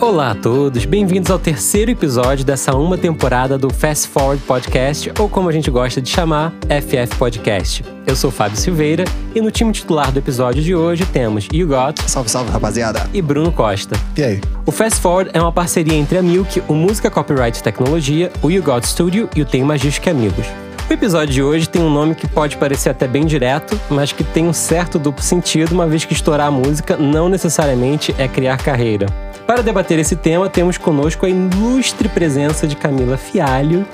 [0.00, 5.28] Olá a todos, bem-vindos ao terceiro episódio dessa uma temporada do Fast Forward Podcast, ou
[5.28, 7.84] como a gente gosta de chamar, FF Podcast.
[8.06, 12.00] Eu sou Fábio Silveira e no time titular do episódio de hoje temos You Got,
[12.08, 13.10] Salve, salve, rapaziada.
[13.12, 13.96] e Bruno Costa.
[14.16, 14.40] E aí?
[14.64, 18.62] O Fast Forward é uma parceria entre a Milk, o Música Copyright Tecnologia, o You
[18.62, 20.46] Got Studio e o Tem Magística Amigos.
[20.88, 24.22] O episódio de hoje tem um nome que pode parecer até bem direto, mas que
[24.22, 28.56] tem um certo duplo sentido, uma vez que estourar a música não necessariamente é criar
[28.58, 29.27] carreira.
[29.48, 33.86] Para debater esse tema, temos conosco a ilustre presença de Camila Fialho.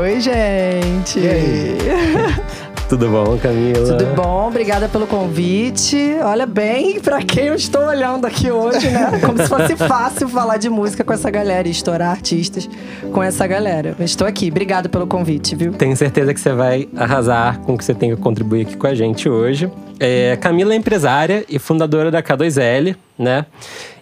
[0.00, 1.18] Oi, gente.
[1.20, 1.78] E aí?
[2.88, 3.98] Tudo bom, Camila?
[3.98, 4.48] Tudo bom?
[4.48, 6.16] Obrigada pelo convite.
[6.24, 9.10] Olha bem pra quem eu estou olhando aqui hoje, né?
[9.20, 12.66] Como se fosse fácil falar de música com essa galera e estourar artistas
[13.12, 13.94] com essa galera.
[13.98, 14.48] Mas estou aqui.
[14.48, 15.74] Obrigada pelo convite, viu?
[15.74, 18.86] Tenho certeza que você vai arrasar com o que você tem que contribuir aqui com
[18.86, 19.70] a gente hoje.
[20.00, 23.46] É, Camila é empresária e fundadora da K2L, né?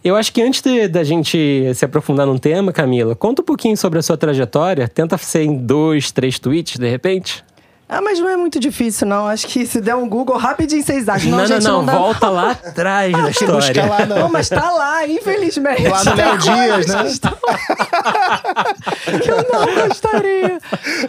[0.04, 3.98] Eu acho que antes da gente se aprofundar num tema, Camila, conta um pouquinho sobre
[3.98, 4.86] a sua trajetória.
[4.88, 7.44] Tenta ser em dois, três tweets, de repente.
[7.88, 9.28] Ah, mas não é muito difícil, não.
[9.28, 11.30] Acho que se der um Google, rapidinho vocês acham.
[11.30, 13.86] não, gente, não, dá- volta lá atrás da Busca história.
[13.86, 14.28] lá, Não, não.
[14.28, 15.86] mas tá lá, infelizmente.
[15.86, 17.04] Lá no Léo Dias, né?
[19.22, 20.58] que eu não gostaria.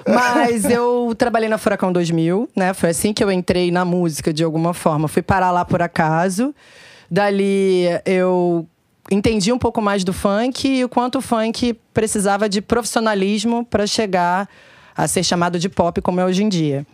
[0.07, 2.73] Mas eu trabalhei na Furacão 2000, né?
[2.73, 5.07] Foi assim que eu entrei na música, de alguma forma.
[5.07, 6.53] Fui parar lá por acaso.
[7.09, 8.67] Dali eu
[9.09, 13.87] entendi um pouco mais do funk e o quanto o funk precisava de profissionalismo para
[13.87, 14.47] chegar
[14.97, 16.85] a ser chamado de pop como é hoje em dia.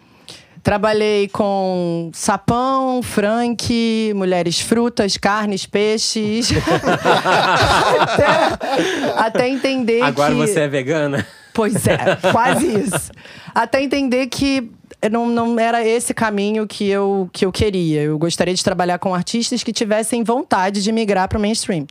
[0.61, 6.51] Trabalhei com sapão, frank, mulheres frutas, carnes, peixes.
[7.99, 10.37] até, até entender Agora que...
[10.37, 11.25] você é vegana?
[11.53, 11.97] Pois é,
[12.31, 13.11] quase isso.
[13.53, 14.71] Até entender que
[15.11, 18.01] não, não era esse caminho que eu, que eu queria.
[18.01, 21.85] Eu gostaria de trabalhar com artistas que tivessem vontade de migrar para o mainstream.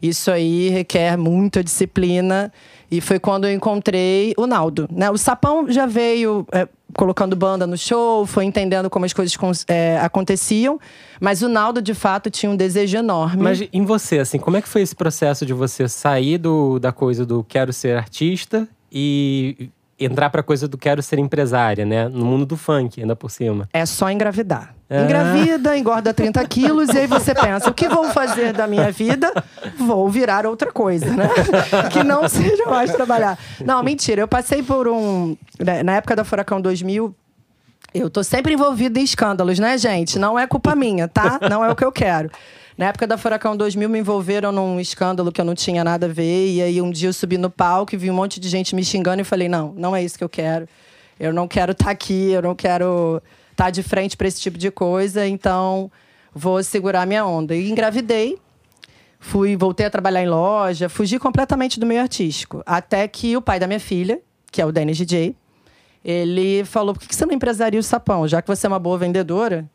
[0.00, 2.52] Isso aí requer muita disciplina.
[2.90, 4.88] E foi quando eu encontrei o Naldo.
[4.90, 5.10] Né?
[5.10, 9.36] O Sapão já veio é, colocando banda no show, foi entendendo como as coisas
[9.68, 10.80] é, aconteciam.
[11.20, 13.42] Mas o Naldo, de fato, tinha um desejo enorme.
[13.42, 16.92] Mas em você, assim, como é que foi esse processo de você sair do, da
[16.92, 22.08] coisa do quero ser artista e entrar pra coisa do quero ser empresária, né?
[22.08, 23.68] No mundo do funk, ainda por cima.
[23.72, 24.74] É só engravidar.
[24.88, 25.02] Ah.
[25.02, 29.30] Engravida, engorda 30 quilos, e aí você pensa: o que vou fazer da minha vida?
[29.76, 31.28] Vou virar outra coisa, né?
[31.92, 33.38] Que não seja mais trabalhar.
[33.64, 34.20] Não, mentira.
[34.22, 35.36] Eu passei por um.
[35.58, 37.14] né, Na época da Furacão 2000.
[37.94, 40.18] Eu tô sempre envolvida em escândalos, né, gente?
[40.18, 41.38] Não é culpa minha, tá?
[41.48, 42.30] Não é o que eu quero.
[42.78, 46.08] Na época da Furacão 2000, me envolveram num escândalo que eu não tinha nada a
[46.08, 46.52] ver.
[46.52, 48.84] E aí, um dia eu subi no palco e vi um monte de gente me
[48.84, 50.68] xingando e falei: não, não é isso que eu quero.
[51.18, 54.70] Eu não quero estar aqui, eu não quero estar de frente para esse tipo de
[54.70, 55.90] coisa, então
[56.32, 57.56] vou segurar minha onda.
[57.56, 58.38] E engravidei.
[59.18, 62.62] Fui, voltei a trabalhar em loja, fugi completamente do meio artístico.
[62.64, 64.20] Até que o pai da minha filha,
[64.52, 65.34] que é o Dennis DJ,
[66.04, 68.28] ele falou: por que você não empresaria o sapão?
[68.28, 69.68] Já que você é uma boa vendedora.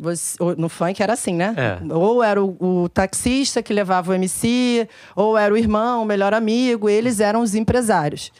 [0.00, 1.54] Você- no funk era assim, né?
[1.56, 1.94] É.
[1.94, 6.32] Ou era o, o taxista que levava o MC, ou era o irmão, o melhor
[6.34, 8.32] amigo, eles eram os empresários.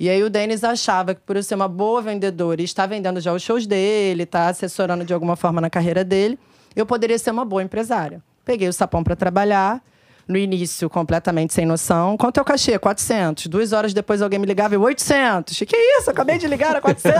[0.00, 3.20] E aí o Denis achava que por eu ser uma boa vendedora e estar vendendo
[3.20, 6.38] já os shows dele, estar assessorando de alguma forma na carreira dele,
[6.76, 8.22] eu poderia ser uma boa empresária.
[8.44, 9.82] Peguei o sapão para trabalhar,
[10.28, 12.16] no início completamente sem noção.
[12.18, 12.78] Quanto é o cachê?
[12.78, 13.46] 400.
[13.46, 15.58] Duas horas depois alguém me ligava e 800.
[15.60, 16.10] Que isso?
[16.10, 17.18] Acabei de ligar a 400.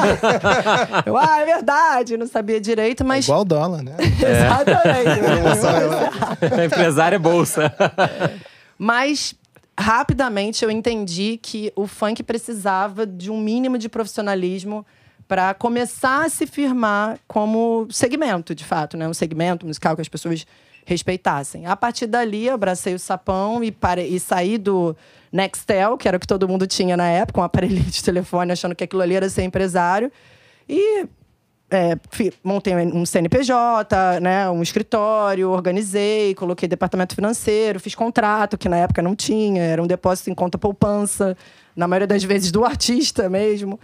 [1.07, 2.19] eu, ah, é verdade.
[2.19, 3.25] Não sabia direito, mas...
[3.25, 3.97] Igual dólar, né?
[3.99, 5.21] Exatamente.
[6.67, 7.75] Empresária é bolsa.
[8.77, 9.35] Mas
[9.79, 14.85] rapidamente eu entendi que o funk precisava de um mínimo de profissionalismo
[15.27, 19.09] para começar a se firmar como segmento, de fato, né?
[19.09, 20.47] Um segmento musical que as pessoas
[20.89, 21.67] respeitassem.
[21.67, 24.03] A partir dali, abracei o sapão e, pare...
[24.03, 24.97] e saí do
[25.31, 28.75] Nextel, que era o que todo mundo tinha na época, um aparelhinho de telefone, achando
[28.75, 30.11] que aquilo ali era ser empresário.
[30.67, 31.07] E
[31.71, 31.99] é,
[32.43, 39.03] montei um CNPJ, né, um escritório, organizei, coloquei departamento financeiro, fiz contrato, que na época
[39.03, 41.37] não tinha, era um depósito em conta poupança,
[41.77, 43.79] na maioria das vezes do artista mesmo.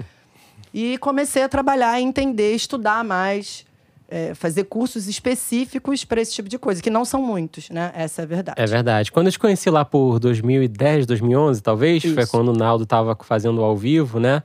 [0.73, 3.67] E comecei a trabalhar, entender, estudar mais,
[4.09, 7.93] é, fazer cursos específicos para esse tipo de coisa, que não são muitos, né?
[7.95, 8.61] Essa é a verdade.
[8.61, 9.13] É verdade.
[9.13, 12.15] Quando eu te conheci lá por 2010, 2011, talvez, Isso.
[12.15, 14.43] foi quando o Naldo estava fazendo ao vivo, né?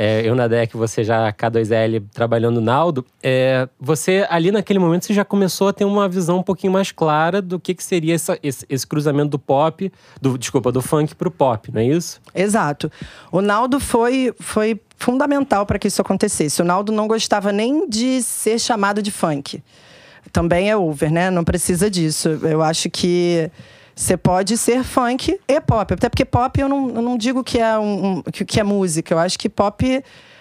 [0.00, 5.12] É, eu na DEC, você já K2L trabalhando Naldo, é, você ali naquele momento você
[5.12, 8.38] já começou a ter uma visão um pouquinho mais clara do que, que seria essa,
[8.40, 9.92] esse, esse, cruzamento do pop,
[10.22, 12.20] do, desculpa, do funk pro pop, não é isso?
[12.32, 12.92] Exato.
[13.32, 16.62] O Naldo foi, foi fundamental para que isso acontecesse.
[16.62, 19.60] O Naldo não gostava nem de ser chamado de funk.
[20.32, 21.28] Também é over, né?
[21.28, 22.28] Não precisa disso.
[22.42, 23.50] Eu acho que
[23.98, 25.92] você pode ser funk e pop.
[25.92, 28.62] Até porque pop eu não, eu não digo que é, um, um, que, que é
[28.62, 29.12] música.
[29.12, 29.84] Eu acho que pop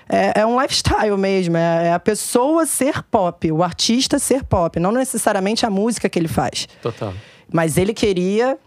[0.08, 1.58] é, é um lifestyle mesmo.
[1.58, 4.80] É, é, a pessoa ser pop, o artista ser pop.
[4.80, 6.68] Não necessariamente a música que ele faz.
[6.84, 7.12] Total.
[7.52, 8.60] Mas ele queria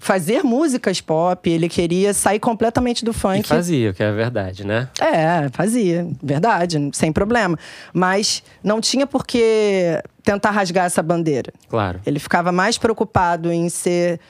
[0.00, 3.40] fazer músicas pop, ele queria sair completamente do funk.
[3.40, 4.88] E fazia, que é a verdade, né?
[4.98, 7.58] É, fazia, verdade, sem problema.
[7.92, 11.52] Mas não tinha por que tentar rasgar essa bandeira.
[11.68, 12.00] Claro.
[12.06, 14.20] Ele ficava mais preocupado em ser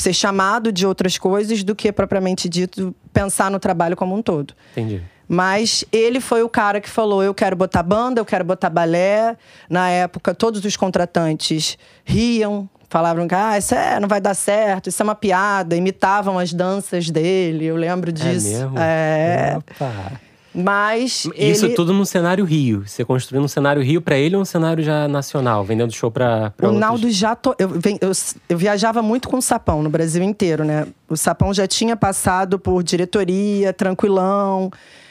[0.00, 4.54] ser chamado de outras coisas do que propriamente dito pensar no trabalho como um todo.
[4.72, 5.02] Entendi.
[5.28, 9.36] Mas ele foi o cara que falou: eu quero botar banda, eu quero botar balé.
[9.68, 14.88] Na época, todos os contratantes riam, falavam que ah, isso é, não vai dar certo,
[14.88, 18.48] isso é uma piada, imitavam as danças dele, eu lembro é disso.
[18.48, 18.78] É mesmo?
[18.78, 19.56] É.
[19.58, 20.20] Opa.
[20.54, 21.74] Mas isso ele...
[21.74, 22.82] tudo no cenário Rio.
[22.86, 26.52] Você construiu um cenário Rio para ele ou um cenário já nacional, vendendo show para
[26.60, 26.80] O outros...
[26.80, 27.54] Naldo já to...
[27.58, 27.70] eu,
[28.00, 28.12] eu,
[28.48, 30.88] eu, viajava muito com o Sapão no Brasil inteiro, né?
[31.08, 34.70] O Sapão já tinha passado por diretoria, tranquilão.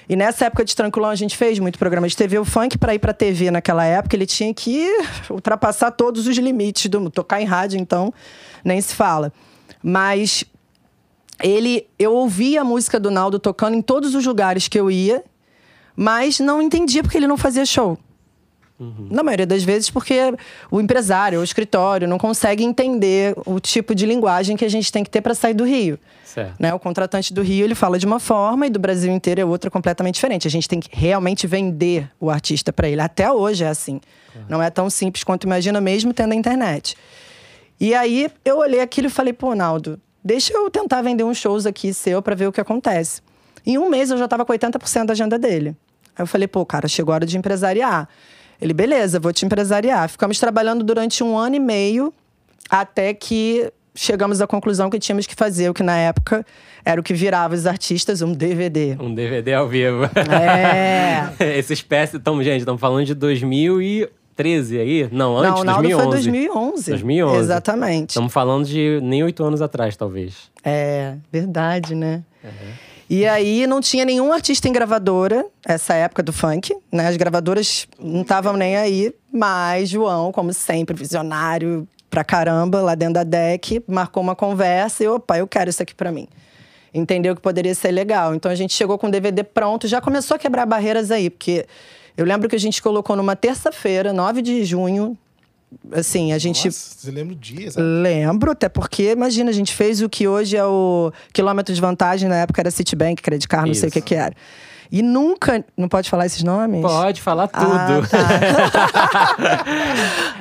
[0.09, 2.39] E nessa época de Tranquilão, a gente fez muito programa de TV.
[2.39, 4.89] O funk, para ir pra TV naquela época, ele tinha que
[5.29, 7.11] ultrapassar todos os limites do.
[7.11, 8.11] Tocar em rádio, então,
[8.65, 9.31] nem se fala.
[9.83, 10.43] Mas
[11.41, 11.85] ele.
[11.99, 15.23] Eu ouvia a música do Naldo tocando em todos os lugares que eu ia,
[15.99, 17.97] mas não entendia porque ele não fazia show.
[18.79, 19.09] Uhum.
[19.11, 20.33] Na maioria das vezes, porque
[20.71, 25.03] o empresário, o escritório, não consegue entender o tipo de linguagem que a gente tem
[25.03, 25.99] que ter para sair do Rio.
[26.57, 26.73] Né?
[26.73, 29.69] O contratante do Rio ele fala de uma forma e do Brasil inteiro é outra
[29.69, 30.47] completamente diferente.
[30.47, 33.01] A gente tem que realmente vender o artista para ele.
[33.01, 33.99] Até hoje é assim.
[34.33, 34.41] Uhum.
[34.47, 36.95] Não é tão simples quanto imagina, mesmo tendo a internet.
[37.77, 41.65] E aí eu olhei aquilo e falei, pô, Naldo, deixa eu tentar vender uns shows
[41.65, 43.21] aqui seu para ver o que acontece.
[43.65, 45.75] Em um mês eu já estava com 80% da agenda dele.
[46.19, 48.09] Aí eu falei, pô, cara, chegou a hora de empresariar.
[48.61, 50.09] Ele, beleza, vou te empresariar.
[50.09, 52.13] Ficamos trabalhando durante um ano e meio
[52.69, 56.45] até que chegamos à conclusão que tínhamos que fazer o que na época
[56.83, 58.97] era o que virava os artistas, um DVD.
[58.99, 60.03] Um DVD ao vivo.
[60.29, 61.31] É.
[61.57, 62.17] Essa espécie.
[62.17, 65.09] Então, gente, estamos falando de 2013 aí?
[65.09, 66.03] Não, antes, Não, 2011.
[66.03, 66.91] foi 2011.
[66.91, 67.37] 2011.
[67.37, 68.09] Exatamente.
[68.09, 70.51] Estamos falando de nem oito anos atrás, talvez.
[70.65, 72.23] É, verdade, né?
[72.43, 72.88] Uhum.
[73.09, 77.07] E aí não tinha nenhum artista em gravadora, essa época do funk, né?
[77.07, 83.15] As gravadoras não estavam nem aí, mas João, como sempre, visionário pra caramba, lá dentro
[83.15, 86.27] da deck, marcou uma conversa e, opa, eu quero isso aqui pra mim.
[86.93, 88.35] Entendeu que poderia ser legal.
[88.35, 91.65] Então a gente chegou com o DVD pronto, já começou a quebrar barreiras aí, porque
[92.15, 95.17] eu lembro que a gente colocou numa terça-feira, 9 de junho,
[95.91, 96.65] assim, a gente.
[96.65, 97.71] Nossa, você lembra o dia?
[97.71, 97.85] Sabe?
[97.85, 102.27] Lembro, até porque, imagina, a gente fez o que hoje é o quilômetro de vantagem,
[102.29, 103.81] na época era Citibank, Credit Card, não Isso.
[103.81, 104.33] sei o que, que era.
[104.91, 105.63] E nunca.
[105.77, 106.81] Não pode falar esses nomes?
[106.81, 107.71] Pode falar tudo.
[107.71, 109.65] Ah, tá.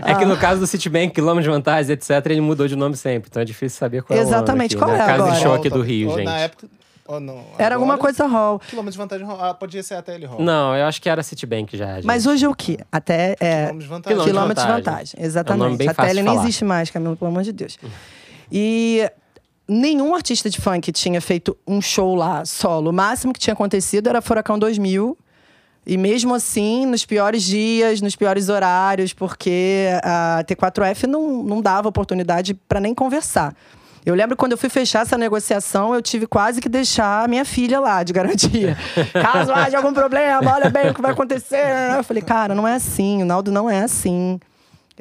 [0.11, 3.29] é que no caso do Citibank, quilômetro de vantagem, etc., ele mudou de nome sempre.
[3.31, 4.87] Então é difícil saber qual Exatamente, é o nome.
[4.87, 4.97] Exatamente, qual né?
[4.97, 5.33] é Casa agora?
[5.33, 6.25] de choque do Rio, gente.
[6.25, 6.67] Na época.
[7.11, 7.43] Oh, não.
[7.59, 8.59] Era alguma coisa Hall.
[8.59, 10.43] Quilômetro de vantagem ah, podia ser até ele Hall.
[10.43, 11.95] Não, eu acho que era Citibank já.
[11.97, 12.07] Gente.
[12.07, 12.79] Mas hoje é o quê?
[12.93, 13.35] Até.
[13.41, 14.25] É, quilômetro de vantagem.
[14.25, 15.83] Quilômetro de vantagem, exatamente.
[15.83, 17.79] É um até ele nem existe mais, Camilo, pelo amor de Deus.
[18.53, 19.11] E
[19.67, 22.91] nenhum artista de funk tinha feito um show lá solo.
[22.91, 25.17] O máximo que tinha acontecido era Furacão 2000.
[25.87, 31.89] E mesmo assim, nos piores dias, nos piores horários, porque a T4F não, não dava
[31.89, 33.57] oportunidade para nem conversar.
[34.05, 37.45] Eu lembro quando eu fui fechar essa negociação, eu tive quase que deixar a minha
[37.45, 38.77] filha lá, de garantia.
[39.13, 41.65] Caso haja algum problema, olha bem o que vai acontecer.
[41.97, 44.39] Eu falei, cara, não é assim, o Naldo não é assim.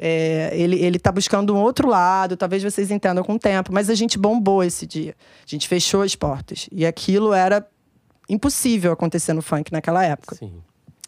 [0.00, 3.90] É, ele, ele tá buscando um outro lado, talvez vocês entendam com o tempo, mas
[3.90, 5.14] a gente bombou esse dia.
[5.44, 6.68] A gente fechou as portas.
[6.70, 7.66] E aquilo era
[8.28, 10.36] impossível acontecer no funk naquela época.
[10.36, 10.62] Sim.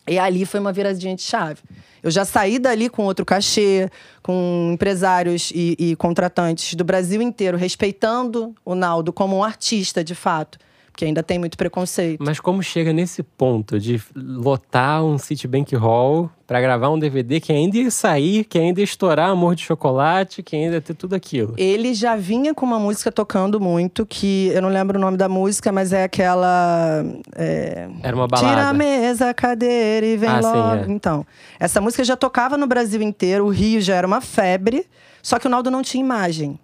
[0.06, 1.60] E ali foi uma viradinha de chave.
[2.02, 3.90] Eu já saí dali com outro cachê,
[4.22, 10.14] com empresários e, e contratantes do Brasil inteiro respeitando o Naldo como um artista, de
[10.14, 10.58] fato.
[11.00, 12.22] Porque ainda tem muito preconceito.
[12.22, 17.50] Mas como chega nesse ponto de lotar um Citibank Hall para gravar um DVD que
[17.50, 21.14] ainda ia sair, que ainda ia estourar Amor de Chocolate, que ainda ia ter tudo
[21.14, 21.54] aquilo?
[21.56, 25.26] Ele já vinha com uma música tocando muito, que eu não lembro o nome da
[25.26, 27.02] música, mas é aquela.
[27.34, 28.48] é, Era uma balada.
[28.54, 30.84] Tira a mesa, a cadeira e vem Ah, sim, logo.
[30.84, 30.86] é.
[30.92, 31.26] Então,
[31.58, 34.84] essa música já tocava no Brasil inteiro, o Rio já era uma febre,
[35.22, 36.58] só que o Naldo não tinha imagem.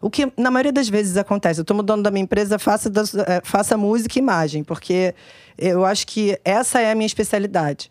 [0.00, 1.60] O que na maioria das vezes acontece.
[1.60, 5.14] Eu tô mudando da minha empresa, faça, das- eh, faça música e imagem, porque
[5.58, 7.88] eu acho que essa é a minha especialidade.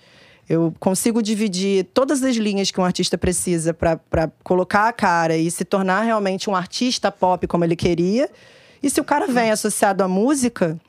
[0.48, 4.00] Eu consigo dividir todas as linhas que um artista precisa para
[4.44, 8.30] colocar a cara e se tornar realmente um artista pop como ele queria.
[8.84, 10.80] E se o cara vem associado à música,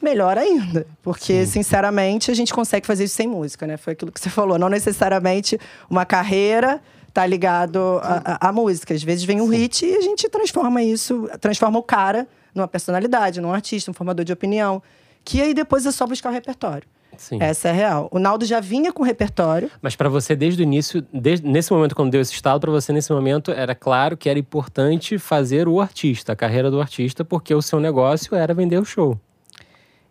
[0.00, 0.86] melhor ainda.
[1.02, 3.76] Porque, sinceramente, a gente consegue fazer isso sem música, né?
[3.76, 4.56] Foi aquilo que você falou.
[4.56, 5.58] Não necessariamente
[5.90, 6.80] uma carreira
[7.12, 8.94] tá ligado à- música.
[8.94, 13.40] Às vezes vem um hit e a gente transforma isso, transforma o cara numa personalidade,
[13.40, 14.82] num artista, um formador de opinião.
[15.24, 16.86] Que aí depois é só buscar o repertório.
[17.16, 17.36] Sim.
[17.40, 18.08] Essa é real.
[18.10, 19.70] O Naldo já vinha com repertório.
[19.80, 22.92] Mas para você, desde o início, desde, nesse momento, quando deu esse estalo, para você,
[22.92, 27.54] nesse momento, era claro que era importante fazer o artista, a carreira do artista, porque
[27.54, 29.18] o seu negócio era vender o show.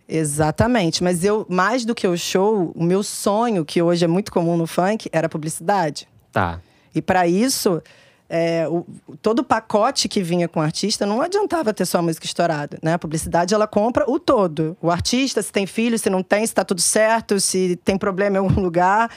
[0.07, 1.03] Exatamente.
[1.03, 4.55] Mas eu, mais do que o show, o meu sonho, que hoje é muito comum
[4.57, 6.07] no funk, era a publicidade.
[6.31, 6.59] Tá.
[6.93, 7.81] E para isso,
[8.29, 8.85] é, o-
[9.21, 12.77] todo o pacote que vinha com o artista não adiantava ter só a música estourada,
[12.81, 12.93] né?
[12.93, 14.77] A publicidade ela compra o todo.
[14.81, 18.37] O artista, se tem filho, se não tem, se tá tudo certo, se tem problema
[18.37, 19.09] em algum lugar.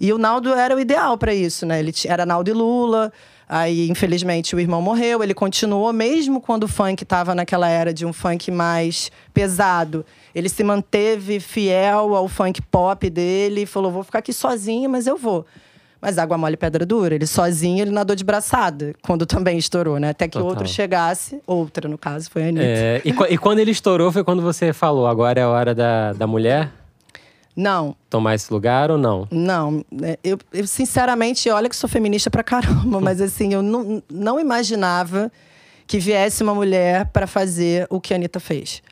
[0.00, 1.80] E o Naldo era o ideal para isso, né?
[1.80, 3.12] Ele era Naldo e Lula.
[3.48, 5.22] Aí, infelizmente, o irmão morreu.
[5.24, 10.04] Ele continuou, mesmo quando o funk estava naquela era de um funk mais pesado.
[10.34, 15.06] Ele se manteve fiel ao funk pop dele e falou: vou ficar aqui sozinho, mas
[15.06, 15.44] eu vou.
[16.00, 17.14] Mas água mole pedra dura.
[17.14, 20.10] Ele sozinho, ele nadou de braçada, quando também estourou, né?
[20.10, 20.48] Até que Total.
[20.48, 22.64] outro chegasse, outra, no caso, foi a Anitta.
[22.64, 26.12] É, e, e quando ele estourou, foi quando você falou: agora é a hora da,
[26.12, 26.70] da mulher
[27.56, 29.26] Não, tomar esse lugar ou não?
[29.30, 29.84] não.
[30.02, 34.38] É, Eu, eu, sinceramente, olha que sou feminista pra caramba, mas assim, eu não, não
[34.38, 35.32] imaginava
[35.86, 38.82] que viesse uma mulher para fazer o que a Anitta fez.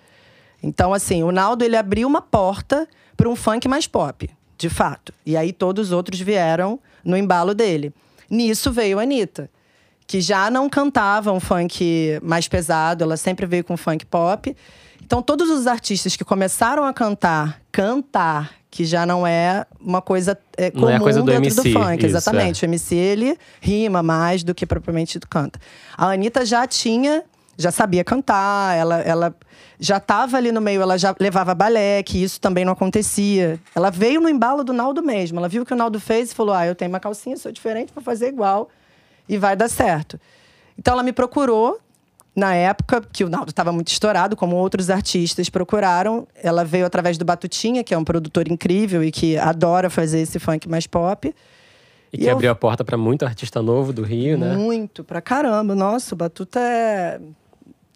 [0.63, 5.13] Então, assim, o Naldo, ele abriu uma porta para um funk mais pop, de fato.
[5.25, 7.93] E aí todos os outros vieram no embalo dele.
[8.29, 9.49] Nisso veio a Anitta,
[10.07, 14.55] que já não cantava um funk mais pesado, ela sempre veio com funk pop.
[15.03, 20.37] Então, todos os artistas que começaram a cantar, cantar, que já não é uma coisa
[20.57, 22.63] é, Não é comum coisa do dentro MC, do funk, isso, exatamente.
[22.63, 25.59] O MC, ele rima mais do que propriamente dito canta.
[25.97, 27.25] A Anitta já tinha,
[27.57, 29.35] já sabia cantar, ela, ela
[29.81, 33.59] já estava ali no meio, ela já levava balé, que isso também não acontecia.
[33.75, 35.39] Ela veio no embalo do Naldo mesmo.
[35.39, 37.51] Ela viu o que o Naldo fez e falou: Ah, eu tenho uma calcinha, sou
[37.53, 38.69] diferente, vou fazer igual
[39.29, 40.21] e vai dar certo.
[40.79, 41.79] Então ela me procurou
[42.35, 46.29] na época que o Naldo estava muito estourado, como outros artistas procuraram.
[46.43, 50.39] Ela veio através do Batutinha, que é um produtor incrível e que adora fazer esse
[50.39, 51.29] funk mais pop.
[52.13, 54.55] E E que eu- abriu a porta para muito artista novo do Rio, né?
[54.55, 55.75] Muito, pra caramba.
[55.75, 57.19] Nossa, o Batuta é.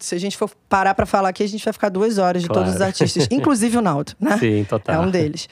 [0.01, 2.49] Se a gente for parar pra falar aqui, a gente vai ficar duas horas de
[2.49, 2.63] Claro.
[2.65, 4.37] todos os artistas, inclusive o Naldo, né?
[4.39, 4.95] Sim, total.
[4.97, 5.49] É um deles.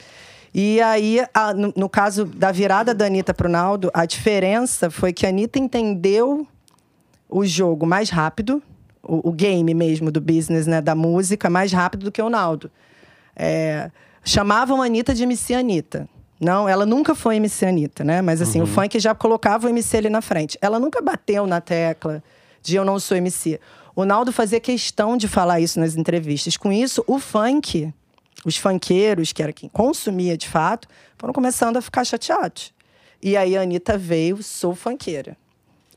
[0.55, 5.13] E aí, a- no, no caso da virada da Anitta pro Naldo, a diferença foi
[5.13, 6.47] que a Anitta entendeu
[7.29, 8.63] o jogo mais rápido,
[9.03, 12.71] o, o game mesmo do business, né, da música, mais rápido do que o Naldo.
[13.37, 13.91] É,
[14.25, 16.09] chamavam a Anitta de MC Anitta.
[16.41, 18.23] Não, ela nunca foi MC Anitta, né?
[18.23, 20.57] Mas assim, o funk já colocava o MC ali na frente.
[20.63, 22.23] Ela nunca bateu na tecla
[22.63, 23.61] de eu não sou MC.
[23.99, 26.57] O Naldo fazia questão de falar isso nas entrevistas.
[26.57, 27.93] Com isso, o funk,
[28.45, 30.87] os funkeiros, que era quem consumia de fato,
[31.17, 32.73] foram começando a ficar chateados.
[33.21, 35.37] E aí a Anitta veio, sou funkeira.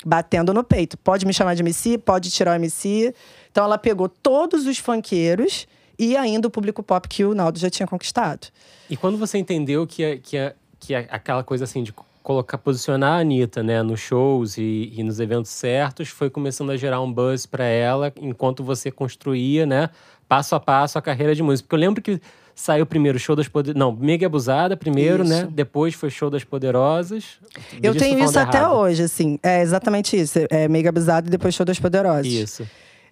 [0.04, 0.98] Batendo no peito.
[0.98, 3.14] Pode me chamar de MC, pode tirar o MC.
[3.52, 5.68] Então ela pegou todos os funkeiros
[6.00, 8.48] e ainda o público pop que o Naldo já tinha conquistado.
[8.90, 11.94] E quando você entendeu que, a- que, a- que a- aquela coisa assim de
[12.24, 16.78] colocar, posicionar a Anitta, né, nos shows e, e nos eventos certos, foi começando a
[16.78, 19.90] gerar um buzz para ela enquanto você construía, né,
[20.28, 21.66] passo a passo a carreira de música.
[21.66, 22.22] Porque eu lembro que
[22.56, 23.80] saiu primeiro show das Poderosas.
[23.80, 25.42] Não, Mega Abusada primeiro, né?
[25.42, 25.52] Isso.
[25.52, 27.40] Depois foi show das Poderosas.
[27.82, 28.76] Eu tenho isso até errado.
[28.76, 29.40] hoje, assim.
[29.42, 30.40] É exatamente isso.
[30.50, 32.28] É mega abusado e depois show das poderosas.
[32.28, 32.68] Isso.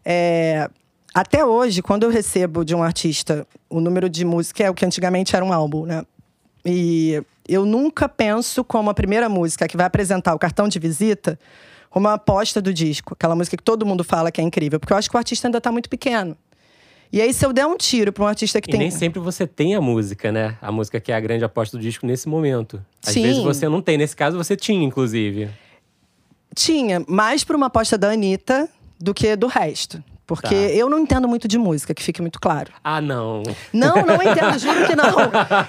[0.06, 0.70] É,
[1.14, 4.86] até hoje, quando eu recebo de um artista o número de música, é o que
[4.86, 6.04] antigamente era um álbum, né?
[6.66, 7.22] E
[7.54, 11.40] eu nunca penso como a primeira música que vai apresentar o cartão de visita
[11.90, 13.14] como uma aposta do disco.
[13.14, 14.80] Aquela música que todo mundo fala que é incrível.
[14.80, 16.38] Porque eu acho que o artista ainda está muito pequeno.
[17.12, 18.80] E aí, se eu der um tiro para um artista que E tem.
[18.82, 20.56] nem sempre você tem a música, né?
[20.62, 22.80] A música que é a grande aposta do disco nesse momento.
[23.04, 23.24] Às Sim.
[23.24, 23.98] vezes você não tem.
[23.98, 25.50] Nesse caso, você tinha, inclusive.
[26.56, 30.04] Tinha, mais para uma aposta da Anitta do que do resto.
[30.30, 30.56] Porque Tá.
[30.56, 32.72] eu não entendo muito de música, que fique muito claro.
[32.84, 33.42] Ah, não.
[33.74, 35.10] Não, não entendo, juro que não.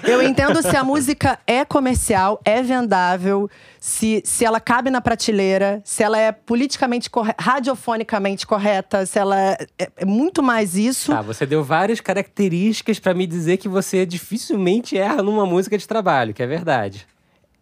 [0.03, 3.49] Eu entendo se a música é comercial, é vendável,
[3.79, 9.35] se, se ela cabe na prateleira, se ela é politicamente correta, radiofonicamente correta, se ela
[9.39, 9.57] é,
[9.97, 11.11] é muito mais isso.
[11.11, 15.87] Tá, você deu várias características pra me dizer que você dificilmente erra numa música de
[15.87, 17.07] trabalho, que é verdade.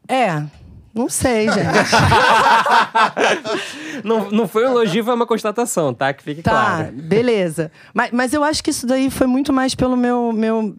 [0.05, 0.43] É.
[0.93, 1.59] Não sei, gente.
[4.03, 6.13] Não, não foi um elogio, foi uma constatação, tá?
[6.13, 6.91] Que fique Tá, claro.
[6.93, 7.71] beleza.
[7.93, 10.75] Mas, mas eu acho que isso daí foi muito mais pelo meu, meu,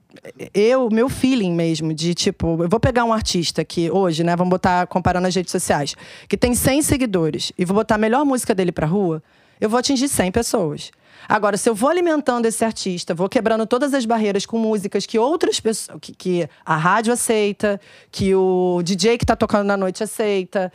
[0.55, 4.51] eu, meu feeling mesmo, de tipo, eu vou pegar um artista que hoje, né, vamos
[4.51, 5.95] botar, comparando as redes sociais,
[6.29, 9.23] que tem 100 seguidores, e vou botar a melhor música dele pra rua,
[9.61, 10.91] eu vou atingir 100 pessoas.
[11.31, 15.17] Agora, se eu vou alimentando esse artista, vou quebrando todas as barreiras com músicas que
[15.17, 20.03] outras pessoas, que, que a rádio aceita, que o DJ que tá tocando na noite
[20.03, 20.73] aceita,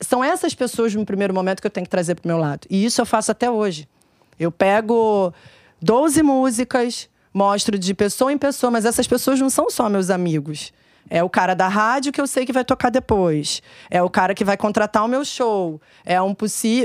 [0.00, 2.68] são essas pessoas no primeiro momento que eu tenho que trazer pro meu lado.
[2.70, 3.88] E isso eu faço até hoje.
[4.38, 5.34] Eu pego
[5.82, 10.72] 12 músicas, mostro de pessoa em pessoa, mas essas pessoas não são só meus amigos.
[11.10, 13.60] É o cara da rádio que eu sei que vai tocar depois.
[13.90, 15.80] É o cara que vai contratar o meu show.
[16.04, 16.36] É um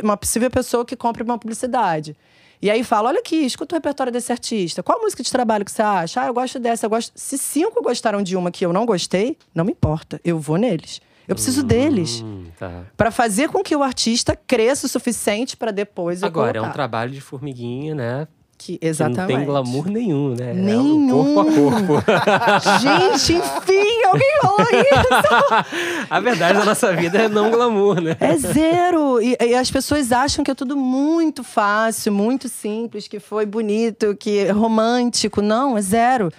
[0.03, 2.15] uma possível pessoa que compre uma publicidade.
[2.61, 4.83] E aí fala: olha aqui, escuta o repertório desse artista.
[4.83, 6.21] Qual música de trabalho que você acha?
[6.21, 7.11] Ah, eu gosto dessa, eu gosto.
[7.15, 10.21] Se cinco gostaram de uma que eu não gostei, não me importa.
[10.23, 11.01] Eu vou neles.
[11.27, 12.21] Eu preciso deles.
[12.21, 12.83] Hum, tá.
[12.97, 16.71] Pra fazer com que o artista cresça o suficiente pra depois eu Agora, é um
[16.71, 18.27] trabalho de formiguinha, né?
[18.63, 19.31] Que, Que exatamente.
[19.31, 20.51] não tem glamour nenhum, né?
[20.51, 21.19] É Nenhum.
[21.19, 22.03] o corpo a corpo.
[22.79, 26.05] Gente, enfim, alguém falou isso.
[26.07, 28.15] a verdade da nossa vida é não glamour, né?
[28.19, 29.19] É zero.
[29.19, 34.15] E, e as pessoas acham que é tudo muito fácil, muito simples, que foi bonito,
[34.15, 35.41] que é romântico.
[35.41, 36.31] Não, é zero.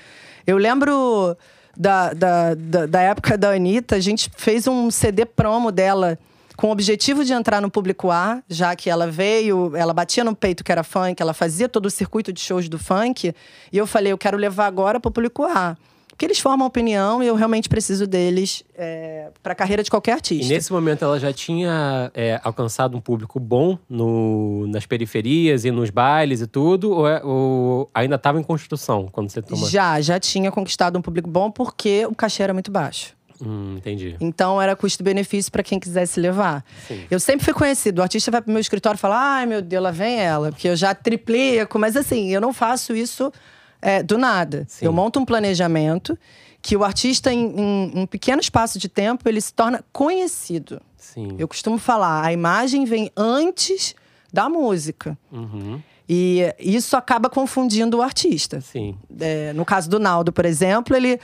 [0.46, 1.36] Eu lembro
[1.76, 6.16] da, da, da, da época da Anitta, a gente fez um CD promo dela
[6.62, 10.32] com o objetivo de entrar no público A, já que ela veio, ela batia no
[10.32, 13.34] peito que era funk, ela fazia todo o circuito de shows do funk.
[13.72, 15.76] E eu falei, eu quero levar agora para o público A.
[16.06, 20.12] Porque eles formam opinião e eu realmente preciso deles é, para a carreira de qualquer
[20.12, 20.54] E artista.
[20.54, 25.90] nesse momento ela já tinha é, alcançado um público bom no, nas periferias e nos
[25.90, 26.92] bailes e tudo?
[26.92, 29.68] Ou, é- ou ainda estava em construção quando você tomou?
[29.68, 33.16] Já, já tinha conquistado um público bom porque o cachê era muito baixo.
[33.44, 34.16] Hum, entendi.
[34.20, 36.64] Então era custo-benefício para quem quisesse levar.
[36.86, 37.04] Sim.
[37.10, 37.98] Eu sempre fui conhecido.
[37.98, 40.50] O artista vai pro meu escritório e fala: ai meu Deus, lá vem ela.
[40.50, 41.78] Porque eu já triplico.
[41.78, 43.32] Mas assim, eu não faço isso
[43.80, 44.64] é, do nada.
[44.68, 44.86] Sim.
[44.86, 46.16] Eu monto um planejamento
[46.60, 50.80] que o artista, em, em um pequeno espaço de tempo, ele se torna conhecido.
[50.96, 51.34] Sim.
[51.38, 53.94] Eu costumo falar: a imagem vem antes
[54.32, 55.18] da música.
[55.30, 58.60] Uhum, E isso acaba confundindo o artista.
[58.60, 58.96] sim.
[59.20, 61.18] É, no caso do Naldo, por exemplo, ele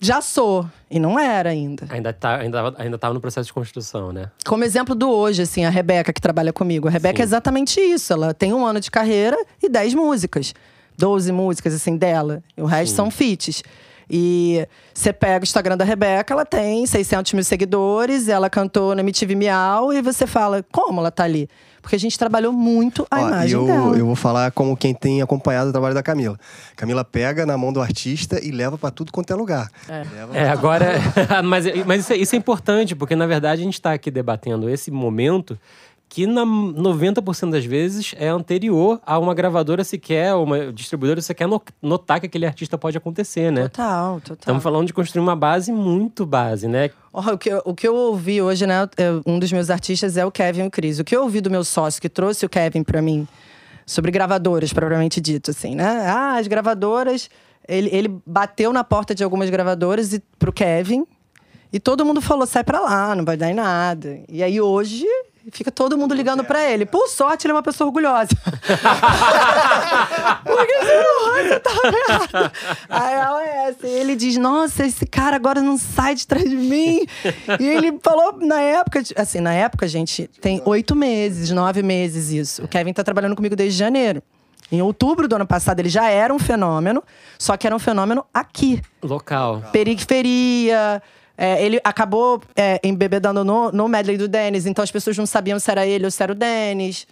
[0.00, 1.86] já sou e não era ainda.
[1.90, 4.30] Ainda, tá, ainda, ainda tava no processo de construção, né?
[4.46, 6.88] Como exemplo do hoje, assim, a Rebeca que trabalha comigo.
[6.88, 7.22] A Rebeca Sim.
[7.22, 8.12] é exatamente isso.
[8.12, 10.54] Ela tem um ano de carreira e 10 músicas.
[10.96, 12.42] 12 músicas, assim, dela.
[12.56, 12.96] E o resto Sim.
[12.96, 13.62] são feats.
[14.10, 19.02] E você pega o Instagram da Rebeca, ela tem 600 mil seguidores, ela cantou na
[19.02, 21.48] MTV Miau, e você fala, como ela tá ali?
[21.82, 23.96] Porque a gente trabalhou muito a Ó, imagem eu, dela.
[23.96, 26.38] eu vou falar como quem tem acompanhado o trabalho da Camila.
[26.76, 29.70] Camila pega na mão do artista e leva pra tudo quanto é lugar.
[29.88, 30.94] Leva É, agora.
[31.44, 34.68] mas mas isso, é, isso é importante, porque na verdade a gente está aqui debatendo
[34.68, 35.58] esse momento
[36.12, 41.46] que na 90% das vezes é anterior a uma gravadora sequer, ou uma distribuidora sequer
[41.46, 43.68] no- notar que aquele artista pode acontecer, né?
[43.68, 44.36] Total, total.
[44.40, 46.90] Estamos falando de construir uma base muito base, né?
[47.12, 48.88] Ó, o, que, eu- o que eu ouvi hoje, né?
[48.96, 50.98] é, Um dos meus artistas é o Kevin o Cris.
[50.98, 53.28] O que eu ouvi do meu sócio que trouxe o Kevin pra mim
[53.86, 56.04] sobre gravadoras, propriamente dito, assim, né?
[56.08, 57.30] Ah, as gravadoras.
[57.68, 61.06] Ele, ele bateu na porta de algumas gravadoras e, pro Kevin.
[61.72, 64.18] E todo mundo falou: sai pra lá, não vai dar em nada.
[64.28, 65.04] E aí hoje.
[65.50, 66.84] Fica todo mundo ligando pra ele.
[66.84, 68.28] Por sorte, ele é uma pessoa orgulhosa.
[70.44, 72.52] Porque senão você tá vendo?
[72.88, 76.56] Aí ela é assim, ele diz: Nossa, esse cara agora não sai de trás de
[76.56, 77.06] mim.
[77.58, 82.64] e ele falou na época, assim, na época, gente, tem oito meses, nove meses isso.
[82.64, 84.22] O Kevin tá trabalhando comigo desde janeiro.
[84.72, 87.02] Em outubro do ano passado, ele já era um fenômeno,
[87.36, 89.64] só que era um fenômeno aqui Local.
[89.72, 91.02] periferia.
[91.42, 95.58] É, ele acabou é, embebedando no, no medley do Dennis, então as pessoas não sabiam
[95.58, 97.06] se era ele ou se era o Dennis.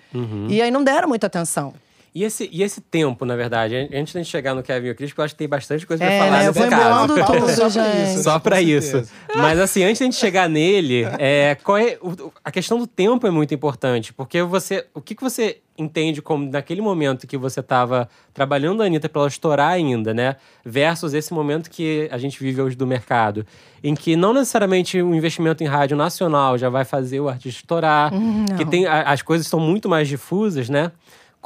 [0.50, 1.72] E aí não deram muita atenção.
[2.14, 4.88] E esse, e esse tempo, na verdade, an- antes de a gente chegar no Kevin
[4.88, 6.48] e o Chris, porque eu acho que tem bastante coisa pra É, falar né?
[6.48, 7.14] Eu nesse caso.
[7.14, 8.22] tudo, só pra isso.
[8.22, 8.90] Só pra isso.
[8.90, 9.12] certeza.
[9.36, 12.86] Mas assim, antes de a gente chegar nele, é, qual é o- a questão do
[12.86, 17.36] tempo é muito importante, porque você, o que, que você entende como naquele momento que
[17.36, 22.18] você estava trabalhando a Anitta pra ela estourar ainda, né, versus esse momento que a
[22.18, 23.46] gente vive hoje do mercado,
[23.84, 28.10] em que não necessariamente o investimento em rádio nacional já vai fazer o artista estourar,
[28.56, 30.90] que tem a- as coisas estão muito mais difusas, né?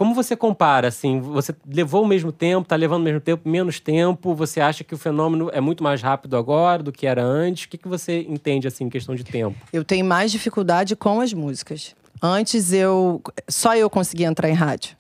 [0.02, 1.20] Como você compara, assim?
[1.20, 4.34] Você levou o mesmo tempo, tá levando o mesmo tempo, menos tempo?
[4.34, 7.66] Você acha que o fenômeno é muito mais rápido agora do que era antes?
[7.66, 9.54] O que, que você entende, assim, em questão de tempo?
[9.72, 11.94] Eu tenho mais dificuldade com as músicas.
[12.20, 13.22] Antes eu.
[13.48, 14.96] Só eu conseguia entrar em rádio.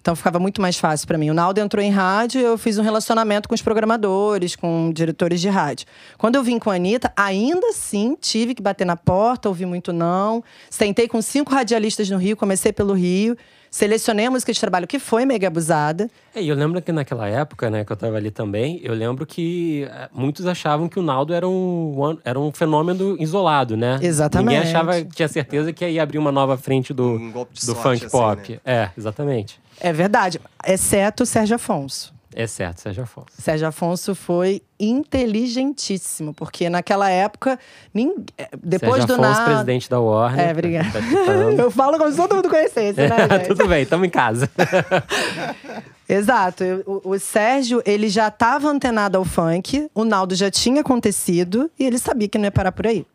[0.00, 1.28] Então ficava muito mais fácil para mim.
[1.28, 5.48] O Naldo entrou em rádio, eu fiz um relacionamento com os programadores, com diretores de
[5.48, 5.88] rádio.
[6.16, 9.92] Quando eu vim com a Anitta, ainda assim tive que bater na porta, ouvi muito
[9.92, 10.44] não.
[10.70, 13.36] Sentei com cinco radialistas no Rio, comecei pelo Rio.
[13.76, 16.08] Selecionei a música de trabalho que foi mega abusada.
[16.34, 19.26] É, e eu lembro que naquela época, né, que eu tava ali também, eu lembro
[19.26, 23.98] que eh, muitos achavam que o Naldo era um, era um fenômeno isolado, né?
[24.00, 24.54] Exatamente.
[24.54, 27.74] Ninguém achava, tinha certeza que ia abrir uma nova frente do, Um golpe de do
[27.74, 28.52] sorte, funk assim, pop.
[28.52, 28.60] né?
[28.64, 29.60] É, exatamente.
[29.78, 32.15] É verdade, exceto o Sérgio Afonso.
[32.38, 33.28] É certo, Sérgio Afonso.
[33.38, 37.58] Sérgio Afonso foi inteligentíssimo, porque naquela época,
[37.94, 39.44] nin- eh, depois Sérgio do Afonso, nada.
[39.46, 40.48] presidente da Warner.
[40.48, 40.90] É, obrigada.
[40.92, 40.98] tá.
[41.62, 43.48] Eu falo como se todo mundo conhecesse, né, gente?
[43.48, 44.50] Tudo bem, estamos em casa.
[46.08, 46.62] Exato.
[46.86, 51.84] O, o Sérgio, ele já estava antenado ao funk, o Naldo já tinha acontecido e
[51.86, 53.06] ele sabia que não ia parar por aí.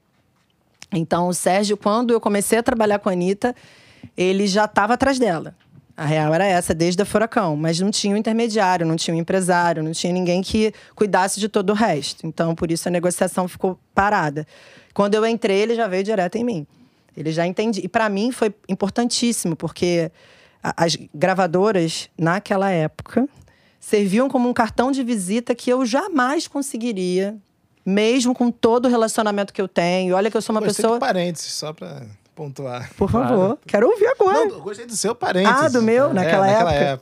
[0.92, 3.56] Então, o Sérgio, quando eu comecei a trabalhar com a Anitta,
[4.18, 5.56] ele já estava atrás dela.
[5.96, 7.56] A real era essa, desde a Furacão.
[7.56, 11.50] Mas não tinha um intermediário, não tinha um empresário, não tinha ninguém que cuidasse de
[11.50, 12.26] todo o resto.
[12.26, 14.48] Então, por isso, a negociação ficou parada.
[14.94, 16.68] Quando eu entrei, ele já veio direto em mim.
[17.16, 17.82] Ele já entendi.
[17.84, 20.12] E para mim foi importantíssimo, porque
[20.64, 23.28] as gravadoras, naquela época,
[23.80, 27.36] serviam como um cartão de visita que eu jamais conseguiria,
[27.86, 30.16] mesmo com todo o relacionamento que eu tenho.
[30.16, 30.98] Olha que eu sou uma Gostei pessoa.
[30.98, 32.90] do parênteses, só pra pontuar.
[32.98, 33.60] Por favor, Claro.
[33.68, 34.46] quero ouvir agora.
[34.46, 35.62] Não, eu gostei do seu parênteses.
[35.64, 36.10] Ah, do meu?
[36.10, 37.02] É, Naquela época.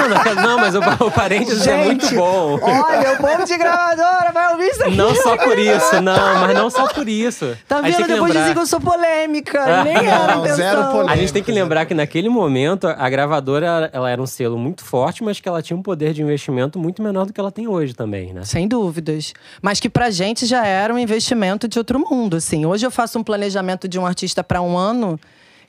[0.00, 2.58] Não, naquela- não, mas o, o parênteses é muito bom.
[2.62, 4.94] Olha, o povo de gravadora vai ouvir isso aqui.
[4.96, 7.56] Não só por isso, não, mas não só por isso.
[7.66, 7.96] Tá vendo?
[7.98, 9.82] Depois lembrar- dizem que eu sou polêmica.
[9.84, 11.12] Nem era Não, zero polêmica.
[11.12, 14.84] A gente tem que lembrar que naquele momento a gravadora ela era um selo muito
[14.84, 17.66] forte, mas que ela tinha um poder de investimento muito menor do que ela tem
[17.66, 18.42] hoje também, né?
[18.44, 19.32] Sem dúvidas.
[19.62, 22.64] Mas que pra gente já era um investimento de outro mundo, assim.
[22.66, 25.18] Hoje eu faço um planejamento de um artista para um ano,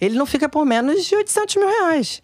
[0.02, 2.22] ele não fica por menos de 800 mil reais.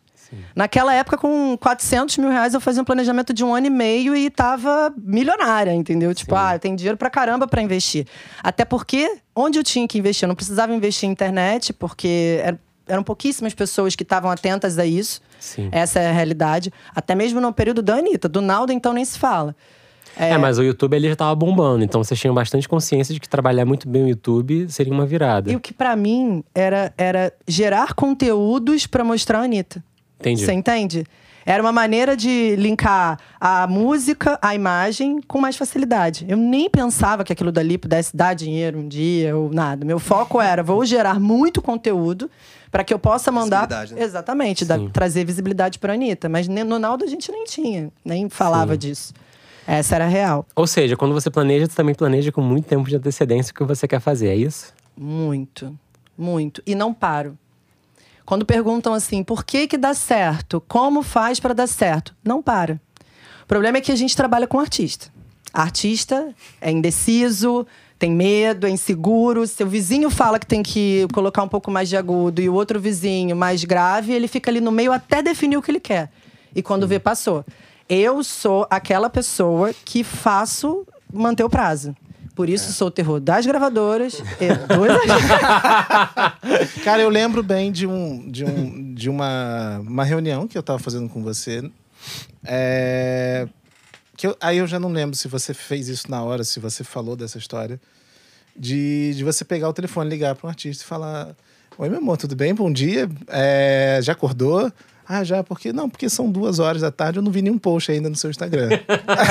[0.56, 4.13] Naquela época, com 400 mil reais, eu fazia um planejamento de um ano e meio
[4.15, 6.13] e tava milionária, entendeu?
[6.13, 8.06] Tipo, ah, tem dinheiro pra caramba pra investir.
[8.43, 10.25] Até porque, onde eu tinha que investir?
[10.25, 14.86] Eu não precisava investir em internet, porque era- eram pouquíssimas pessoas que estavam atentas a
[14.86, 15.21] isso.
[15.39, 15.69] Sim.
[15.71, 16.73] Essa é a realidade.
[16.93, 18.28] Até mesmo no período da Anitta.
[18.28, 19.56] Do Naldo, então, nem se fala.
[20.17, 23.28] É, mas o YouTube ele já tava bombando, então vocês tinham bastante consciência de que
[23.28, 25.51] trabalhar muito bem o YouTube seria uma virada.
[25.51, 29.84] E o que pra mim era, era gerar conteúdos pra mostrar a Anitta.
[30.19, 30.45] Entendi.
[30.45, 31.06] Você entende?
[31.45, 36.25] Era uma maneira de linkar a música, a imagem, com mais facilidade.
[36.28, 39.86] Eu nem pensava que aquilo dali pudesse dar dinheiro um dia ou nada.
[39.86, 42.32] Meu foco era, vou gerar muito conteúdo
[42.71, 43.67] para que eu possa mandar.
[43.67, 44.01] Visibilidade, né?
[44.04, 46.28] Exatamente, da- trazer visibilidade para Anitta.
[46.28, 48.80] Mas no Naldo a gente nem tinha, nem falava Sim.
[48.80, 49.13] disso.
[49.67, 50.45] Essa era a real.
[50.56, 53.63] Ou seja, quando você planeja, você também planeja com muito tempo de antecedência o que
[53.63, 54.73] você quer fazer, é isso?
[54.95, 55.78] Muito,
[56.17, 56.62] muito.
[56.65, 57.38] E não paro.
[58.25, 60.62] Quando perguntam assim, por que que dá certo?
[60.67, 62.15] Como faz para dar certo?
[62.23, 62.80] Não para.
[63.43, 65.13] O problema é que a gente trabalha com artista.
[65.54, 67.65] Artista é indeciso,
[67.99, 69.45] tem medo, é inseguro.
[69.45, 72.80] Seu vizinho fala que tem que colocar um pouco mais de agudo e o outro
[72.80, 76.12] vizinho mais grave, ele fica ali no meio até definir o que ele quer.
[76.56, 77.45] E quando vê, passou.
[77.87, 81.95] Eu sou aquela pessoa que faço manter o prazo.
[82.35, 85.39] Por isso sou o terror das gravadoras e artistas.
[86.83, 90.79] Cara, eu lembro bem de, um, de, um, de uma, uma reunião que eu tava
[90.79, 91.63] fazendo com você.
[92.43, 93.47] É,
[94.17, 96.83] que eu- aí eu já não lembro se você fez isso na hora, se você
[96.83, 97.79] falou dessa história.
[98.57, 101.35] De, de você pegar o telefone, ligar para um artista e falar:
[101.77, 102.53] Oi, meu amor, tudo bem?
[102.53, 103.09] Bom dia.
[103.27, 104.71] É, já acordou?
[105.07, 107.91] Ah, já, porque não, porque são duas horas da tarde, eu não vi nenhum post
[107.91, 108.69] ainda no seu Instagram.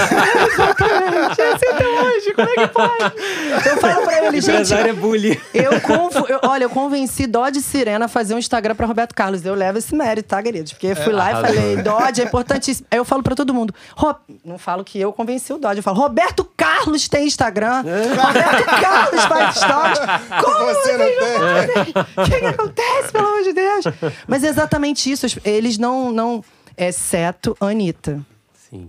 [0.04, 3.68] Gente, é assim até hoje, como é que pode?
[3.68, 4.50] Eu falo pra ele, gente.
[4.52, 5.40] Empresário é bully.
[5.52, 9.44] Eu, confu- eu- olha, eu convenci Dodge Sirena a fazer um Instagram pra Roberto Carlos.
[9.44, 10.72] Eu levo esse mérito, tá, queridos?
[10.72, 11.50] Porque eu fui lá arrasou.
[11.50, 12.86] e falei, Dodge é importantíssimo.
[12.90, 15.82] Aí eu falo pra todo mundo, Ro- não falo que eu convenci o Dodge, eu
[15.82, 17.82] falo, Roberto Carlos tem Instagram.
[17.82, 19.98] Roberto Carlos faz stories.
[20.42, 22.24] Como Você não tem?
[22.24, 23.84] O que, que acontece, pelo amor de Deus?
[24.26, 25.26] Mas é exatamente isso.
[25.64, 26.44] Eles não, não
[26.76, 28.20] exceto a Anitta
[28.68, 28.88] Sim.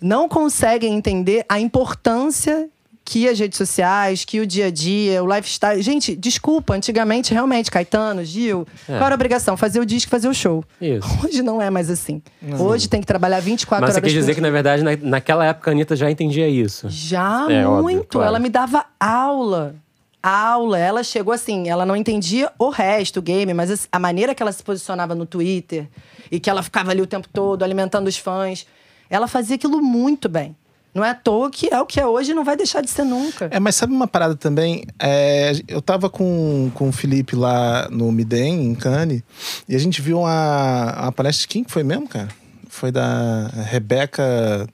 [0.00, 2.68] não conseguem entender a importância
[3.04, 5.80] que as redes sociais, que o dia a dia, o lifestyle.
[5.80, 8.92] Gente, desculpa, antigamente, realmente, Caetano, Gil, É.
[8.98, 9.56] qual era a obrigação?
[9.56, 10.62] Fazer o disco, fazer o show.
[10.78, 11.08] Isso.
[11.24, 12.20] Hoje não é mais assim.
[12.58, 15.46] Hoje tem que trabalhar 24 Mas você horas quer dizer que, na verdade, na, naquela
[15.46, 16.86] época a Anitta já entendia isso.
[16.90, 18.08] Já É, óbvio, muito.
[18.08, 18.28] claro.
[18.28, 19.74] Ela me dava aula.
[20.22, 20.78] Aula.
[20.78, 24.52] Ela chegou assim, ela não entendia o resto, o game, mas a maneira que ela
[24.52, 25.88] se posicionava no Twitter
[26.30, 28.66] e que ela ficava ali o tempo todo alimentando os fãs,
[29.08, 30.54] ela fazia aquilo muito bem.
[30.94, 32.90] Não é à toa que é o que é hoje e não vai deixar de
[32.90, 33.48] ser nunca.
[33.52, 34.84] É, mas sabe uma parada também?
[34.98, 39.22] É, eu tava com, com o Felipe lá no Midem, em Cannes,
[39.68, 42.28] e a gente viu uma, uma palestra de quem que foi mesmo, cara?
[42.68, 44.68] Foi da Rebeca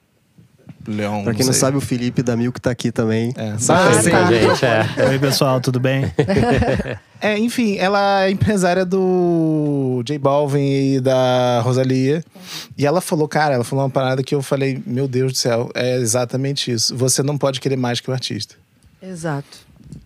[0.87, 1.23] Leão.
[1.23, 1.59] Pra quem não, sei.
[1.61, 3.33] sabe, o Felipe da Milk tá aqui também.
[3.35, 3.95] É, Ah, sabe?
[3.95, 5.09] sim, gente, é.
[5.09, 6.11] Oi, pessoal, tudo bem?
[7.21, 10.59] É, enfim, ela é empresária do J Balvin
[10.95, 12.23] e da Rosalia.
[12.77, 15.71] E ela falou, cara, ela falou uma parada que eu falei, meu Deus do céu,
[15.73, 16.95] é exatamente isso.
[16.95, 18.55] Você não pode querer mais que o artista.
[19.01, 19.47] Exato.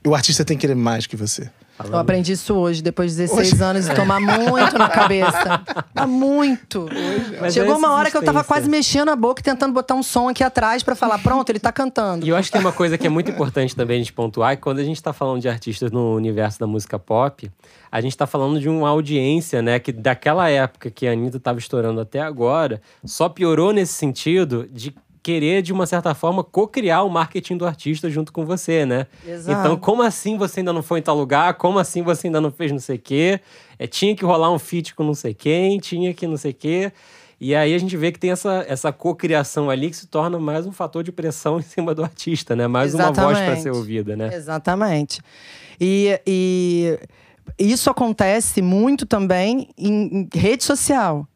[0.06, 1.50] O artista tem que querer mais que você.
[1.88, 5.62] Eu aprendi isso hoje, depois de 16 anos, e tomar muito na cabeça.
[6.08, 6.88] Muito.
[7.40, 9.96] Mas Chegou é uma hora que eu tava quase mexendo a boca e tentando botar
[9.96, 12.26] um som aqui atrás pra falar, pronto, ele tá cantando.
[12.26, 14.56] E eu acho que tem uma coisa que é muito importante também a gente pontuar,
[14.56, 17.52] que quando a gente tá falando de artistas no universo da música pop,
[17.92, 21.60] a gente tá falando de uma audiência, né, que daquela época que a Anitta tava
[21.60, 24.94] estourando até agora, só piorou nesse sentido de
[25.30, 29.06] querer, de uma certa forma, co-criar o marketing do artista junto com você, né?
[29.28, 29.60] Exato.
[29.60, 31.54] Então, como assim você ainda não foi em tal lugar?
[31.54, 33.40] Como assim você ainda não fez não sei o quê?
[33.78, 36.56] É, tinha que rolar um feat com não sei quem, tinha que não sei o
[36.56, 36.92] quê.
[37.40, 40.66] E aí a gente vê que tem essa, essa cocriação ali que se torna mais
[40.66, 42.68] um fator de pressão em cima do artista, né?
[42.68, 43.62] Mais uma voz para Exatamente.
[43.62, 44.34] ser ouvida, né?
[44.34, 45.22] Exatamente.
[45.80, 47.00] E, e
[47.58, 51.28] isso acontece muito também em, em rede social.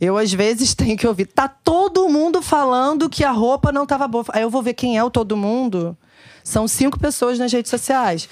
[0.00, 1.26] Eu, às vezes, tenho que ouvir.
[1.26, 4.24] Tá todo mundo falando que a roupa não tava boa.
[4.30, 5.96] Aí eu vou ver quem é o todo mundo.
[6.44, 8.26] São cinco pessoas nas redes sociais.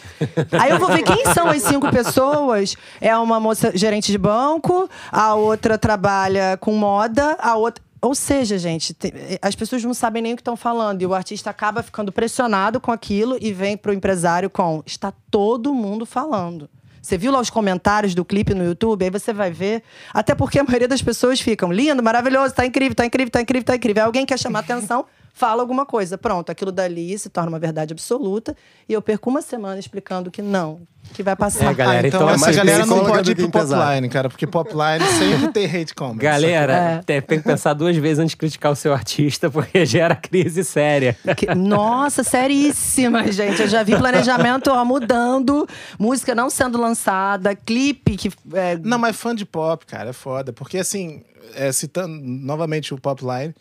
[0.59, 2.75] Aí eu vou ver quem são as cinco pessoas.
[2.99, 7.85] É uma moça gerente de banco, a outra trabalha com moda, a outra.
[8.01, 11.03] Ou seja, gente, te- as pessoas não sabem nem o que estão falando.
[11.03, 15.75] E o artista acaba ficando pressionado com aquilo e vem pro empresário com: está todo
[15.75, 16.71] mundo falando.
[17.07, 19.05] Você viu lá os comentários do clipe no YouTube?
[19.05, 19.85] Aí você vai ver.
[20.13, 23.65] Até porque a maioria das pessoas ficam lindo, maravilhoso, tá incrível, tá incrível, tá incrível,
[23.65, 24.03] tá incrível.
[24.03, 25.07] Aí alguém quer chamar atenção,
[25.37, 26.17] fala alguma coisa.
[26.17, 28.57] Pronto, aquilo dali se torna uma verdade absoluta.
[28.89, 30.81] E eu perco uma semana explicando que não,
[31.13, 31.71] que vai passar.
[31.71, 33.51] É, galera, então, então, essa assim, galera não pode ir pro.
[33.51, 36.23] Popline, cara, porque Popline sempre tem hate comments.
[36.23, 37.03] Galera, É.
[37.05, 40.65] tem tem que pensar duas vezes antes de criticar o seu artista, porque gera crise
[40.65, 41.15] séria.
[41.37, 43.61] Que- Nossa, seríssima, gente.
[43.61, 45.69] Eu já vi planejamento ó, mudando,
[45.99, 48.33] música não sendo lançada, clipe que.
[48.55, 50.51] é, Não, mas fã de pop, cara, é foda.
[50.51, 51.23] Porque, assim,
[51.55, 53.55] é, citando novamente o Popline,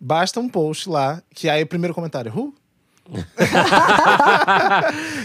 [0.00, 2.54] basta um post lá, que aí o primeiro comentário, who?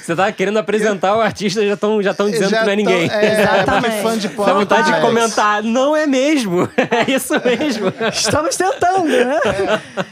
[0.02, 2.72] Você tá querendo apresentar o artista e já estão já tão dizendo Já que não
[2.72, 3.10] é tão- ninguém.
[3.12, 3.84] É, Exatamente.
[3.92, 4.46] porque fã de pop.
[4.48, 5.62] Dá vontade de comentar.
[5.64, 6.70] Não é mesmo.
[6.94, 7.92] É isso mesmo.
[8.14, 9.40] Estamos tentando, né?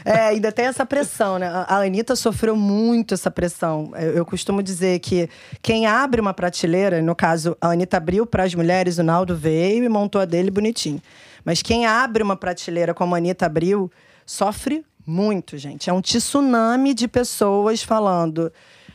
[0.04, 1.48] É, ainda tem essa pressão, né?
[1.66, 3.92] A Anitta sofreu muito essa pressão.
[3.94, 5.28] Eu, eu costumo dizer que
[5.62, 9.84] quem abre uma prateleira, no caso, a Anitta abriu para as mulheres, o Naldo veio
[9.84, 11.00] e montou a dele bonitinho.
[11.44, 13.90] Mas quem abre uma prateleira como a Anitta abriu,
[14.26, 15.90] sofre muito, gente.
[15.90, 18.52] É um tsunami de pessoas falando.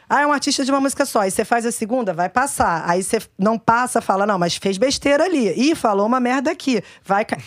[0.09, 1.21] Ah, é um artista de uma música só.
[1.21, 2.83] Aí você faz a segunda, vai passar.
[2.89, 5.49] Aí você não passa, fala, não, mas fez besteira ali.
[5.49, 6.81] Ih, falou uma merda aqui.
[7.03, 7.25] Vai.
[7.25, 7.37] ca-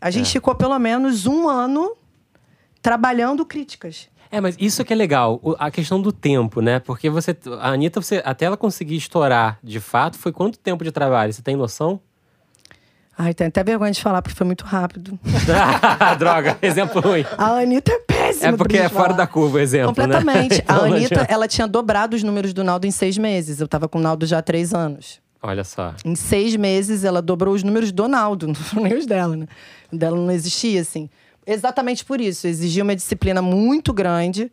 [0.00, 1.96] A gente ficou pelo menos um ano
[2.82, 4.08] trabalhando críticas.
[4.32, 6.78] É, mas isso que é legal, a questão do tempo, né?
[6.78, 7.36] Porque você.
[7.60, 11.32] A Anitta, você, até ela conseguir estourar de fato, foi quanto tempo de trabalho?
[11.32, 12.00] Você tem noção?
[13.22, 15.18] Ai, tenho até vergonha de falar, porque foi muito rápido.
[16.18, 17.22] Droga, exemplo ruim.
[17.36, 18.48] A Anitta é péssima.
[18.48, 19.12] É porque é fora falar.
[19.12, 20.54] da curva exemplo, Completamente.
[20.54, 20.60] né?
[20.64, 23.60] Então A Anitta, ela tinha dobrado os números do Naldo em seis meses.
[23.60, 25.20] Eu tava com o Naldo já há três anos.
[25.42, 25.92] Olha só.
[26.02, 29.46] Em seis meses, ela dobrou os números do Naldo, não foram nem os dela, né?
[29.92, 31.10] O dela não existia, assim.
[31.46, 32.46] Exatamente por isso.
[32.46, 34.50] Exigia uma disciplina muito grande.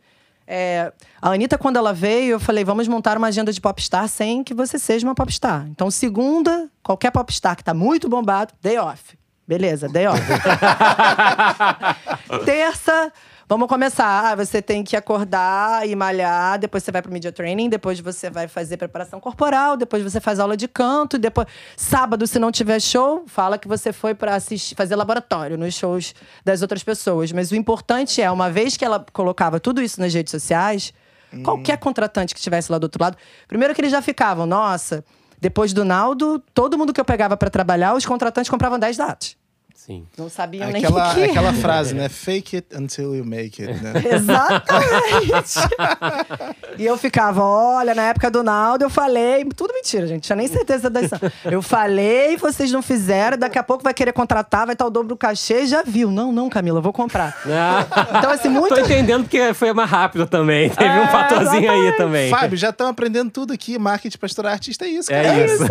[0.50, 4.42] É, a Anitta, quando ela veio, eu falei: vamos montar uma agenda de popstar sem
[4.42, 5.66] que você seja uma popstar.
[5.68, 9.18] Então, segunda, qualquer popstar que tá muito bombado, day off.
[9.46, 10.20] Beleza, day off.
[12.46, 13.12] Terça,
[13.48, 14.32] vamos começar.
[14.32, 18.28] Ah, você tem que acordar e malhar, depois você vai pro media training, depois você
[18.28, 22.78] vai fazer preparação corporal, depois você faz aula de canto, depois sábado se não tiver
[22.80, 27.50] show, fala que você foi para assistir, fazer laboratório nos shows das outras pessoas, mas
[27.50, 30.92] o importante é, uma vez que ela colocava tudo isso nas redes sociais,
[31.42, 35.02] qualquer contratante que estivesse lá do outro lado, primeiro que eles já ficavam, nossa,
[35.40, 39.37] depois do Naldo, todo mundo que eu pegava para trabalhar, os contratantes compravam 10 datas.
[39.86, 40.04] Sim.
[40.18, 42.08] Não sabiam nem Aquela, o que aquela frase, né?
[42.08, 43.92] Fake it until you make it, né?
[44.12, 45.54] Exatamente.
[46.76, 50.48] e eu ficava, olha, na época do Naldo eu falei, tudo mentira, gente, tinha nem
[50.48, 51.18] certeza da edição.
[51.44, 55.08] Eu falei, vocês não fizeram, daqui a pouco vai querer contratar, vai estar o dobro
[55.10, 56.10] do cachê, já viu.
[56.10, 57.36] Não, não, Camila, eu vou comprar.
[58.18, 58.74] Então, assim, muito.
[58.74, 60.70] Tô entendendo porque foi mais rápido também.
[60.70, 62.30] Teve um É, fatorzinho aí também.
[62.30, 63.78] Fábio, já estão aprendendo tudo aqui.
[63.78, 65.44] Marketing pra estourar artista é isso, É cara.
[65.46, 65.64] isso.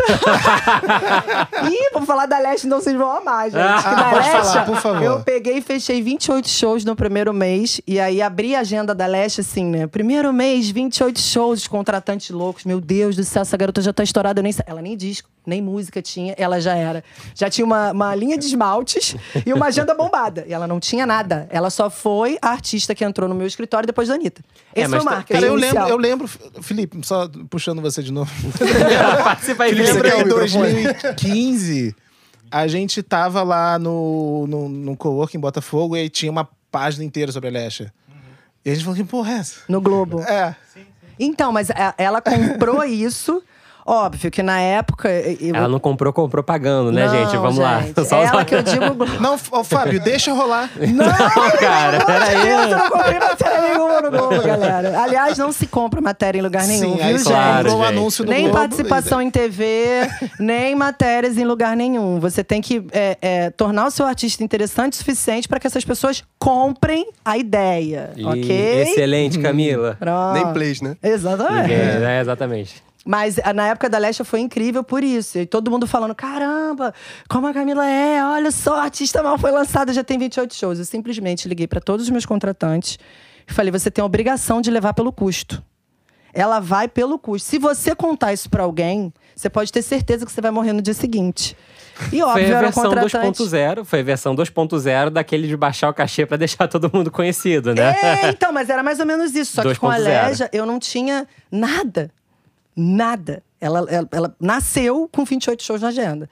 [1.70, 3.58] Ih, vou falar da Leste, não vocês vão amar, gente.
[3.58, 5.02] Ah, da pode Leste, falar, por favor.
[5.02, 7.80] eu peguei e fechei 28 shows no primeiro mês.
[7.86, 9.86] E aí abri a agenda da Leste assim, né?
[9.86, 12.64] Primeiro mês, 28 shows, os contratantes loucos.
[12.64, 14.40] Meu Deus do céu, essa garota já tá estourada.
[14.40, 17.02] Eu nem, ela nem disco, nem música tinha, ela já era.
[17.34, 20.44] Já tinha uma, uma linha de esmaltes e uma agenda bombada.
[20.48, 21.46] E ela não tinha nada.
[21.50, 24.42] Ela só foi a artista que entrou no meu escritório depois da Anitta.
[24.74, 26.28] É, Esse mas foi o tá- marketing Cara, eu lembro, eu lembro,
[26.62, 28.30] Felipe, só puxando você de novo.
[29.24, 30.18] Participa aí, Lembra Felipe.
[30.18, 30.72] em o microfone.
[30.82, 31.94] 2015,
[32.50, 37.30] a gente tava lá no, no, no coworking em Botafogo e tinha uma página inteira
[37.32, 37.92] sobre a Lesha.
[38.64, 39.60] E a gente falou, que porra é essa?
[39.68, 40.20] No Globo.
[40.22, 40.54] É.
[41.18, 43.42] Então, mas a- ela comprou isso.
[43.90, 45.08] Óbvio que na época.
[45.10, 47.36] eu- Ela não comprou, comprou pagando, né, Não, gente?
[47.38, 47.94] Vamos gente.
[47.96, 48.04] lá.
[48.04, 48.84] Só- Ela que eu digo.
[49.20, 50.68] Não, ô, Fábio, deixa rolar.
[50.76, 52.48] Não, cara, peraí.
[52.50, 55.00] Eu não comprei matéria nenhuma no Globo, galera.
[55.02, 57.24] Aliás, não se compra matéria em lugar nenhum, Sim, viu?
[57.24, 57.84] Claro, gente.
[57.84, 58.58] anúncio no Nem Globo.
[58.58, 60.06] participação em TV,
[60.38, 62.20] nem matérias em lugar nenhum.
[62.20, 65.84] Você tem que é, é, tornar o seu artista interessante o suficiente para que essas
[65.84, 68.82] pessoas comprem a ideia, Ih, ok?
[68.82, 69.96] Excelente, Camila.
[69.98, 70.34] Pronto.
[70.34, 70.94] Nem plays, né?
[71.02, 71.62] Exatamente.
[71.62, 72.20] Ninguém, né?
[72.20, 72.82] Exatamente.
[73.10, 75.38] Mas a- na época da Lesha foi incrível por isso.
[75.38, 76.92] E todo mundo falando: caramba,
[77.26, 80.78] como a Camila é, olha só, a artista mal foi lançada, já tem 28 shows.
[80.78, 82.98] Eu simplesmente liguei para todos os meus contratantes
[83.48, 85.62] e falei: você tem a obrigação de levar pelo custo.
[86.34, 87.48] Ela vai pelo custo.
[87.48, 90.82] Se você contar isso para alguém, você pode ter certeza que você vai morrer no
[90.82, 91.56] dia seguinte.
[92.12, 93.42] E óbvio, Foi a versão contratante.
[93.42, 97.74] 2.0, foi a versão 2.0 daquele de baixar o cachê pra deixar todo mundo conhecido,
[97.74, 97.96] né?
[98.02, 99.54] É, então, mas era mais ou menos isso.
[99.54, 100.28] Só que com a 2.0.
[100.28, 102.10] Leja, eu não tinha nada.
[102.80, 103.42] Nada.
[103.60, 106.30] Ela, ela, ela nasceu com 28 shows na agenda.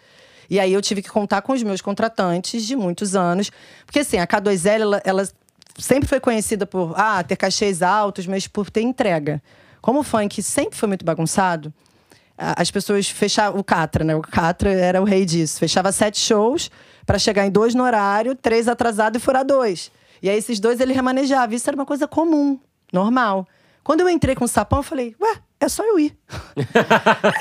[0.48, 3.50] E aí eu tive que contar com os meus contratantes de muitos anos.
[3.84, 5.28] Porque assim, a K2L, ela, ela
[5.76, 9.42] sempre foi conhecida por ah, ter cachês altos, mas por ter entrega.
[9.80, 11.74] Como o funk sempre foi muito bagunçado,
[12.38, 14.14] as pessoas fechavam o Catra, né?
[14.14, 15.58] O Catra era o rei disso.
[15.58, 16.70] Fechava sete shows
[17.04, 19.90] para chegar em dois no horário, três atrasado e furar dois.
[20.22, 21.54] E aí esses dois ele remanejava.
[21.54, 22.58] Isso era uma coisa comum,
[22.92, 23.46] normal.
[23.82, 26.16] Quando eu entrei com o sapão, eu falei, ué, é só eu ir.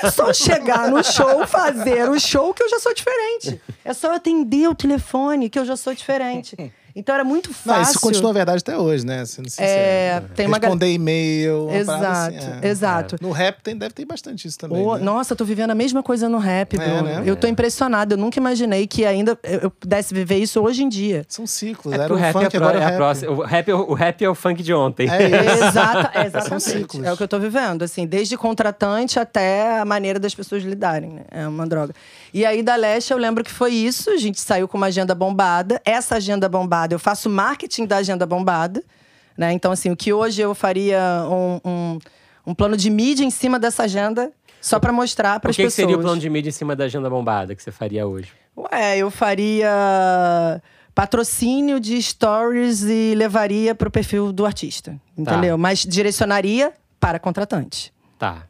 [0.02, 3.60] é só chegar no show, fazer o show que eu já sou diferente.
[3.84, 6.56] É só atender o telefone que eu já sou diferente.
[6.98, 7.72] Então era muito fácil.
[7.82, 9.22] Não, isso continua verdade até hoje, né?
[9.26, 9.68] Sendo sincero.
[9.70, 11.66] É, tem uma Responder e-mail.
[11.68, 12.68] uma parada Exato, assim, é.
[12.68, 13.16] exato.
[13.20, 14.82] No rap tem, deve ter bastante isso também.
[14.82, 14.98] Né?
[15.00, 17.02] Nossa, eu tô vivendo a mesma coisa no rap, É, Bruno.
[17.02, 17.22] né?
[17.26, 18.14] Eu tô impressionada.
[18.14, 21.26] Eu nunca imaginei que ainda eu pudesse viver isso hoje em dia.
[21.28, 21.92] São ciclos.
[21.92, 22.96] É Era o o rap funk, é, pro- agora é rap.
[22.96, 23.30] próxima.
[23.32, 25.06] O rap, é o- rap é o funk de ontem.
[25.06, 26.62] É São exatamente.
[26.62, 27.04] ciclos.
[27.04, 31.10] É o que eu tô vivendo, assim, desde contratante até a maneira das pessoas lidarem,
[31.10, 31.22] né?
[31.30, 31.92] É uma droga.
[32.36, 34.10] E aí, da Leste, eu lembro que foi isso.
[34.10, 35.80] A gente saiu com uma agenda bombada.
[35.86, 38.84] Essa agenda bombada, eu faço marketing da agenda bombada,
[39.38, 39.54] né?
[39.54, 41.98] Então, assim, o que hoje eu faria um, um,
[42.48, 45.62] um plano de mídia em cima dessa agenda, só pra mostrar para O as que,
[45.62, 45.86] que pessoas.
[45.86, 48.30] seria o plano de mídia em cima da agenda bombada que você faria hoje?
[48.54, 50.60] Ué, eu faria
[50.94, 55.56] patrocínio de stories e levaria pro perfil do artista, entendeu?
[55.56, 56.70] Mas direcionaria
[57.00, 57.90] para contratante.
[58.18, 58.42] Tá.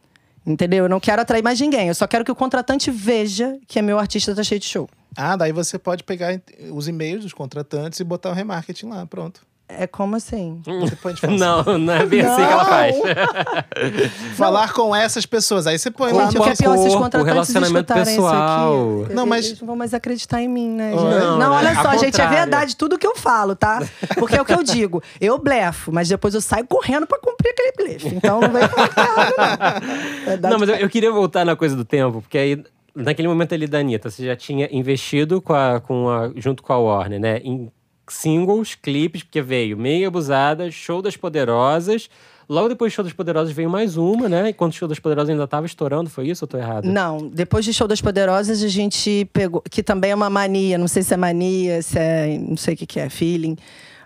[0.46, 0.85] Entendeu?
[0.85, 1.88] Eu não quero atrair mais ninguém.
[1.88, 4.88] Eu só quero que o contratante veja que meu artista tá cheio de show.
[5.16, 6.40] Ah, daí você pode pegar
[6.72, 9.40] os e-mails dos contratantes e botar o remarketing lá, pronto.
[9.68, 10.62] É como assim?
[10.64, 11.37] Você pode fazer.
[11.37, 12.94] Não, não é bem assim que ela faz.
[14.37, 15.66] Falar com essas pessoas.
[15.66, 17.79] Aí você põe lá Gente, no o que é pior, se os corpo, contratantes relacionamento
[17.92, 18.92] escutarem pessoal.
[18.94, 19.14] isso aqui.
[19.14, 21.02] Não, mas- Eles não vão mais acreditar em mim, né, gente?
[21.02, 21.48] não, Não, né?
[21.48, 22.37] olha Ao só, gente, é contrário.
[22.37, 23.83] verdade tudo que eu falo, tá?
[24.18, 25.02] Porque é o que eu digo.
[25.20, 28.14] Eu blefo, mas depois eu saio correndo pra cumprir aquele blefe.
[28.14, 30.24] Então não vem falar que é errado, não.
[30.26, 32.62] Verdade Não, mas eu, eu queria voltar na coisa do tempo, porque aí,
[32.94, 36.72] naquele momento ali da Anitta, você já tinha investido com a, com a, junto com
[36.72, 37.38] a Warner, né?
[37.38, 37.68] Em
[38.09, 42.09] singles, clipes, porque veio Meia Abusada, Show das Poderosas.
[42.49, 44.51] Logo depois do Show das Poderosas veio mais uma, né?
[44.51, 46.85] Enquanto o Show das Poderosas ainda tava estourando, foi isso ou tô errado?
[46.85, 49.61] Não, depois de Show das Poderosas, a gente pegou.
[49.62, 52.38] Que também é uma mania, não sei se é mania, se é.
[52.38, 53.57] Não sei o que, que é, feeling.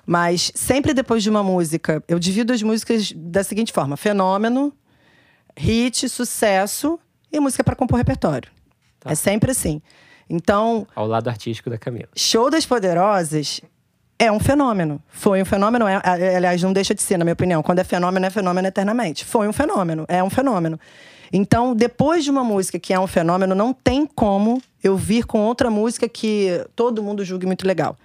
[0.06, 4.72] Mas sempre depois de uma música, eu divido as músicas da seguinte forma: fenômeno,
[5.56, 6.98] hit, sucesso
[7.30, 8.50] e música para compor repertório.
[9.04, 9.82] É sempre assim.
[10.28, 12.08] Então, Ao lado artístico da Camila.
[12.16, 13.60] Show das Poderosas
[14.20, 15.00] é um fenômeno.
[15.08, 17.62] Foi um fenômeno, é, a- aliás, não deixa de ser, na minha opinião.
[17.62, 19.24] Quando é fenômeno, é fenômeno eternamente.
[19.24, 20.78] Foi um fenômeno, é um fenômeno.
[21.32, 25.40] Então, depois de uma música que é um fenômeno, não tem como eu vir com
[25.40, 27.96] outra música que todo mundo julgue muito legal.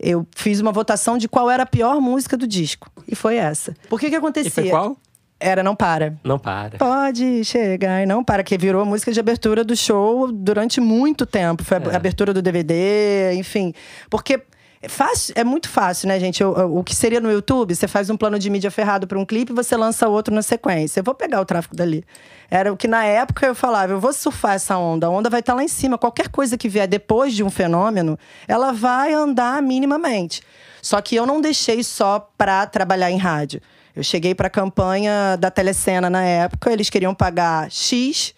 [0.00, 2.88] Eu fiz uma votação de qual era a pior música do disco.
[3.06, 3.74] E foi essa.
[3.90, 4.48] Por que que acontecia?
[4.48, 4.96] E foi qual?
[5.38, 6.14] Era Não Para.
[6.22, 6.78] Não para.
[6.78, 11.26] Pode chegar e não para, que virou a música de abertura do show durante muito
[11.26, 11.64] tempo.
[11.64, 11.96] Foi a É.
[11.96, 13.74] abertura do DVD, enfim.
[14.08, 14.40] Porque
[14.82, 16.42] é, fácil, é muito fácil, né, gente?
[16.42, 19.52] O, que seria no YouTube, você faz um plano de mídia ferrado para um clipe
[19.52, 20.98] e você lança outro na sequência.
[20.98, 22.04] Eu vou pegar o tráfego dali.
[22.50, 25.38] Era o que na época eu falava, eu vou surfar essa onda, a onda vai
[25.38, 25.96] estar lá em cima.
[25.96, 28.18] Qualquer coisa que vier depois de um fenômeno,
[28.48, 30.42] ela vai andar minimamente.
[30.82, 33.62] Só que eu não deixei só pra trabalhar em rádio.
[33.94, 38.34] Eu cheguei para a campanha da Telecena na época, eles queriam pagar X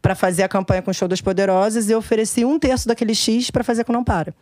[0.00, 3.14] para fazer a campanha com o Show das Poderosas e eu ofereci um terço daquele
[3.14, 4.34] X para fazer com Não Para.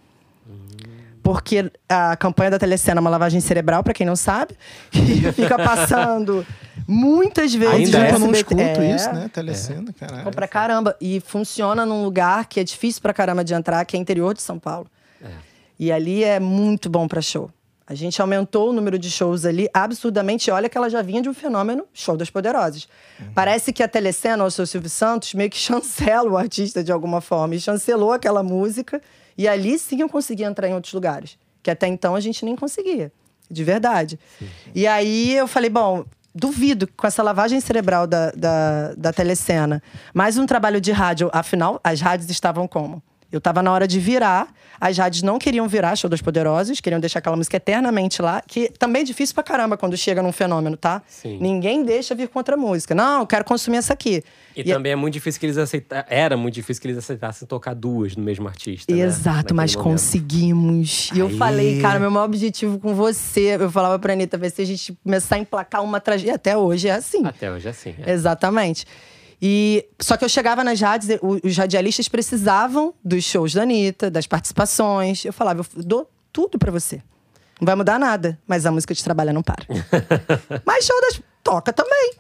[1.30, 4.56] Porque a campanha da Telecena é uma lavagem cerebral, para quem não sabe,
[4.90, 6.44] que fica passando
[6.88, 8.10] muitas vezes Ainda no é?
[8.10, 8.96] eu não escuto É.
[8.96, 9.30] isso, né?
[9.32, 10.24] Telecena, caralho.
[10.24, 10.96] Bom pra caramba.
[11.00, 14.42] E funciona num lugar que é difícil pra caramba de entrar, que é interior de
[14.42, 14.88] São Paulo.
[15.78, 17.48] E ali é muito bom pra show.
[17.86, 20.50] A gente aumentou o número de shows ali absurdamente.
[20.50, 22.88] Olha que ela já vinha de um fenômeno, show das poderosas.
[23.36, 26.90] Parece que a Telecena, ou o seu Silvio Santos, meio que chancela o artista de
[26.90, 27.54] alguma forma.
[27.54, 29.00] E chancelou aquela música.
[29.40, 31.38] E ali sim eu consegui entrar em outros lugares.
[31.62, 33.10] Que até então a gente nem conseguia.
[33.50, 34.20] De verdade.
[34.74, 39.82] E aí eu falei, bom, duvido com essa lavagem cerebral da, da, da telecena,
[40.12, 43.02] mais um trabalho de rádio, afinal, as rádios estavam como?
[43.32, 44.48] Eu estava na hora de virar,
[44.80, 48.70] as rádios não queriam virar Show das Poderosas, queriam deixar aquela música eternamente lá, que
[48.78, 51.00] também é difícil pra caramba quando chega num fenômeno, tá?
[51.06, 51.38] Sim.
[51.40, 52.94] Ninguém deixa vir contra a música.
[52.94, 54.22] Não, eu quero consumir essa aqui.
[54.56, 56.06] E, também é muito difícil que eles aceitassem.
[56.08, 58.92] Era muito difícil que eles aceitassem tocar duas no mesmo artista.
[58.92, 59.00] né?
[59.00, 59.90] Exato, Naquele mas momento.
[59.92, 61.10] conseguimos.
[61.14, 64.62] E eu falei, cara, meu maior objetivo com você, eu falava pra Anitta, vai ser
[64.62, 66.32] a gente começar a emplacar uma tragédia.
[66.32, 67.24] E até hoje é assim.
[67.24, 67.94] Até hoje é assim.
[68.04, 68.10] é.
[68.12, 68.84] Exatamente.
[69.42, 74.26] E só que eu chegava nas rádios, os radialistas precisavam dos shows da Anitta, das
[74.26, 75.24] participações.
[75.24, 77.02] Eu falava, eu dou tudo pra você.
[77.60, 79.64] Não vai mudar nada, mas a música de trabalho não para.
[80.64, 82.14] mas show das toca também.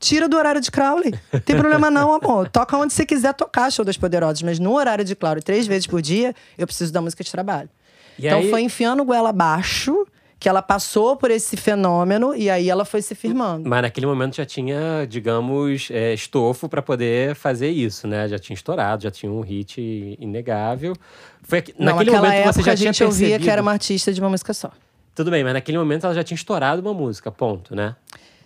[0.00, 1.14] Tira do horário de Crowley.
[1.44, 2.48] Tem problema não, amor.
[2.48, 5.86] Toca onde você quiser tocar show das poderosas, mas no horário de Crowley, três vezes
[5.86, 7.70] por dia, eu preciso da música de trabalho.
[8.18, 10.06] E então aí- foi enfiando goela abaixo
[10.44, 13.66] que ela passou por esse fenômeno e aí ela foi se firmando.
[13.66, 18.28] Mas naquele momento já tinha, digamos, é, estofo para poder fazer isso, né?
[18.28, 19.80] Já tinha estourado, já tinha um hit
[20.20, 20.94] inegável.
[21.42, 23.72] Foi aqui- Não, naquele momento época você já a tinha gente ouvia que era uma
[23.72, 24.70] artista de uma música só.
[25.14, 27.96] Tudo bem, mas naquele momento ela já tinha estourado uma música, ponto, né?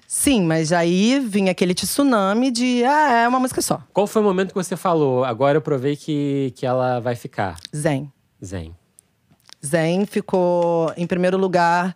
[0.07, 3.83] Sim, mas aí vinha aquele tsunami de ah, é uma música só.
[3.93, 5.25] Qual foi o momento que você falou?
[5.25, 7.57] Agora eu provei que, que ela vai ficar.
[7.75, 8.09] Zen.
[8.45, 8.73] Zen.
[9.65, 11.95] Zen ficou em primeiro lugar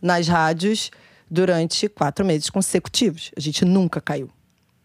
[0.00, 0.90] nas rádios
[1.30, 3.30] durante quatro meses consecutivos.
[3.36, 4.30] A gente nunca caiu.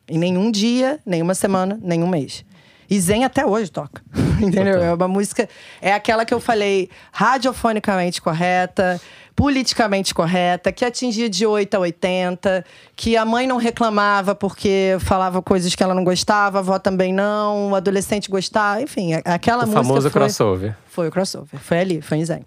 [0.07, 2.43] Em nenhum dia, nenhuma semana, nenhum mês.
[2.89, 4.01] E Zen até hoje toca.
[4.41, 4.73] Entendeu?
[4.75, 4.89] Total.
[4.89, 5.47] É uma música.
[5.81, 8.99] É aquela que eu falei radiofonicamente correta,
[9.35, 12.65] politicamente correta, que atingia de 8 a 80,
[12.95, 17.13] que a mãe não reclamava porque falava coisas que ela não gostava, a avó também
[17.13, 18.81] não, o adolescente gostava.
[18.81, 19.83] Enfim, a- aquela O música.
[19.83, 20.75] famoso foi, crossover.
[20.89, 21.59] Foi o crossover.
[21.59, 22.45] Foi ali, foi em Zen.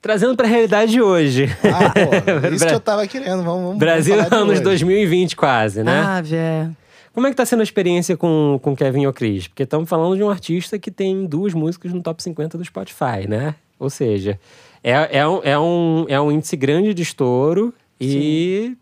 [0.00, 1.48] Trazendo pra realidade de hoje.
[1.64, 3.42] Ah, pô, isso que eu tava querendo.
[3.42, 4.64] Vamos, vamos Brasil vamos falar de anos hoje.
[4.64, 6.02] 2020 quase, né?
[6.06, 6.68] Ah, Vé.
[7.14, 9.46] Como é que tá sendo a experiência com, com Kevin O'Cris?
[9.46, 13.28] Porque estamos falando de um artista que tem duas músicas no top 50 do Spotify,
[13.28, 13.54] né?
[13.78, 14.38] Ou seja,
[14.82, 18.76] é, é, um, é, um, é um índice grande de estouro e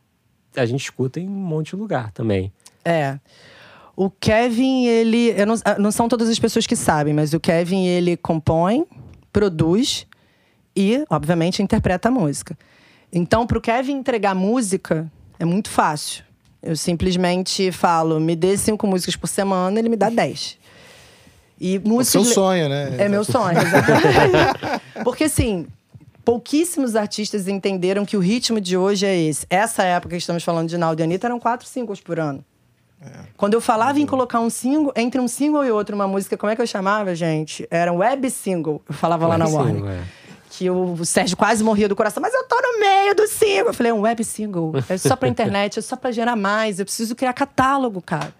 [0.56, 2.50] a gente escuta em um monte de lugar também.
[2.82, 3.18] É.
[3.94, 5.34] O Kevin, ele.
[5.44, 8.86] não, ah, não são todas as pessoas que sabem, mas o Kevin, ele compõe,
[9.30, 10.06] produz
[10.74, 12.56] e, obviamente, interpreta a música.
[13.12, 16.24] Então, pro Kevin entregar música é muito fácil.
[16.62, 20.56] Eu simplesmente falo, me dê cinco músicas por semana, ele me dá dez.
[21.60, 22.24] E O músicas.
[22.26, 22.96] seu sonho, né?
[22.98, 24.82] É meu sonho, exatamente.
[25.04, 25.66] Porque assim,
[26.24, 29.46] pouquíssimos artistas entenderam que o ritmo de hoje é esse.
[29.50, 32.44] Essa época que estamos falando de Naldo e Anitta eram quatro singles por ano.
[33.36, 36.52] Quando eu falava em colocar um single, entre um single e outro, uma música, como
[36.52, 37.66] é que eu chamava, gente?
[37.68, 38.80] Era um web single.
[38.88, 39.84] Eu falava lá na Warner.
[39.84, 40.21] é.
[40.62, 43.66] Que o, Sérgio quase morria do coração, mas eu tô no meio do single.
[43.66, 44.72] Eu falei, é um web single.
[44.88, 46.78] É só pra internet, é só pra gerar mais.
[46.78, 48.32] Eu preciso criar catálogo, cara.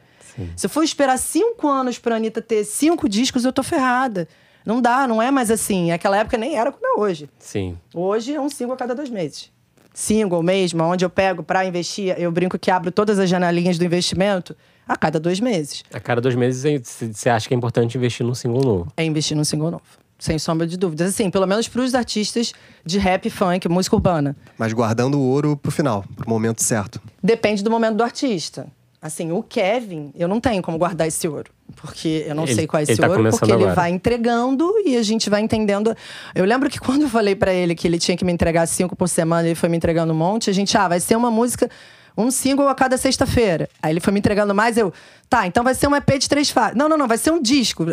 [0.55, 4.29] Se eu for esperar cinco anos pra Anitta ter cinco discos, eu tô ferrada.
[4.65, 5.91] Não dá, não é mais assim.
[5.91, 7.29] Naquela época nem era como é hoje.
[7.41, 7.77] Sim.
[7.93, 9.51] Hoje é um single a cada dois meses.
[9.93, 13.85] Single mesmo, onde eu pego pra investir, eu brinco que abro todas as janelinhas do
[13.85, 14.57] investimento
[14.87, 15.83] a cada dois meses.
[15.93, 18.93] A cada dois meses você acha que é importante investir num single novo.
[18.97, 19.83] É investir num single novo.
[20.23, 21.09] Sem sombra de dúvidas.
[21.09, 22.53] Assim, pelo menos pros artistas
[22.87, 24.37] de rap, funk, música urbana.
[24.57, 27.01] Mas guardando o ouro pro final, pro momento certo.
[27.21, 28.69] Depende do momento do artista.
[29.01, 31.51] Assim, o Kevin, eu não tenho como guardar esse ouro.
[31.75, 33.75] Porque eu não Ele- sei qual é esse ele tá ouro, porque ele agora.
[33.75, 35.93] vai entregando e a gente vai entendendo.
[36.37, 38.95] Eu lembro que quando eu falei pra ele que ele tinha que me entregar cinco
[38.95, 41.69] por semana, ele foi me entregando um monte, a gente, ah, vai ser uma música,
[42.17, 43.69] um single a cada sexta-feira.
[43.83, 44.93] Aí ele foi me entregando mais, eu,
[45.29, 46.77] tá, então vai ser um EP de três faixas.
[46.79, 47.85] Não, não, não, vai ser um disco.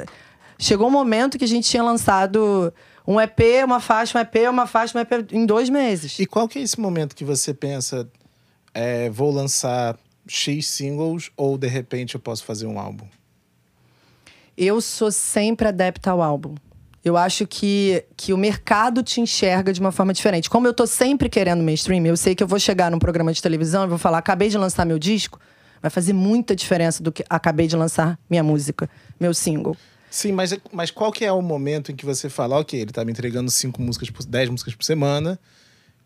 [0.61, 2.73] Chegou um momento que a gente tinha lançado
[3.07, 6.19] um EP, uma faixa, um EP, uma faixa, um EP em dois meses.
[6.19, 8.07] E qual que é esse momento que você pensa,
[8.73, 9.97] é, vou lançar
[10.27, 13.05] X singles ou de repente eu posso fazer um álbum?
[14.57, 16.55] Eu sou sempre adepta ao álbum.
[17.05, 20.49] Eu acho que, que o mercado te enxerga de uma forma diferente.
[20.49, 23.41] Como eu tô sempre querendo mainstream, eu sei que eu vou chegar num programa de
[23.41, 25.39] televisão e vou falar: acabei de lançar meu disco.
[25.81, 29.77] Vai fazer muita diferença do que acabei de lançar minha música, meu single.
[30.09, 33.05] Sim, mas, mas qual que é o momento em que você fala, ok, ele tá
[33.05, 35.39] me entregando cinco músicas, por, dez músicas por semana.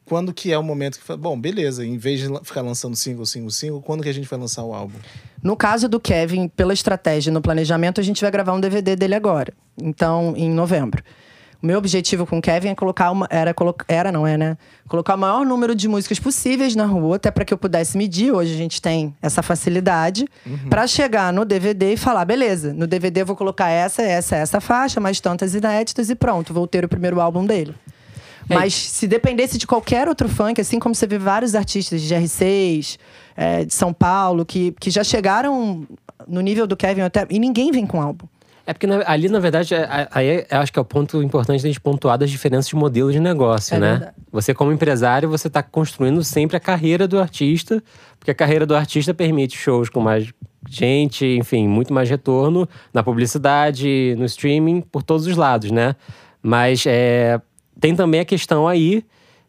[0.05, 3.25] Quando que é o momento que fala, bom, beleza, em vez de ficar lançando single,
[3.25, 4.97] single, single, quando que a gente vai lançar o álbum?
[5.41, 9.15] No caso do Kevin, pela estratégia no planejamento, a gente vai gravar um DVD dele
[9.15, 9.53] agora.
[9.81, 11.01] Então, em novembro.
[11.63, 13.25] O meu objetivo com o Kevin é colocar uma.
[13.29, 14.57] Era, colo- era não é, né?
[14.85, 18.33] Colocar o maior número de músicas possíveis na rua, até para que eu pudesse medir.
[18.33, 20.27] Hoje a gente tem essa facilidade.
[20.69, 24.59] Pra chegar no DVD e falar: beleza, no DVD eu vou colocar essa, essa, essa
[24.59, 27.73] faixa, mais tantas inéditas e pronto, vou ter o primeiro álbum dele.
[28.49, 28.55] É.
[28.55, 32.97] Mas se dependesse de qualquer outro funk, assim como você vê vários artistas de R6,
[33.37, 35.87] é, de São Paulo, que, que já chegaram
[36.27, 37.25] no nível do Kevin até.
[37.29, 38.25] E ninguém vem com álbum.
[38.65, 41.21] É porque na- ali, na verdade, é- é- aí eu acho que é o ponto
[41.21, 43.89] importante da gente pontuar das diferenças de modelo de negócio, É né?
[43.91, 44.13] verdade.
[44.31, 47.83] Você, como empresário, você está construindo sempre a carreira do artista,
[48.17, 50.31] porque a carreira do artista permite shows com mais
[50.69, 55.93] gente, enfim, muito mais retorno na publicidade, no streaming, por todos os lados, né?
[56.41, 57.41] Mas é,
[57.81, 59.03] tem também a questão aí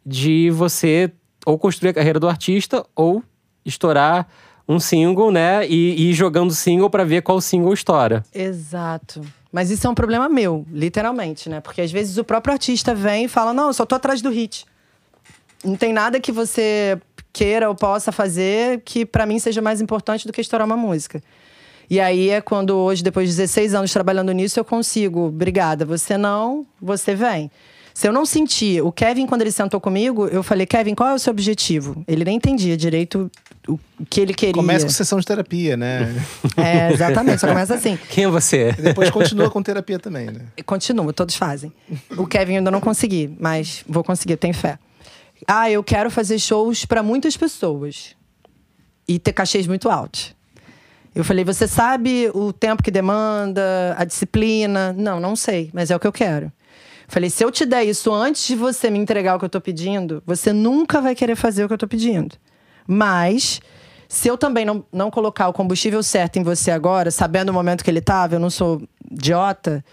[0.05, 1.11] de você
[1.47, 3.23] ou construir a carreira do artista ou
[3.65, 4.27] estourar
[4.69, 5.67] um single, né?
[5.67, 8.25] E, ir jogando single para ver qual single estoura.
[8.35, 9.21] Exato.
[9.53, 11.61] Mas isso é um problema meu, literalmente, né?
[11.61, 14.31] Porque às vezes o próprio artista vem e fala: não, eu só tô atrás do
[14.31, 14.67] hit.
[15.65, 17.01] Não tem nada que você
[17.33, 21.23] queira ou possa fazer que pra mim seja mais importante do que estourar uma música.
[21.89, 25.27] E aí é quando hoje, depois de 16 anos trabalhando nisso, eu consigo.
[25.27, 25.85] Obrigada.
[25.85, 27.51] Você não, você vem.
[27.95, 28.83] Se eu não sentir.
[28.83, 32.05] O Kevin, quando ele sentou comigo, eu falei: Kevin, qual é o seu objetivo?
[32.09, 33.31] Ele nem entendia direito
[33.69, 33.79] o
[34.11, 34.53] que ele queria.
[34.53, 36.13] Começa com sessão de terapia, né?
[36.57, 37.41] É, exatamente.
[37.41, 37.97] Só começa assim.
[38.11, 38.75] Quem é você?
[38.77, 40.41] E depois continua com terapia também, né?
[40.67, 41.73] Continua, todos fazem.
[42.17, 44.77] O Kevin eu ainda não consegui, mas vou conseguir, tenho fé.
[45.47, 48.17] Ah, eu quero fazer shows para muitas pessoas
[49.07, 50.35] e ter cachês muito altos.
[51.15, 54.93] Eu falei, você sabe o tempo que demanda, a disciplina?
[54.93, 56.51] Não, não sei, mas é o que eu quero.
[57.07, 59.61] Falei, se eu te der isso antes de você me entregar o que eu tô
[59.61, 62.37] pedindo, você nunca vai querer fazer o que eu tô pedindo.
[62.87, 63.61] Mas,
[64.09, 67.85] se eu também não, não colocar o combustível certo em você agora, sabendo o momento
[67.85, 69.85] que ele tava, eu não sou idiota,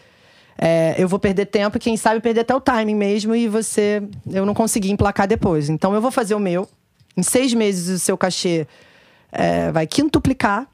[0.57, 4.03] é, eu vou perder tempo e quem sabe perder até o timing mesmo e você
[4.31, 5.69] eu não conseguir emplacar depois.
[5.69, 6.69] Então eu vou fazer o meu.
[7.17, 8.67] Em seis meses o seu cachê
[9.31, 10.67] é, vai quintuplicar,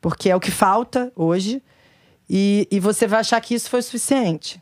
[0.00, 1.62] porque é o que falta hoje,
[2.28, 4.60] e, e você vai achar que isso foi suficiente.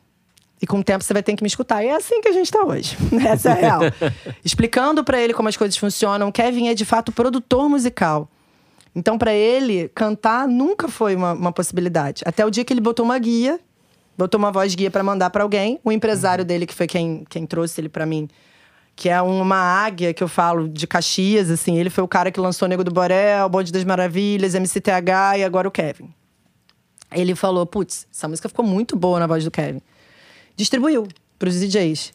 [0.67, 1.85] E com o tempo você vai ter que me escutar.
[1.85, 2.97] E é assim que a gente tá hoje.
[3.25, 3.81] Essa é a real.
[4.45, 6.33] Explicando pra ele como as coisas funcionam.
[6.33, 8.29] Kevin é de fato produtor musical.
[8.93, 12.25] Então, pra ele, cantar nunca foi uma, uma possibilidade.
[12.27, 13.61] Até o dia que ele botou uma guia,
[14.19, 15.79] botou uma voz guia pra mandar pra alguém.
[15.85, 18.29] O empresário dele, que foi quem, quem trouxe ele pra mim,
[18.97, 21.79] que é uma águia que eu falo de Caxias, assim.
[21.79, 25.69] Ele foi o cara que lançou Nego do Borel, Bonde das Maravilhas, MCTH e agora
[25.69, 26.13] o Kevin.
[27.13, 29.81] Ele falou: putz, essa música ficou muito boa na voz do Kevin.
[30.57, 31.07] Distribuiu
[31.39, 32.13] pros DJs.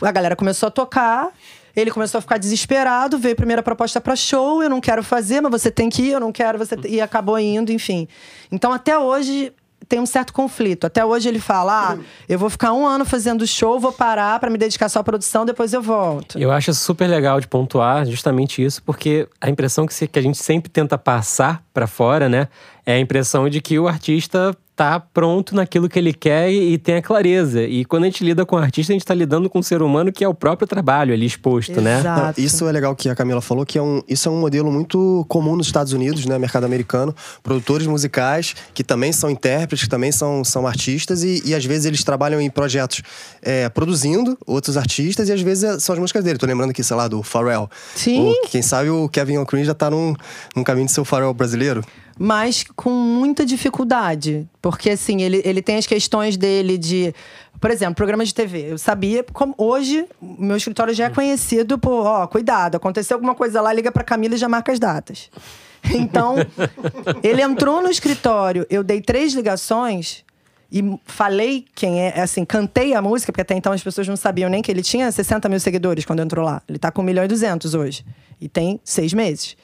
[0.00, 1.28] A galera começou a tocar,
[1.76, 5.40] ele começou a ficar desesperado, veio a primeira proposta pra show, eu não quero fazer,
[5.40, 6.76] mas você tem que ir, eu não quero, você.
[6.86, 8.08] E acabou indo, enfim.
[8.50, 9.52] Então até hoje
[9.88, 10.86] tem um certo conflito.
[10.86, 14.50] Até hoje ele fala: ah, eu vou ficar um ano fazendo show, vou parar pra
[14.50, 16.38] me dedicar só à produção, depois eu volto.
[16.38, 20.38] Eu acho super legal de pontuar justamente isso, porque a impressão que, que a gente
[20.38, 22.48] sempre tenta passar pra fora, né,
[22.84, 26.78] é a impressão de que o artista tá pronto naquilo que ele quer e, e
[26.78, 27.62] tem a clareza.
[27.62, 29.82] E quando a gente lida com o artista, a gente tá lidando com um ser
[29.82, 32.00] humano que é o próprio trabalho ali exposto, né?
[32.00, 32.40] Exato.
[32.40, 34.72] Não, isso é legal que a Camila falou, que é um, isso é um modelo
[34.72, 36.38] muito comum nos Estados Unidos, né?
[36.38, 37.14] Mercado americano.
[37.42, 41.86] Produtores musicais que também são intérpretes, que também são, são artistas, e, e às vezes
[41.86, 43.00] eles trabalham em projetos
[43.42, 46.38] é, produzindo outros artistas, e às vezes é- são as músicas dele.
[46.38, 47.70] Tô lembrando aqui, sei lá, do Pharrell.
[47.94, 48.28] Sim.
[48.28, 50.14] O- quem sabe o Kevin O'Cree já tá num,
[50.56, 51.84] num caminho de ser o Pharrell brasileiro.
[52.18, 54.48] Mas com muita dificuldade.
[54.60, 57.14] Porque, assim, ele, ele tem as questões dele de.
[57.60, 58.72] Por exemplo, programa de TV.
[58.72, 63.60] Eu sabia, como hoje, meu escritório já é conhecido por, ó, cuidado, aconteceu alguma coisa
[63.60, 65.30] lá, liga pra Camila e já marca as datas.
[65.94, 66.36] Então,
[67.22, 70.24] ele entrou no escritório, eu dei três ligações
[70.72, 74.50] e falei quem é, assim, cantei a música, porque até então as pessoas não sabiam
[74.50, 76.62] nem que ele tinha 60 mil seguidores quando entrou lá.
[76.68, 78.04] Ele tá com 1 milhão e 200 hoje.
[78.40, 79.56] E tem seis meses.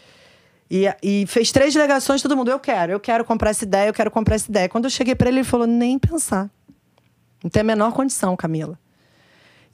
[0.70, 3.94] E, e fez três ligações, todo mundo, eu quero, eu quero comprar essa ideia, eu
[3.94, 4.68] quero comprar essa ideia.
[4.68, 6.48] Quando eu cheguei para ele, ele falou, nem pensar.
[7.42, 8.78] Não tem a menor condição, Camila.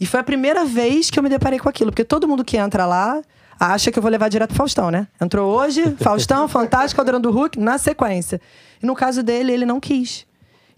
[0.00, 2.56] E foi a primeira vez que eu me deparei com aquilo, porque todo mundo que
[2.56, 3.20] entra lá
[3.58, 5.08] acha que eu vou levar direto pro Faustão, né?
[5.20, 8.40] Entrou hoje, Faustão, Fantástico, Caldeirão do Hulk, na sequência.
[8.82, 10.26] E no caso dele, ele não quis.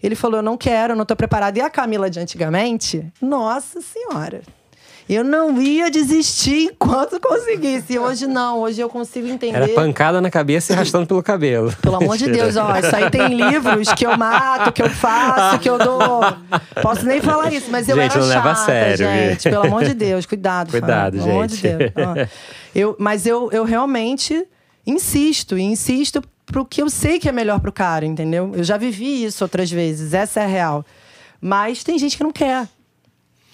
[0.01, 1.57] Ele falou: eu não quero, eu não tô preparado.
[1.57, 4.41] E a Camila de antigamente, nossa senhora.
[5.09, 7.97] Eu não ia desistir enquanto conseguisse.
[7.97, 9.57] Hoje não, hoje eu consigo entender.
[9.57, 11.73] Era pancada na cabeça e arrastando pelo cabelo.
[11.81, 15.57] Pelo amor de Deus, ó, isso aí tem livros que eu mato, que eu faço,
[15.57, 16.21] que eu dou.
[16.83, 19.43] Posso nem falar isso, mas eu Gente, era não chata, leva a sério, gente.
[19.43, 19.51] viu?
[19.51, 20.69] Pelo amor de Deus, cuidado.
[20.69, 21.77] Cuidado, Fábio, Pelo amor de gente.
[21.77, 21.91] Deus.
[21.97, 22.27] ó.
[22.75, 24.45] Eu, mas eu, eu realmente
[24.85, 28.51] insisto, e insisto pro que eu sei que é melhor pro cara, entendeu?
[28.55, 30.85] Eu já vivi isso outras vezes, essa é a real.
[31.41, 32.67] Mas tem gente que não quer.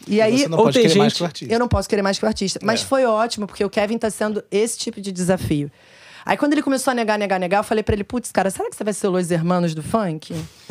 [0.07, 1.53] E aí, Você não ou pode tem querer mais gente- que o artista.
[1.53, 2.59] eu não posso querer mais que o artista.
[2.63, 2.85] Mas É.
[2.85, 5.71] foi ótimo, porque o Kevin tá sendo esse tipo de desafio.
[6.27, 8.67] Aí quando ele começou a negar, negar, negar, eu falei pra ele, putz, cara, será
[8.67, 10.33] que você vai ser o Los Hermanos do funk?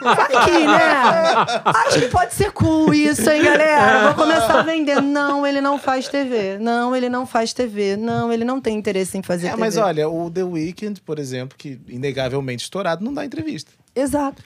[0.00, 1.60] vai que, né?
[1.64, 4.12] Acho que pode ser cool isso, hein, galera?
[4.12, 5.00] Vou começar a vender.
[5.02, 6.58] Não, ele não faz TV.
[6.58, 7.96] Não, ele não faz TV.
[7.96, 9.60] Não, ele não tem interesse em fazer É, TV.
[9.60, 13.70] mas olha, o The Weeknd, por exemplo, que inegavelmente estourado, não dá entrevista.
[13.94, 14.42] Exato.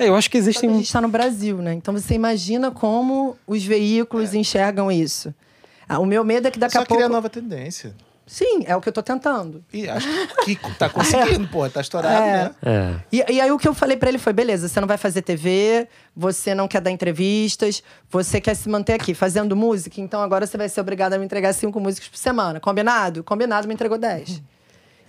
[0.00, 0.74] É, eu acho que Só que a existem.
[0.74, 1.74] gente está no Brasil, né?
[1.74, 5.34] Então você imagina como os veículos enxergam isso.
[5.88, 6.94] Ah, o meu medo é que daqui Só a pouco.
[7.02, 7.94] criar nova tendência.
[8.26, 9.64] Sim, é o que eu tô tentando.
[9.72, 10.06] E acho
[10.44, 12.44] que tá conseguindo, porra, tá estourado, É.
[12.44, 12.50] né?
[12.62, 12.94] É.
[13.10, 15.20] E, e aí o que eu falei pra ele foi: beleza, você não vai fazer
[15.22, 20.46] TV, você não quer dar entrevistas, você quer se manter aqui fazendo música, então agora
[20.46, 22.60] você vai ser obrigado a me entregar cinco músicas por semana.
[22.60, 23.24] Combinado?
[23.24, 24.40] Combinado, me entregou dez.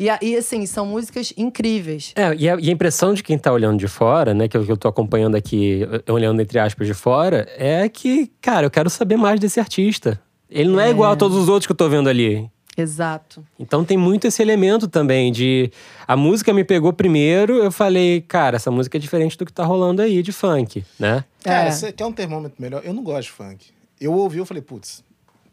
[0.02, 2.12] E aí, assim, são músicas incríveis.
[2.16, 4.66] É, e a, e a impressão de quem tá olhando de fora, né, que eu,
[4.66, 8.72] que eu tô acompanhando aqui, eh, olhando entre aspas de fora, é que, cara, eu
[8.72, 10.20] quero saber mais desse artista.
[10.50, 12.50] Ele não é, igual a todos os outros que eu tô vendo ali.
[12.76, 13.46] Exato.
[13.60, 15.72] Então tem muito esse elemento também de
[16.08, 19.64] a música me pegou primeiro, eu falei, cara, essa música é diferente do que tá
[19.64, 21.24] rolando aí de funk, né?
[21.44, 21.72] Cara, É.
[21.72, 22.82] você quer um termômetro melhor?
[22.84, 23.68] Eu não gosto de funk.
[24.00, 25.04] Eu ouvi, eu falei, putz,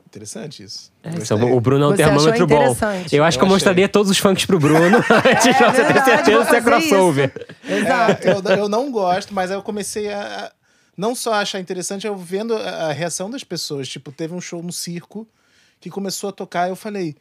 [0.09, 0.91] interessante isso.
[1.05, 1.37] Gostei.
[1.37, 2.63] Então, o Bruno é um Você termômetro bom.
[2.65, 3.43] Eu acho Eu que eu achei.
[3.45, 7.47] mostraria todos os funks pro Bruno antes de você ter certeza se é crossover.
[7.69, 8.29] Exato.
[8.29, 10.51] É, eu, eu não gosto, mas aí eu comecei a,
[10.97, 13.89] não só achar interessante, eu vendo a, a reação das pessoas.
[13.89, 15.29] Tipo, teve um show no circo
[15.81, 17.15] que começou a tocar, eu falei,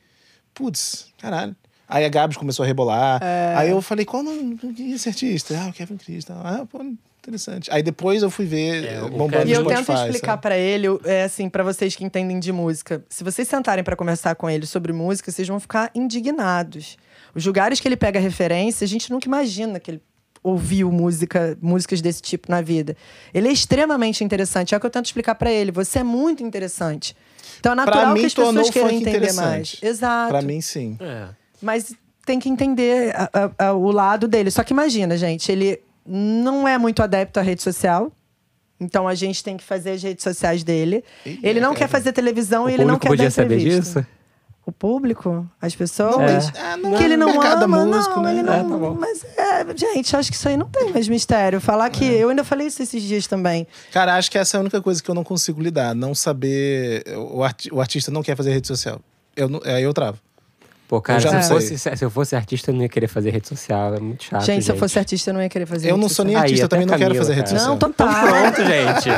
[0.53, 1.55] putz, caralho.
[1.87, 3.21] Aí a Gabs começou a rebolar.
[3.23, 3.53] É.
[3.55, 5.57] Aí eu falei, qual o nome desse artista?
[5.57, 6.35] Ah, o Kevin Christian.
[6.43, 6.79] Ah, pô,
[7.27, 7.69] interessante.
[7.71, 9.85] Aí depois eu fui ver É, o bombando E eu Spotify.
[9.85, 10.41] tento explicar sabe?
[10.41, 13.03] pra ele, é assim, pra vocês que entendem de música.
[13.09, 16.97] Se vocês sentarem pra conversar com ele sobre música, vocês vão ficar indignados.
[17.35, 20.01] Os lugares que ele pega referência, a gente nunca imagina que ele
[20.43, 22.95] ouviu música, músicas desse tipo na vida.
[23.33, 24.73] Ele é extremamente interessante.
[24.73, 25.71] É o que eu tento explicar pra ele.
[25.71, 27.15] Você é muito interessante.
[27.59, 29.77] Então é natural mim, que as pessoas queiram entender mais.
[29.81, 30.29] Exato.
[30.29, 30.97] Pra mim, sim.
[31.01, 31.27] É.
[31.61, 31.93] Mas
[32.25, 34.51] tem que entender a- a- a- o lado dele.
[34.51, 38.11] Só que imagina, gente, ele não é muito adepto à rede social.
[38.79, 41.03] Então a gente tem que fazer as redes sociais dele.
[41.25, 43.57] Ih, ele não é, quer fazer televisão O e ele não quer dar podia saber
[43.59, 44.01] entrevista.
[44.01, 44.11] disso?
[44.65, 45.49] O público?
[45.61, 46.17] As pessoas?
[46.17, 46.33] Não, É.
[46.35, 48.33] mas, não que é ele não mercado ama, músico, não, né?
[48.33, 48.93] ele não, É, tá bom.
[48.99, 51.59] Mas, é, gente, acho que isso aí não tem mais mistério.
[51.61, 52.03] Falar que...
[52.03, 52.17] É.
[52.23, 53.65] Eu ainda falei isso esses dias também.
[53.93, 55.95] Cara, acho que essa é a única coisa que eu não consigo lidar.
[55.95, 57.03] Não saber.
[57.31, 58.99] O, arti- o artista não quer fazer rede social.
[59.37, 60.19] Eu, não- aí eu travo.
[60.87, 63.45] Pô, cara, se eu, fosse, se eu fosse artista, eu não ia querer fazer rede
[63.45, 63.95] social.
[63.95, 64.45] É muito chato.
[64.45, 66.35] gente, se eu fosse artista, eu não ia querer fazer eu rede não sou nem.
[66.35, 67.59] Aí, artista, eu também não quero fazer rede cara.
[67.59, 67.73] social.
[67.73, 68.07] Não, total.
[68.07, 69.09] Pronto, gente.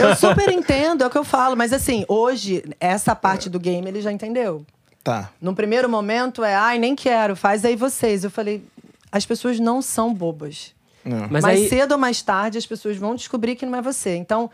[0.00, 1.56] Eu super entendo, é o que eu falo.
[1.56, 4.66] Mas assim, hoje, essa parte do game ele já entendeu.
[5.02, 5.30] Tá.
[5.40, 8.22] No primeiro momento é, ai, nem quero, faz aí vocês.
[8.22, 8.62] Eu falei,
[9.10, 10.74] as pessoas não são bobas.
[11.02, 11.26] Não.
[11.30, 14.14] Mas mais aí, cedo ou mais tarde, as pessoas vão descobrir que não é você.
[14.16, 14.50] Então,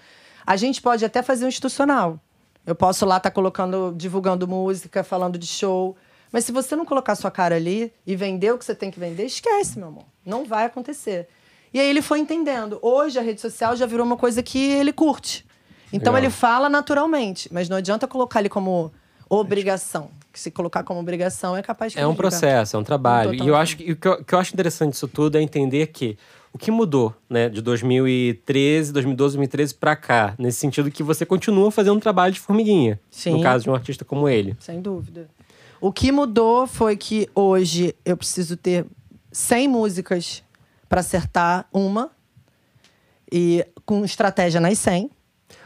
[0.46, 2.18] a gente pode até fazer um institucional.
[2.70, 5.96] Eu posso lá estar colocando, divulgando música, falando de show.
[6.30, 9.00] Mas se você não colocar sua cara ali e vender o que você tem que
[9.00, 10.04] vender, esquece, meu amor.
[10.24, 11.26] Não vai acontecer.
[11.74, 12.78] E aí ele foi entendendo.
[12.80, 15.44] Hoje a rede social já virou uma coisa que ele curte.
[15.92, 16.28] Então Legal.
[16.28, 18.92] ele fala naturalmente, mas não adianta colocar ele como
[19.28, 20.08] obrigação.
[20.32, 23.34] Que se colocar como obrigação é capaz que é um processo, é um trabalho.
[23.34, 25.42] E eu acho que, o que eu, o que eu acho interessante disso tudo é
[25.42, 26.16] entender que
[26.52, 31.70] o que mudou, né, de 2013, 2012, 2013 pra cá, nesse sentido que você continua
[31.70, 33.32] fazendo um trabalho de formiguinha, Sim.
[33.32, 34.56] no caso de um artista como ele.
[34.60, 35.28] Sem dúvida.
[35.80, 38.84] O que mudou foi que hoje eu preciso ter
[39.32, 40.42] 100 músicas
[40.88, 42.10] para acertar uma
[43.32, 45.10] e com estratégia nas 100.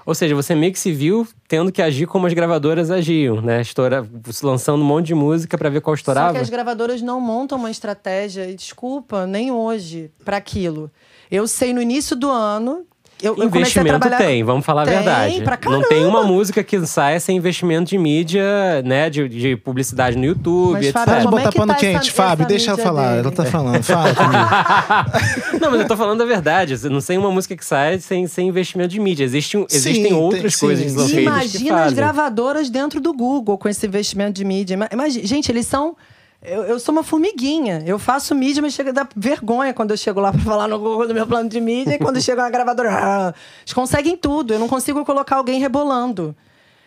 [0.07, 3.61] Ou seja, você meio que se viu tendo que agir como as gravadoras agiam, né?
[3.61, 4.07] Estoura,
[4.43, 6.29] lançando um monte de música para ver qual estourava.
[6.29, 10.91] Só que as gravadoras não montam uma estratégia, e desculpa, nem hoje, para aquilo.
[11.31, 12.87] Eu sei no início do ano
[13.23, 14.19] eu, eu investimento trabalhar...
[14.19, 15.43] tem, vamos falar tem, a verdade.
[15.43, 19.09] Pra não tem uma música que saia sem investimento de mídia, né?
[19.11, 20.95] De, de publicidade no YouTube, mas, etc.
[20.95, 23.09] Fábio, Pode botar é pano tá quente, essa, Fábio, essa deixa ela falar.
[23.09, 23.21] dele?
[23.21, 25.59] Ela tá falando, fala comigo.
[25.61, 26.89] não, mas eu tô falando a verdade.
[26.89, 29.25] Não tem uma música que saia sem, sem investimento de mídia.
[29.25, 31.21] Existe um, existem Sim, outras tem- coisas sim, sim.
[31.21, 34.75] Imagina as gravadoras dentro do Google com esse investimento de mídia.
[34.75, 35.97] Ima- Imagina, gente, eles são.
[36.45, 37.83] Eu, eu sou uma formiguinha.
[37.87, 40.79] Eu faço mídia, mas chega a dar vergonha quando eu chego lá pra falar no
[40.79, 41.95] Google do meu plano de mídia.
[41.95, 42.91] E quando chega uma gravadora.
[42.93, 43.35] ah,
[43.65, 44.53] Eles conseguem tudo.
[44.53, 46.37] Eu não consigo colocar alguém rebolando.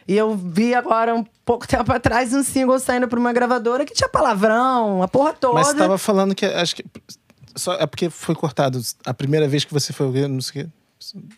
[0.07, 3.93] E eu vi agora, um pouco tempo atrás, um single saindo pra uma gravadora que
[3.93, 5.55] tinha palavrão, a porra toda.
[5.55, 6.85] Mas você tava falando que acho que.
[7.55, 8.79] Só é porque foi cortado.
[9.05, 10.71] A primeira vez que você foi ver, não sei o quê.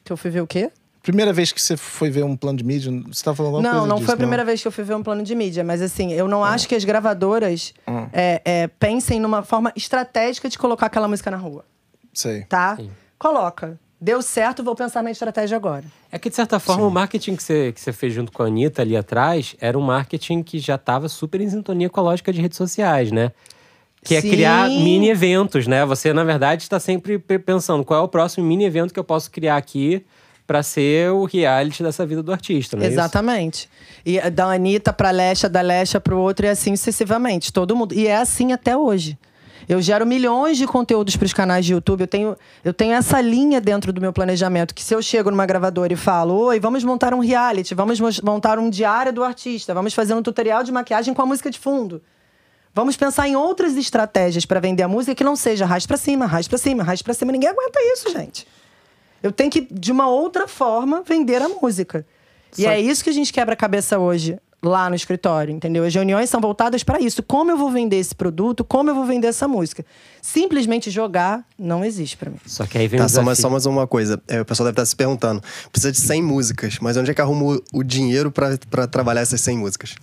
[0.04, 0.70] Que eu fui ver o quê?
[1.10, 3.80] Primeira vez que você foi ver um plano de mídia, você tava falando alguma Não,
[3.80, 5.64] coisa não disso, foi a primeira vez que eu fui ver um plano de mídia,
[5.64, 7.74] mas assim, eu não acho que as gravadoras
[8.14, 11.66] é, é, pensem numa forma estratégica de colocar aquela música na rua,
[12.14, 12.44] Sei.
[12.44, 12.78] tá?
[13.18, 13.80] Coloca.
[14.00, 15.84] Deu certo, vou pensar na estratégia agora.
[16.12, 18.46] É que, de certa forma, o marketing que você, que você fez junto com a
[18.46, 22.32] Anitta ali atrás era um marketing que já estava super em sintonia com a lógica
[22.32, 23.32] de redes sociais, né?
[24.04, 24.30] Que é Sim.
[24.30, 25.84] criar mini eventos, né?
[25.88, 29.04] Você, na verdade, está sempre pe- pensando qual é o próximo mini evento que eu
[29.04, 30.06] posso criar aqui
[30.50, 32.96] para ser o reality dessa vida do artista, não é isso?
[32.96, 33.70] Exatamente.
[34.04, 37.54] E da Anitta pra Lesha, da Lesha pro outro, e assim sucessivamente.
[37.54, 37.94] Todo mundo.
[37.94, 39.16] E é assim até hoje.
[39.68, 42.02] Eu gero milhões de conteúdos para os canais de YouTube.
[42.02, 42.36] Eu tenho,
[42.66, 44.74] eu tenho essa linha dentro do meu planejamento.
[44.74, 48.20] Que se eu chego numa gravadora e falo: Oi, vamos montar um reality, vamos mos-
[48.22, 51.60] montar um diário do artista, vamos fazer um tutorial de maquiagem com a música de
[51.60, 52.02] fundo.
[52.74, 56.26] Vamos pensar em outras estratégias para vender a música que não seja arraste pra cima,
[56.26, 57.32] arraste pra cima, arraste pra cima.
[57.32, 58.48] Ninguém aguenta isso, gente.
[59.22, 62.06] Eu tenho que, de uma outra forma, vender a música.
[62.58, 65.86] E Só- é isso que a gente quebra a cabeça hoje, lá no escritório, entendeu?
[65.86, 67.24] As reuniões são voltadas para isso.
[67.24, 68.64] Como eu vou vender esse produto?
[68.64, 69.86] Como eu vou vender essa música?
[70.22, 72.38] Simplesmente jogar não existe para mim.
[72.46, 74.22] Só que aí vem Tá, só, mais, só mais uma coisa.
[74.28, 75.42] É, o pessoal deve estar se perguntando.
[75.72, 79.40] Precisa de 100 músicas, mas onde é que arruma o, dinheiro pra pra trabalhar essas
[79.42, 79.96] 100 músicas?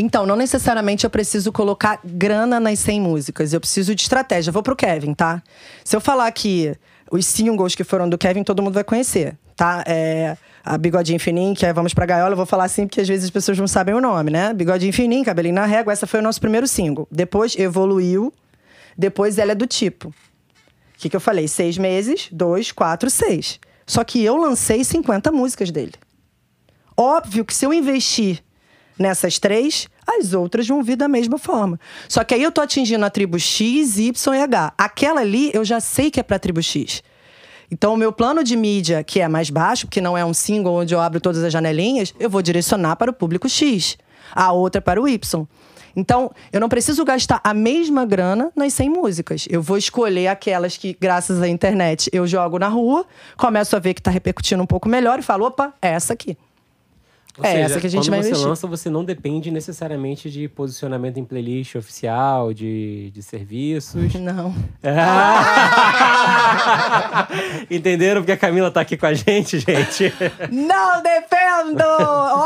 [0.00, 3.52] Então, não necessariamente eu preciso colocar grana nas 100 músicas.
[3.52, 4.52] Eu preciso de estratégia.
[4.52, 5.42] Vou pro Kevin, tá?
[5.84, 6.76] Se eu falar que
[7.10, 9.82] os singles que foram do Kevin, todo mundo vai conhecer, tá?
[9.86, 13.08] É, a Bigodinho Fininho, que é Vamos Pra Gaiola, eu vou falar assim porque às
[13.08, 14.52] vezes as pessoas não sabem o nome, né?
[14.52, 17.08] Bigodinho Fininho, Cabelinho na Régua, essa foi o nosso primeiro single.
[17.10, 18.32] Depois evoluiu,
[18.96, 20.08] depois ela é do tipo.
[20.08, 20.14] O
[20.98, 21.46] que, que eu falei?
[21.46, 23.60] Seis meses, dois, quatro, seis.
[23.86, 25.94] Só que eu lancei 50 músicas dele.
[26.96, 28.42] Óbvio que se eu investir
[28.98, 31.78] nessas três, as outras vão vir da mesma forma.
[32.08, 34.72] Só que aí eu tô atingindo a tribo X, Y e H.
[34.76, 37.02] Aquela ali eu já sei que é pra tribo X.
[37.70, 40.74] Então, o meu plano de mídia, que é mais baixo, porque não é um single
[40.74, 43.98] onde eu abro todas as janelinhas, eu vou direcionar para o público X.
[44.32, 45.46] A outra para o Y.
[45.94, 49.46] Então, eu não preciso gastar a mesma grana nas 100 músicas.
[49.50, 53.04] Eu vou escolher aquelas que, graças à internet, eu jogo na rua,
[53.36, 56.38] começo a ver que está repercutindo um pouco melhor e falo, opa, é essa aqui.
[57.36, 58.48] Ou é seja, essa que a gente quando vai você investir.
[58.48, 64.14] lança, você não depende necessariamente de posicionamento em playlist oficial, de, de serviços.
[64.18, 64.54] Não.
[64.82, 66.08] Ah!
[67.70, 70.12] Entenderam porque a Camila tá aqui com a gente, gente?
[70.50, 71.82] Não defendo!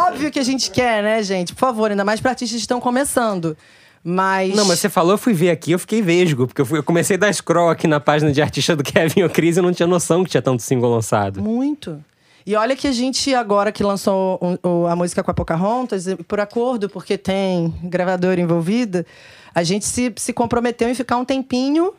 [0.08, 1.54] Óbvio que a gente quer, né, gente?
[1.54, 3.56] Por favor, ainda mais pra artistas que estão começando.
[4.04, 4.54] Mas.
[4.54, 6.82] Não, mas você falou, eu fui ver aqui, eu fiquei vesgo, porque eu, fui- eu
[6.82, 9.72] comecei a dar scroll aqui na página de artista do Kevin O'Cris e eu não
[9.72, 11.40] tinha noção que tinha tanto single lançado.
[11.40, 12.02] Muito.
[12.44, 16.06] E olha que a gente, agora que lançou o- o- a música com a Pocahontas,
[16.26, 19.06] por acordo, porque tem gravadora envolvida,
[19.54, 21.92] a gente se, se comprometeu em ficar um tempinho,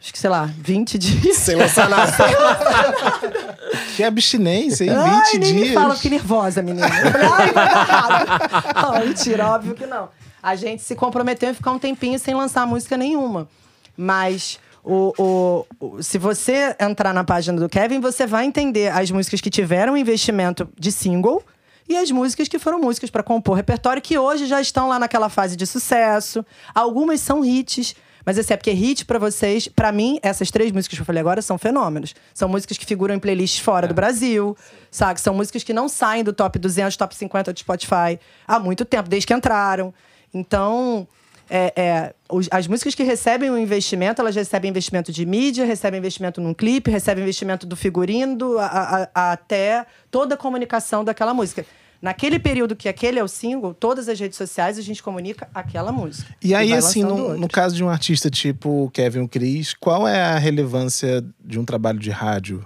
[0.00, 1.36] acho que sei lá, 20 dias.
[1.36, 2.12] Sem lançar nada.
[3.96, 4.90] Que abstinência, hein?
[4.90, 5.68] 20 Ai, nem dias.
[5.68, 6.86] me fala, fiquei nervosa, menina.
[6.86, 8.74] Ai, errado.
[8.94, 10.08] Não, mentira, óbvio que não.
[10.42, 13.48] A gente se comprometeu em ficar um tempinho sem lançar música nenhuma.
[13.96, 14.58] Mas
[14.90, 19.50] o, o- se você entrar na página do Kevin, você vai entender as músicas que
[19.50, 21.42] tiveram investimento de single
[21.88, 25.28] e as músicas que foram músicas para compor repertório, que hoje já estão lá naquela
[25.28, 26.44] fase de sucesso.
[26.74, 27.94] Algumas são hits.
[28.26, 31.20] Mas assim, é porque hit pra vocês, pra mim, essas três músicas que eu falei
[31.20, 32.14] agora são fenômenos.
[32.34, 34.54] São músicas que figuram em playlists fora do Brasil,
[34.90, 35.18] sabe?
[35.18, 39.08] São músicas que não saem do top 200, top 50 do Spotify há muito tempo,
[39.08, 39.94] desde que entraram.
[40.34, 41.08] Então,
[41.50, 45.98] é, é, os- as músicas que recebem o investimento, elas recebem investimento de mídia, recebem
[45.98, 51.04] investimento num clipe, recebem investimento do figurino, do- a- a- a- até toda a comunicação
[51.04, 51.64] daquela música.
[52.00, 55.90] Naquele período que aquele é o single, todas as redes sociais a gente comunica aquela
[55.90, 56.32] música.
[56.40, 60.38] E aí, assim, no, no caso de um artista tipo Kevin Cris, qual é a
[60.38, 62.64] relevância de um trabalho de rádio?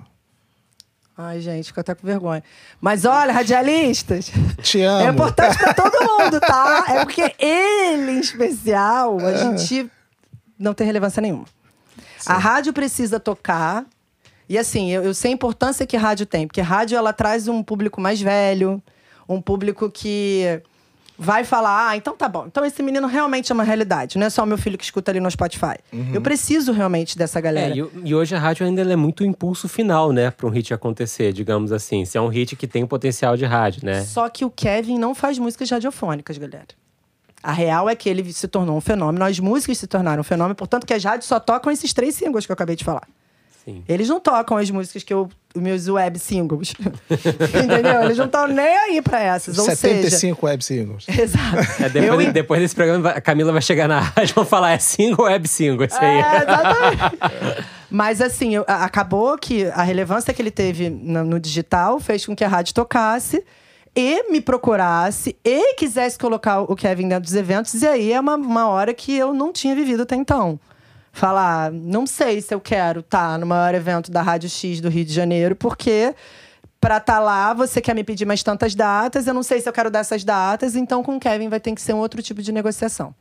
[1.17, 2.43] Ai, gente, fico até com vergonha.
[2.81, 4.31] Mas olha, radialistas,
[4.63, 5.07] Te amo.
[5.07, 6.85] é importante pra todo mundo, tá?
[6.89, 9.91] É porque ele, em especial, a gente
[10.59, 11.45] não tem relevância nenhuma.
[12.27, 13.85] A rádio precisa tocar.
[14.49, 17.63] E assim, eu, eu sei a importância que rádio tem, porque rádio ela traz um
[17.63, 18.83] público mais velho,
[19.29, 20.61] um público que
[21.19, 22.47] vai falar: ah, então tá bom.
[22.47, 25.11] Então esse menino realmente é uma realidade, não é só o meu filho que escuta
[25.11, 25.77] ali no Spotify.
[26.13, 27.75] Eu preciso realmente dessa galera.
[27.75, 30.47] É, e, e hoje a rádio ainda ela é muito o impulso final, né, para
[30.47, 32.05] um hit acontecer, digamos assim.
[32.05, 34.03] Se é um hit que tem potencial de rádio, né?
[34.03, 36.67] Só que o Kevin não faz músicas radiofônicas, galera.
[37.43, 40.55] A real é que ele se tornou um fenômeno, as músicas se tornaram um fenômeno,
[40.55, 43.07] portanto que as rádios só tocam esses três singles que eu acabei de falar.
[43.65, 43.85] Sim.
[43.89, 45.29] Eles não tocam as músicas que eu.
[45.55, 46.73] Os meus web singles.
[47.11, 48.03] Entendeu?
[48.05, 49.59] Eles não estão nem aí pra essas.
[49.59, 49.77] Ou seja.
[49.77, 51.07] 75 web singles.
[51.09, 51.83] Exato.
[51.83, 54.79] É, depois, depois desse programa, a Camila vai chegar na rádio e vão falar: é
[54.79, 55.87] single ou web single?
[55.87, 56.17] Isso aí.
[56.21, 57.19] É, exatamente.
[57.91, 62.35] Mas assim, eu- acabou que a relevância que ele teve no, no digital fez com
[62.35, 63.45] que a rádio tocasse
[63.95, 67.75] e me procurasse e quisesse colocar o Kevin dentro dos eventos.
[67.83, 70.59] E aí é uma, uma hora que eu não tinha vivido até então.
[71.13, 75.05] Falar, não sei se eu quero estar no maior evento da Rádio X do Rio
[75.05, 76.15] de Janeiro, porque
[76.81, 79.73] pra estar lá você quer me pedir mais tantas datas, eu não sei se eu
[79.73, 82.51] quero dessas datas, então com o Kevin vai ter que ser um outro tipo de
[82.51, 83.15] negociação.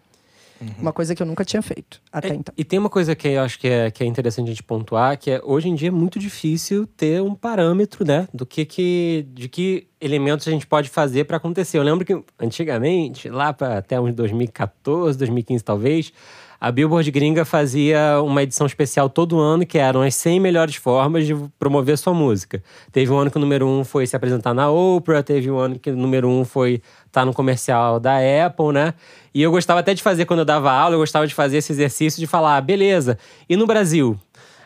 [0.78, 2.54] Uma coisa que eu nunca tinha feito até É, então.
[2.56, 5.18] E tem uma coisa que eu acho que é, que é interessante a gente pontuar,
[5.18, 9.26] que é hoje em dia é muito difícil ter um parâmetro, né, do que, que
[9.34, 11.78] de que elementos a gente pode fazer para acontecer.
[11.78, 16.14] Eu lembro que antigamente, lá para até uns 2014, 2015 talvez,
[16.62, 21.26] a Billboard gringa fazia uma edição especial todo ano que eram as 100 melhores formas
[21.26, 22.62] de promover sua música.
[22.92, 25.80] Teve um ano que o número um foi se apresentar na Oprah, teve um ano
[25.80, 28.94] que o número um foi estar no comercial da Apple, né?
[29.34, 31.72] E eu gostava até de fazer, quando eu dava aula, eu gostava de fazer esse
[31.72, 33.18] exercício de falar, "Ah, beleza,
[33.50, 34.16] e no Brasil?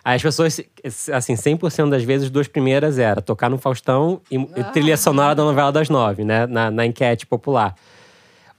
[0.04, 0.60] As pessoas,
[1.14, 5.34] assim, 100% das vezes, as duas primeiras era tocar no Faustão e e trilha sonora
[5.34, 6.46] da novela das nove, né?
[6.46, 7.74] Na, na enquete popular.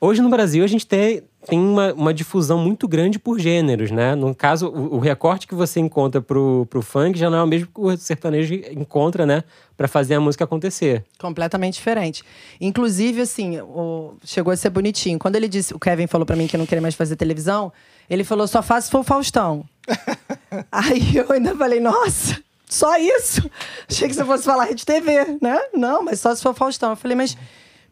[0.00, 4.14] Hoje no Brasil a gente tem, tem uma, uma difusão muito grande por gêneros, né?
[4.14, 7.46] No caso, o, o recorte que você encontra pro, pro funk já não é o
[7.46, 9.44] mesmo que o sertanejo encontra, né?
[9.76, 11.04] Pra fazer a música acontecer.
[11.18, 12.22] Completamente diferente.
[12.60, 15.18] Inclusive, assim, o- chegou a ser bonitinho.
[15.18, 17.72] Quando ele disse, o Kevin falou pra mim que não queria mais fazer televisão,
[18.10, 19.64] ele falou: só faço se for o Faustão.
[20.72, 23.48] Aí eu ainda falei, nossa, só isso?
[23.88, 25.58] Achei que você fosse falar Rede TV, né?
[25.74, 26.90] Não, mas só se for o Faustão.
[26.90, 27.36] Eu falei, mas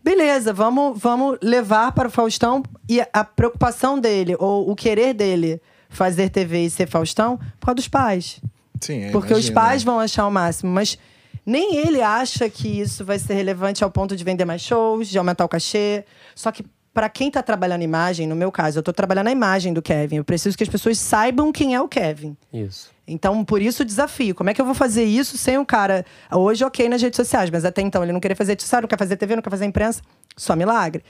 [0.05, 5.61] beleza, vamos, vamos levar para o Faustão e a preocupação dele, ou o querer dele
[5.89, 8.41] fazer TV e ser Faustão, por causa dos pais.
[8.81, 9.55] Sim, Porque os imagino.
[9.55, 10.99] pais vão achar o máximo, mas
[11.47, 15.17] nem ele acha que isso vai ser relevante ao ponto de vender mais shows, de
[15.17, 16.05] aumentar o cachê.
[16.35, 19.73] Só que para quem tá trabalhando imagem, no meu caso, eu tô trabalhando a imagem
[19.73, 20.17] do Kevin.
[20.17, 22.37] Eu preciso que as pessoas saibam quem é o Kevin.
[22.53, 22.94] Isso.
[23.07, 24.35] Então, por isso o desafio.
[24.35, 26.05] Como é que eu vou fazer isso sem o cara.
[26.33, 28.99] Hoje, ok, nas redes sociais, mas até então ele não queria fazer social, não quer
[28.99, 30.03] fazer TV, não quer fazer imprensa.
[30.37, 31.05] Só milagre.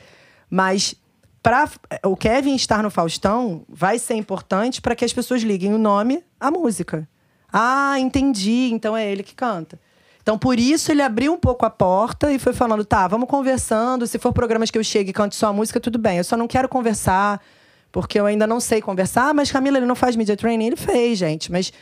[0.51, 0.95] Mas
[1.43, 1.69] para
[2.05, 6.25] o Kevin estar no Faustão vai ser importante para que as pessoas liguem o nome
[6.41, 7.09] à música.
[7.53, 8.71] Ah, entendi.
[8.73, 9.79] Então é ele que canta.
[10.25, 14.07] Então, por isso, ele abriu um pouco a porta e foi falando: tá, vamos conversando.
[14.07, 16.17] Se for programas que eu chegue e cante só a música, tudo bem.
[16.17, 17.43] Eu só não quero conversar,
[17.95, 19.29] porque eu ainda não sei conversar.
[19.29, 20.67] Ah, mas Camila, ele não faz media training?
[20.67, 21.53] Ele fez, gente.
[21.53, 21.73] Mas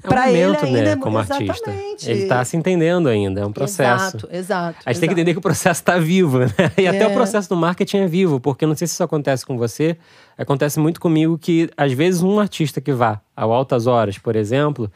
[0.00, 1.42] É um pra ele momento, ainda né, é como artista.
[1.42, 2.08] Exatamente.
[2.08, 4.16] Ele tá se entendendo ainda, é um processo.
[4.16, 4.78] Exato, exato.
[4.86, 5.12] A gente tem que exato.
[5.12, 6.46] entender que o processo está vivo, né?
[6.78, 7.08] E até É.
[7.08, 9.96] o processo do marketing é vivo, porque eu não sei se isso acontece com você,
[10.38, 14.88] acontece muito comigo que, às vezes, um artista que vá ao Altas Horas, por exemplo,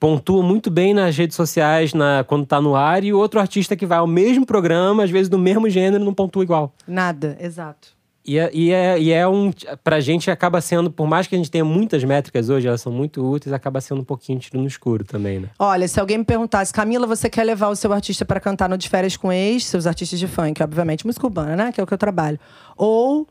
[0.00, 3.86] pontua muito bem nas redes sociais na, quando tá no ar, e outro artista que
[3.86, 6.74] vai ao mesmo programa, às vezes do mesmo gênero, não pontua igual.
[6.88, 7.96] Nada, exato.
[8.24, 9.50] E é, e, é, e é um.
[9.82, 12.92] Pra gente acaba sendo, por mais que a gente tenha muitas métricas hoje, elas são
[12.92, 15.48] muito úteis, acaba sendo um pouquinho tiro no escuro também, né?
[15.58, 18.76] Olha, se alguém me perguntasse, Camila, você quer levar o seu artista para cantar no
[18.76, 21.72] De Férias com Ex, seus artistas de funk, obviamente, música urbana, né?
[21.72, 22.38] Que é o que eu trabalho.
[22.76, 23.26] Ou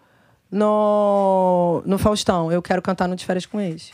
[0.49, 3.91] no, no Faustão, eu quero cantar no De Férias com Ex.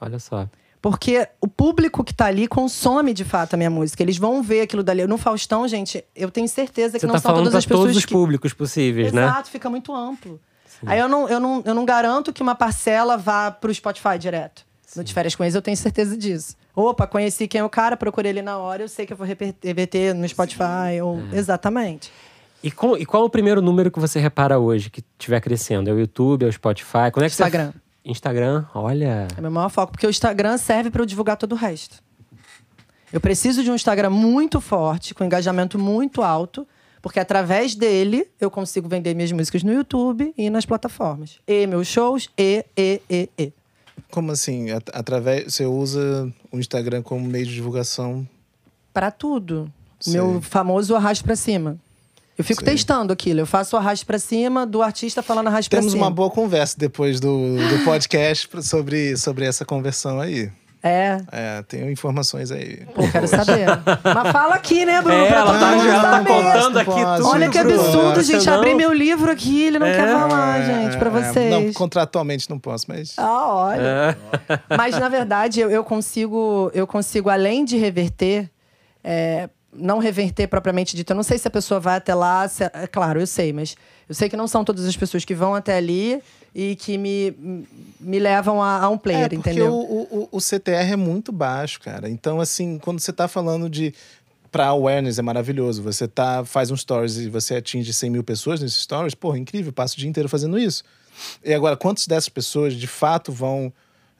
[0.00, 0.48] Olha só.
[0.82, 4.02] Porque o público que tá ali consome de fato a minha música.
[4.02, 5.06] Eles vão ver aquilo dali.
[5.06, 7.84] No Faustão, gente, eu tenho certeza que Você não tá são falando todas as pessoas
[7.84, 8.12] todos os que.
[8.12, 9.22] públicos possíveis, né?
[9.24, 10.40] Exato, fica muito amplo.
[10.84, 14.66] Aí eu não, eu, não, eu não garanto que uma parcela vá pro Spotify direto.
[14.96, 16.56] No De Férias com Ex, eu tenho certeza disso.
[16.74, 19.24] Opa, conheci quem é o cara, procurei ele na hora, eu sei que eu vou
[19.62, 21.00] reverter no Spotify.
[21.00, 21.20] Ou...
[21.32, 21.38] É.
[21.38, 22.10] Exatamente.
[22.62, 25.88] E, com- e qual é o primeiro número que você repara hoje que estiver crescendo?
[25.88, 27.10] É o YouTube, é o Spotify?
[27.12, 27.72] Quando é que você-
[28.04, 28.64] Instagram.
[28.74, 29.28] Olha.
[29.36, 32.02] É meu maior foco, porque o Instagram serve para eu divulgar todo o resto.
[33.12, 36.66] Eu preciso de um Instagram muito forte, com engajamento muito alto,
[37.02, 41.38] porque através dele eu consigo vender minhas músicas no YouTube e nas plataformas.
[41.46, 43.52] E meus shows, e, e, e, e.
[44.10, 44.70] Como assim?
[44.70, 48.26] At- através, você usa o Instagram como meio de divulgação?
[48.94, 49.70] Para tudo.
[50.06, 51.78] O meu famoso arraste pra cima.
[52.36, 52.72] Eu fico Sei.
[52.74, 53.40] testando aquilo.
[53.40, 56.06] Eu faço o arraste pra cima do artista falando arraste pra Temos cima.
[56.06, 60.50] uma boa conversa depois do, do podcast pra- sobre, sobre essa conversão aí.
[60.84, 61.20] É.
[61.30, 62.78] É, tenho informações aí.
[62.92, 63.66] Pô, quero saber.
[64.02, 65.16] Mas fala aqui, né, Bruno?
[65.24, 67.28] É, pra ela todo tá, mundo ela tá contando aqui tudo.
[67.28, 67.80] Olha que Bruno.
[67.80, 68.40] absurdo, gente.
[68.42, 69.94] Senão- Abrir meu livro aqui, ele não É.
[69.94, 71.50] quer falar, gente, pra É, vocês.
[71.52, 73.14] Não, contratualmente não posso, mas.
[73.16, 74.16] Ah, olha.
[74.48, 74.58] É.
[74.76, 78.50] Mas, na verdade, eu, eu consigo, eu consigo, além de reverter,
[79.04, 81.10] é, não reverter propriamente dito.
[81.10, 82.46] Eu não sei se a pessoa vai até lá.
[82.48, 83.74] se- é claro, eu sei, mas
[84.08, 86.22] eu sei que não são todas as pessoas que vão até ali
[86.54, 87.66] e que me,
[87.98, 89.72] me levam a, a um player, é, porque entendeu?
[89.72, 92.08] O, o, o CTR é muito baixo, cara.
[92.10, 93.94] Então, assim, quando você tá falando de.
[94.50, 95.82] Pra awareness é maravilhoso.
[95.82, 99.72] Você tá, faz um stories e você atinge 100 mil pessoas nesses stories, porra, incrível,
[99.72, 100.84] passa o dia inteiro fazendo isso.
[101.42, 103.72] E agora, quantas dessas pessoas de fato vão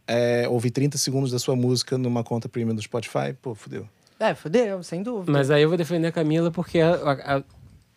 [0.06, 3.34] é, ouvir 30 segundos da sua música numa conta premium do Spotify?
[3.42, 3.86] Pô, fudeu.
[4.18, 5.32] É, fodeu, sem dúvida.
[5.32, 7.42] Mas aí eu vou defender a Camila porque a- a- a-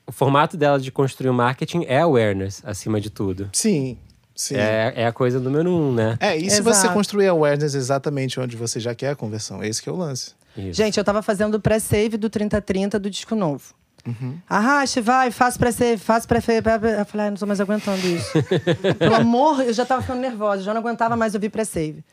[0.07, 3.49] o formato dela de construir o marketing é awareness, acima de tudo.
[3.53, 3.97] Sim,
[4.35, 4.55] sim.
[4.55, 6.17] É, é a coisa número um, né?
[6.19, 9.63] É, e se você construir awareness exatamente onde você já quer a conversão?
[9.63, 10.33] Esse que é o lance.
[10.57, 10.73] Isso.
[10.73, 13.73] Gente, eu tava fazendo o pré-save do 3030 do disco novo.
[14.07, 14.37] Uhum.
[14.47, 16.59] Arraste, vai, faça pré-save, faça pré-save.
[16.99, 18.31] Eu falei, ai, não tô mais aguentando isso.
[18.99, 22.03] Pelo amor, eu já tava ficando nervosa, já não aguentava mais ouvir pré-save.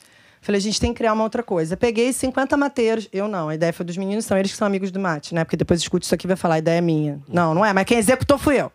[0.43, 1.77] Falei, a gente tem que criar uma outra coisa.
[1.77, 3.07] Peguei 50 mateiros.
[3.13, 5.45] Eu não, a ideia foi dos meninos, são eles que são amigos do mate, né?
[5.45, 7.19] Porque depois escute isso aqui e vai falar, a ideia é minha.
[7.29, 8.69] Não, não é, mas quem executou fui eu.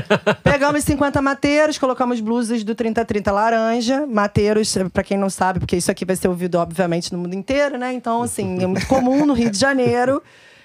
[0.42, 4.06] Pegamos 50 mateiros, colocamos blusas do 3030 laranja.
[4.06, 7.76] Mateiros, pra quem não sabe, porque isso aqui vai ser ouvido, obviamente, no mundo inteiro,
[7.76, 7.92] né?
[7.92, 10.22] Então, assim, é muito comum no Rio de Janeiro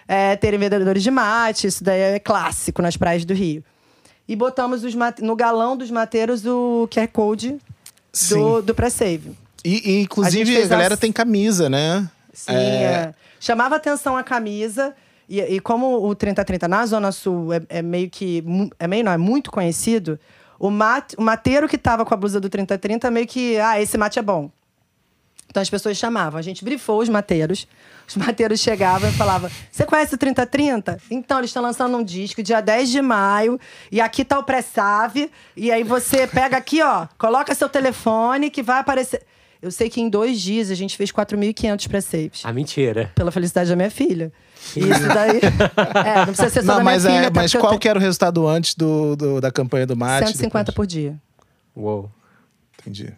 [0.07, 1.67] é, terem vendedores de mate.
[1.67, 3.61] Isso daí é clássico nas praias do Rio.
[4.27, 7.57] E botamos os mate- no galão dos mateiros o QR Code
[8.13, 8.35] Sim.
[8.39, 9.31] do, do pré-save.
[9.65, 12.07] E, e, A inclusive, a, fez galera as- tem camisa, né?
[12.31, 13.13] Sim, é.
[13.39, 14.93] chamava atenção a camisa.
[15.27, 18.43] E, e como o 3030 na Zona Sul é, é meio que.
[18.77, 20.19] É meio, não, é muito conhecido,
[20.59, 23.57] o, mate, o mateiro que tava com a blusa do 3030 meio que.
[23.59, 24.51] Ah, esse mate é bom.
[25.49, 26.37] Então as pessoas chamavam.
[26.37, 27.67] A gente brifou os mateiros.
[28.07, 30.99] Os mateiros chegavam e falavam: Você conhece o 3030?
[31.09, 33.59] Então, eles estão lançando um disco dia 10 de maio.
[33.91, 35.31] E aqui tá o pré-save.
[35.57, 39.23] E aí você pega aqui, ó, coloca seu telefone que vai aparecer.
[39.65, 42.41] Eu sei que em dois dias a gente fez 4.500 pré-saves.
[42.43, 43.11] Ah, mentira.
[43.15, 44.31] Pela felicidade da minha filha.
[44.75, 45.39] Isso daí.
[46.05, 47.25] é, não precisa ser só Não, da mas, minha filha.
[47.25, 49.97] é, até mas eu qual que era o resultado antes do, do- da campanha do
[49.97, 50.27] mate?
[50.27, 50.75] 150 depois?
[50.75, 51.15] por dia.
[51.75, 52.11] Uou.
[52.79, 53.11] Entendi.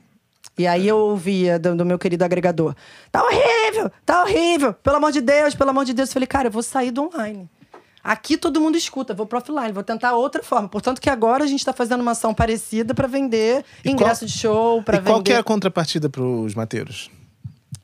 [0.57, 2.73] E aí eu ouvia do, do meu querido agregador:
[3.11, 6.09] tá horrível, tá horrível, pelo amor de Deus, pelo amor de Deus.
[6.09, 7.49] Eu falei, cara, eu vou sair do online.
[8.09, 10.69] Aqui todo mundo escuta, vou pro offline, vou tentar outra forma.
[10.69, 14.27] Portanto, que agora a gente tá fazendo uma ação parecida para vender E ingresso qual-
[14.27, 15.11] de show, para E vender.
[15.11, 17.11] qual que é a contrapartida pros mateiros?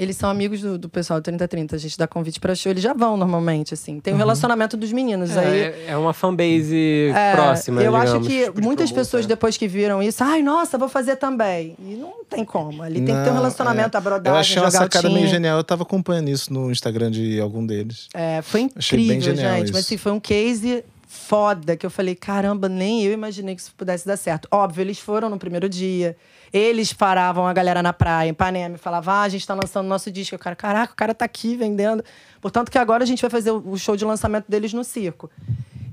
[0.03, 1.75] Eles são amigos do, do pessoal do 3030.
[1.75, 3.99] A gente dá convite pra show, eles já vão normalmente, assim.
[3.99, 5.35] Tem o relacionamento dos meninos.
[5.37, 8.11] aí É, é uma fanbase É, próxima, Eu digamos.
[8.11, 9.27] acho que tipo de muitas promoção, pessoas, é.
[9.27, 11.75] depois que viram isso, ai, nossa, vou fazer também.
[11.79, 12.83] E não tem como.
[12.83, 13.97] Ali tem que ter um Não, relacionamento, é.
[13.97, 15.57] a brodagem, Eu achei uma sacada meio genial.
[15.57, 18.07] Eu tava acompanhando isso no Instagram de algum deles.
[18.13, 19.63] É, foi Achei bem incrível, genial gente.
[19.65, 19.73] isso.
[19.73, 20.83] Mas assim, foi um case
[21.13, 24.47] foda que eu falei, caramba, nem eu imaginei que isso pudesse dar certo.
[24.51, 26.17] Óbvio, eles foram no primeiro dia.
[26.51, 29.87] Eles paravam a galera na praia, em Ipanema, e falavam, ah, a gente tá lançando
[29.87, 30.33] nosso disco.
[30.33, 32.03] Eu, cara, caraca, o cara tá aqui vendendo.
[32.41, 35.29] Portanto que agora a gente vai fazer o show de lançamento deles no circo.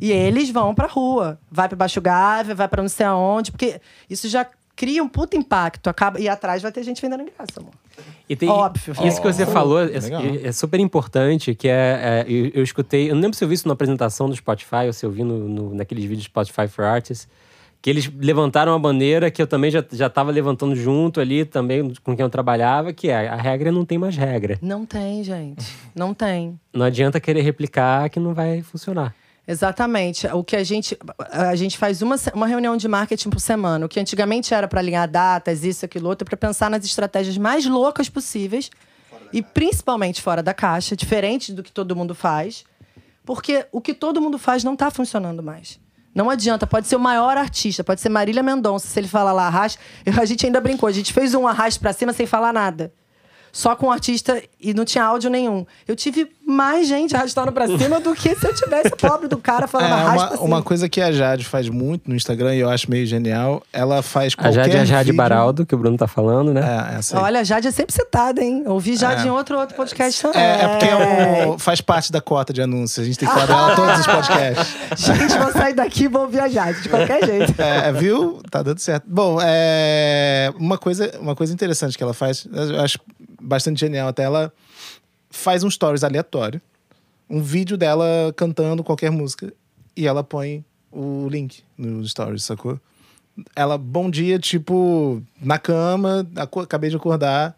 [0.00, 1.38] E eles vão pra rua.
[1.50, 4.46] Vai pra Baixo Gávea, vai pra não sei aonde, porque isso já
[4.81, 5.89] cria um puto impacto.
[5.91, 7.72] Acaba, e atrás vai ter gente vendendo ingresso, amor.
[8.26, 8.95] E tem, Óbvio.
[9.07, 9.91] Isso que você falou é,
[10.43, 13.55] é super importante, que é, é, eu, eu escutei, eu não lembro se eu vi
[13.57, 16.87] isso na apresentação do Spotify ou se eu vi no, no- naqueles vídeos Spotify for
[16.87, 17.28] Artists,
[17.83, 21.93] que eles levantaram a bandeira que eu também já, já tava levantando junto ali, também
[22.03, 24.59] com quem eu trabalhava, que é, a regra não tem mais regra.
[24.62, 25.66] Não tem, gente.
[25.95, 26.59] Não tem.
[26.72, 29.14] Não adianta querer replicar que não vai funcionar.
[29.51, 30.28] Exatamente.
[30.28, 30.96] O que a gente.
[31.32, 33.84] A gente faz uma, uma reunião de marketing por semana.
[33.84, 37.66] O que antigamente era para alinhar datas, isso, aquilo, outro, para pensar nas estratégias mais
[37.66, 38.70] loucas possíveis.
[39.32, 42.64] E principalmente fora da caixa, diferente do que todo mundo faz.
[43.24, 45.80] Porque o que todo mundo faz não está funcionando mais.
[46.14, 49.48] Não adianta, pode ser o maior artista, pode ser Marília Mendonça, se ele falar lá
[49.48, 49.80] arraste.
[50.16, 52.92] A gente ainda brincou, a gente fez um arraste pra cima sem falar nada.
[53.53, 55.66] Só com o artista e não tinha áudio nenhum.
[55.86, 59.38] Eu tive mais gente arrastando pra cima do que se eu tivesse o pobre do
[59.38, 60.40] cara falando É, uma, cima.
[60.42, 64.03] uma coisa que a Jade faz muito no Instagram e eu acho meio genial, ela
[64.03, 65.16] faz A qualquer Jade é a Jade vídeo...
[65.16, 66.61] Baraldo, que o Bruno tá falando, né?
[66.94, 67.22] É, essa aí.
[67.24, 68.64] Olha, a Jade é sempre citada, hein?
[68.66, 70.40] Ouvi Jade em outro, outro podcast também.
[70.42, 73.03] É, é porque é um- faz parte da cota de anúncios.
[73.03, 74.76] A gente tem que falar dela em todos os podcasts.
[75.07, 77.55] Gente, vou sair daqui e vou ouvir a Jade, de qualquer jeito.
[77.61, 78.40] É, viu?
[78.51, 79.05] Tá dando certo.
[79.07, 82.98] Bom, é, uma, coisa, uma coisa interessante que ela faz, eu acho
[83.40, 84.53] bastante genial até, ela
[85.41, 86.61] faz um stories aleatório
[87.30, 89.53] um vídeo dela cantando qualquer música
[89.97, 92.78] e ela põe o link nos stories, sacou?
[93.55, 97.55] Ela, bom dia, tipo, na cama, acabei de acordar,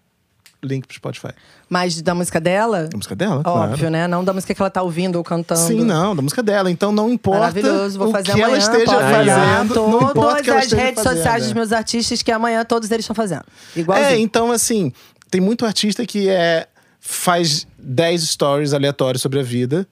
[0.62, 1.32] link pro Spotify.
[1.68, 2.90] Mas da música dela?
[2.92, 3.90] A música dela, Óbvio, claro.
[3.90, 4.06] né?
[4.06, 5.60] Não da música que ela tá ouvindo ou cantando.
[5.60, 6.70] Sim, não, da música dela.
[6.70, 8.46] Então não importa Maravilhoso, vou o que amanhã.
[8.46, 9.74] ela esteja fazendo.
[9.74, 11.46] não importa Todas as redes fazendo, sociais é.
[11.46, 13.44] dos meus artistas que amanhã todos eles estão fazendo.
[13.74, 14.08] Igualzinho.
[14.10, 14.92] É, então assim,
[15.30, 16.68] tem muito artista que é
[17.04, 19.86] faz 10 stories aleatórios sobre a vida.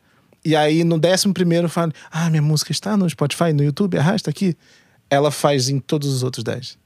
[0.44, 4.30] E aí no décimo primeiro fala: Ah, minha música está no Spotify, no YouTube, arrasta
[4.30, 4.56] aqui.
[5.10, 6.78] Ela faz em todos os outros 10.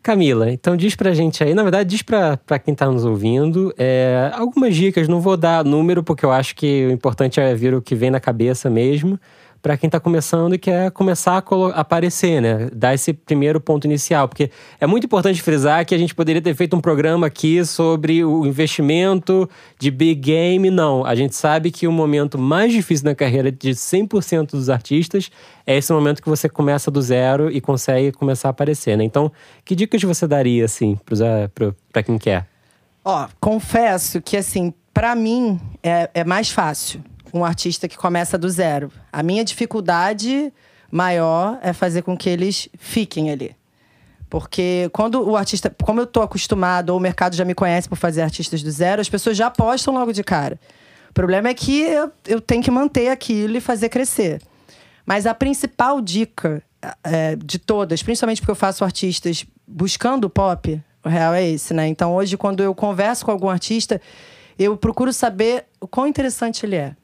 [0.00, 3.74] Camila, então diz pra gente aí, na verdade, diz pra, pra quem tá nos ouvindo
[3.78, 7.72] é, algumas dicas, não vou dar número, porque eu acho que o importante é ver
[7.72, 9.18] o que vem na cabeça mesmo,
[9.64, 12.68] pra quem tá começando e quer começar a aparecer, né?
[12.70, 16.54] Dar esse primeiro ponto inicial, porque é muito importante frisar que a gente poderia ter
[16.54, 19.48] feito um programa aqui sobre o investimento
[19.78, 21.02] de big game, não.
[21.06, 25.30] A gente sabe que o momento mais difícil na carreira de 100% dos artistas
[25.66, 29.04] é esse momento que você começa do zero e consegue começar a aparecer, né?
[29.04, 29.32] Então,
[29.64, 30.98] que dicas você daria, assim,
[31.54, 32.46] pro- pra quem quer?
[33.02, 37.00] Ó, confesso que, assim, pra mim é, é mais fácil
[37.38, 38.90] um artista que começa do zero.
[39.12, 40.52] A minha dificuldade
[40.90, 43.56] maior é fazer com que eles fiquem ali.
[44.30, 45.74] Porque quando o artista.
[45.82, 49.00] Como eu tô acostumado, ou o mercado já me conhece por fazer artistas do zero,
[49.00, 50.58] as pessoas já apostam logo de cara.
[51.10, 54.40] O problema é que eu, eu tenho que manter aquilo e fazer crescer.
[55.06, 56.62] Mas a principal dica
[57.02, 61.86] é, de todas, principalmente porque eu faço artistas buscando pop, o real é esse, né?
[61.86, 64.00] Então hoje, quando eu converso com algum artista,
[64.58, 66.96] eu procuro saber o quão interessante ele é.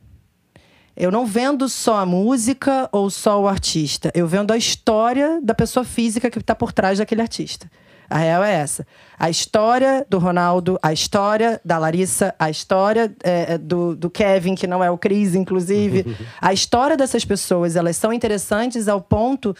[0.96, 4.10] Eu não vendo só a música ou só o artista.
[4.14, 7.70] Eu vendo a história da pessoa física que está por trás daquele artista.
[8.10, 8.84] A real é essa.
[9.16, 14.56] A história do Ronaldo, a história da Larissa, a história é, é, do, do Kevin,
[14.56, 16.16] que não é o Cris, inclusive.
[16.42, 19.54] a história dessas pessoas, elas são interessantes ao ponto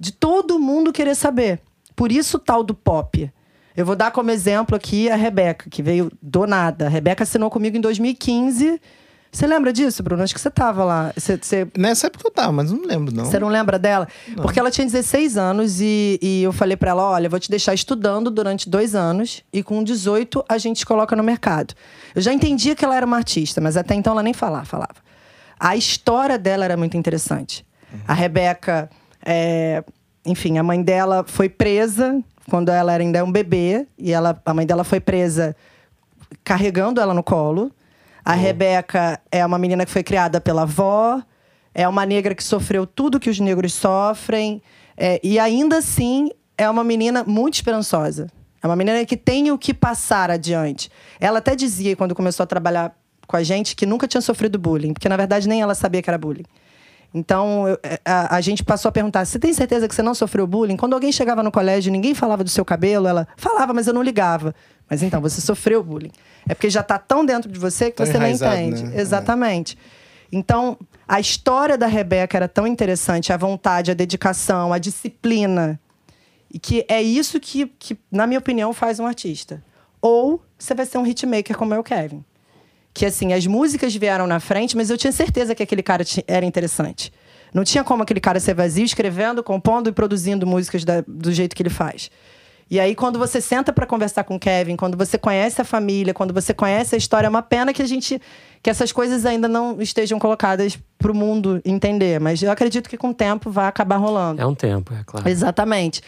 [0.00, 1.60] de todo mundo querer saber.
[1.94, 3.30] Por isso o tal do pop.
[3.76, 6.86] Eu vou dar como exemplo aqui a Rebeca, que veio do nada.
[6.86, 8.80] A Rebeca assinou comigo em 2015.
[9.32, 10.22] Você lembra disso, Bruno?
[10.22, 11.10] Acho que você tava lá.
[11.16, 13.24] Você, você, Nessa época eu tava, mas não lembro, não.
[13.24, 14.06] você não lembra dela?
[14.36, 17.72] Porque ela tinha 16 anos e, e eu falei pra ela: olha, vou te deixar
[17.72, 21.72] estudando durante dois anos e com 18 a gente te coloca no mercado.
[22.14, 24.66] Eu já entendia que ela era uma artista, mas até então ela nem falava.
[24.66, 24.96] falava.
[25.58, 27.64] A história dela era muito interessante.
[28.06, 28.90] A Rebeca,
[29.24, 29.82] é,
[30.26, 34.52] enfim, a mãe dela foi presa quando ela era ainda um bebê e ela, a
[34.52, 35.56] mãe dela foi presa
[36.44, 37.72] carregando ela no colo.
[38.24, 41.22] A Rebeca é uma menina que foi criada pela avó,
[41.74, 44.62] é uma negra que sofreu tudo que os negros sofrem,
[44.96, 48.28] é, e ainda assim é uma menina muito esperançosa.
[48.62, 50.88] É uma menina que tem o que passar adiante.
[51.18, 52.96] Ela até dizia, quando começou a trabalhar
[53.26, 56.08] com a gente, que nunca tinha sofrido bullying, porque na verdade nem ela sabia que
[56.08, 56.44] era bullying.
[57.14, 60.46] Então, eu- a, a gente passou a perguntar: você tem certeza que você não sofreu
[60.46, 60.76] bullying?
[60.76, 63.92] Quando alguém chegava no colégio e ninguém falava do seu cabelo, ela falava, mas eu
[63.94, 64.54] não ligava.
[64.88, 66.10] Mas então, você sofreu bullying.
[66.48, 68.82] É porque já está tão dentro de você que Tão você não entende.
[68.84, 69.00] né?
[69.00, 69.76] Exatamente.
[70.30, 75.78] Então, a história da Rebeca era tão interessante, a vontade, a dedicação, a disciplina.
[76.52, 79.62] E que é isso que, que, na minha opinião, faz um artista.
[80.00, 82.24] Ou você vai ser um hitmaker como é o Kevin.
[82.94, 86.44] Que assim, as músicas vieram na frente, mas eu tinha certeza que aquele cara era
[86.44, 87.12] interessante.
[87.54, 91.54] Não tinha como aquele cara ser vazio, escrevendo, compondo e produzindo músicas da- do jeito
[91.56, 92.10] que ele faz.
[92.70, 96.14] E aí, quando você senta para conversar com o Kevin, quando você conhece a família,
[96.14, 98.20] quando você conhece a história, é uma pena que a gente.
[98.62, 102.20] que essas coisas ainda não estejam colocadas para o mundo entender.
[102.20, 104.40] Mas eu acredito que com o tempo vai acabar rolando.
[104.40, 105.28] É um tempo, é claro.
[105.28, 106.00] Exatamente.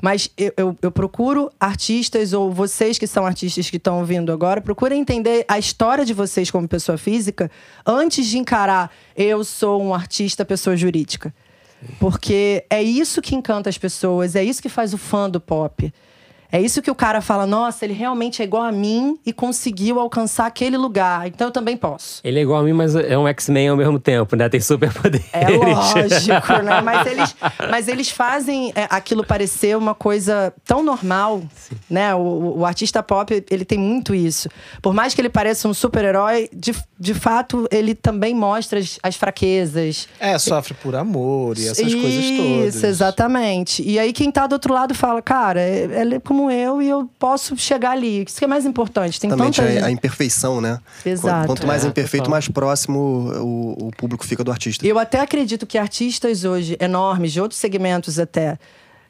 [0.00, 4.60] Mas eu, eu, eu procuro artistas, ou vocês que são artistas que estão ouvindo agora,
[4.60, 7.50] procurem entender a história de vocês como pessoa física
[7.86, 11.34] antes de encarar eu sou um artista, pessoa jurídica.
[11.98, 15.92] Porque é isso que encanta as pessoas, é isso que faz o fã do pop.
[16.52, 19.98] É isso que o cara fala, nossa, ele realmente é igual a mim e conseguiu
[20.00, 22.20] alcançar aquele lugar, então eu também posso.
[22.24, 24.48] Ele é igual a mim, mas é um X-Men ao mesmo tempo, né?
[24.48, 25.26] Tem superpoderes.
[25.32, 26.80] É lógico, né?
[26.82, 27.36] Mas eles,
[27.70, 31.42] mas eles fazem é, aquilo parecer uma coisa tão normal,
[31.88, 32.14] né?
[32.14, 34.48] O, o- artista pop, ele tem muito isso.
[34.82, 39.16] Por mais que ele pareça um super-herói, de, de fato, ele também mostra as, as
[39.16, 40.08] fraquezas.
[40.18, 42.74] É, sofre por amor e essas coisas todas.
[42.74, 43.82] Isso, exatamente.
[43.82, 46.88] E aí quem tá do outro lado fala, cara, é- ela é como eu e
[46.88, 48.22] eu posso chegar ali.
[48.22, 49.18] Isso que é mais importante.
[49.18, 50.78] Tem Exatamente, tanta a, imperfeição, né?
[51.04, 51.48] Exato.
[51.48, 54.86] Quanto mais É, imperfeito, mais próximo o, o público fica do artista.
[54.86, 58.56] Eu até acredito que artistas hoje enormes, de outros segmentos até,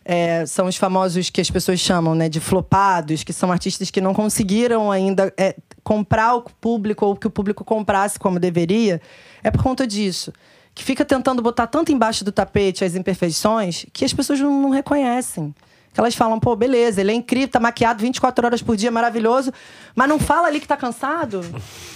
[0.05, 4.01] é, são os famosos que as pessoas chamam né, de flopados, que são artistas que
[4.01, 5.55] não conseguiram ainda é,
[5.85, 9.01] comprar o público ou que o público comprasse como deveria,
[9.43, 10.32] é por conta disso.
[10.74, 14.70] Que fica tentando botar tanto embaixo do tapete as imperfeições que as pessoas não, não
[14.70, 15.55] reconhecem.
[15.93, 19.53] Que elas falam, pô, beleza, ele é incrível, tá maquiado 24 horas por dia, maravilhoso,
[19.95, 21.45] mas não fala ali que tá cansado,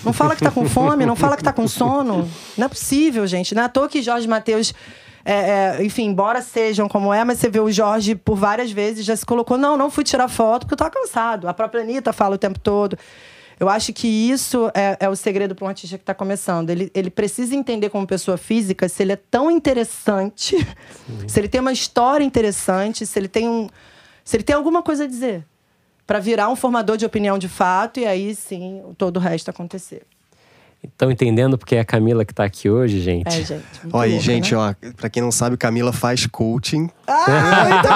[0.04, 2.28] não fala que tá com fome, não fala que tá com sono.
[2.58, 3.54] Não é possível, gente.
[3.54, 4.74] Não é à toa que Jorge Matheus
[5.24, 9.06] é, é, enfim, embora sejam como é, mas você vê o Jorge por várias vezes
[9.06, 11.48] já se colocou, não, não fui tirar foto porque eu tava cansado.
[11.48, 12.98] A própria Anitta fala o tempo todo.
[13.58, 16.70] Eu acho que isso é, é o segredo para um artista que está começando.
[16.70, 21.28] Ele, ele precisa entender como pessoa física se ele é tão interessante, Sim.
[21.28, 23.68] se ele tem uma história interessante, se ele tem um,
[24.24, 25.46] se ele tem alguma coisa a dizer
[26.06, 30.02] para virar um formador de opinião de fato e aí sim todo o resto acontecer.
[30.84, 33.28] Estão entendendo porque é a Camila que está aqui hoje, gente?
[33.28, 33.64] É, gente.
[33.92, 34.60] Ó, aí, gente, né?
[34.60, 36.90] ó, pra quem não sabe, Camila faz coaching.
[37.06, 37.88] Ah, muito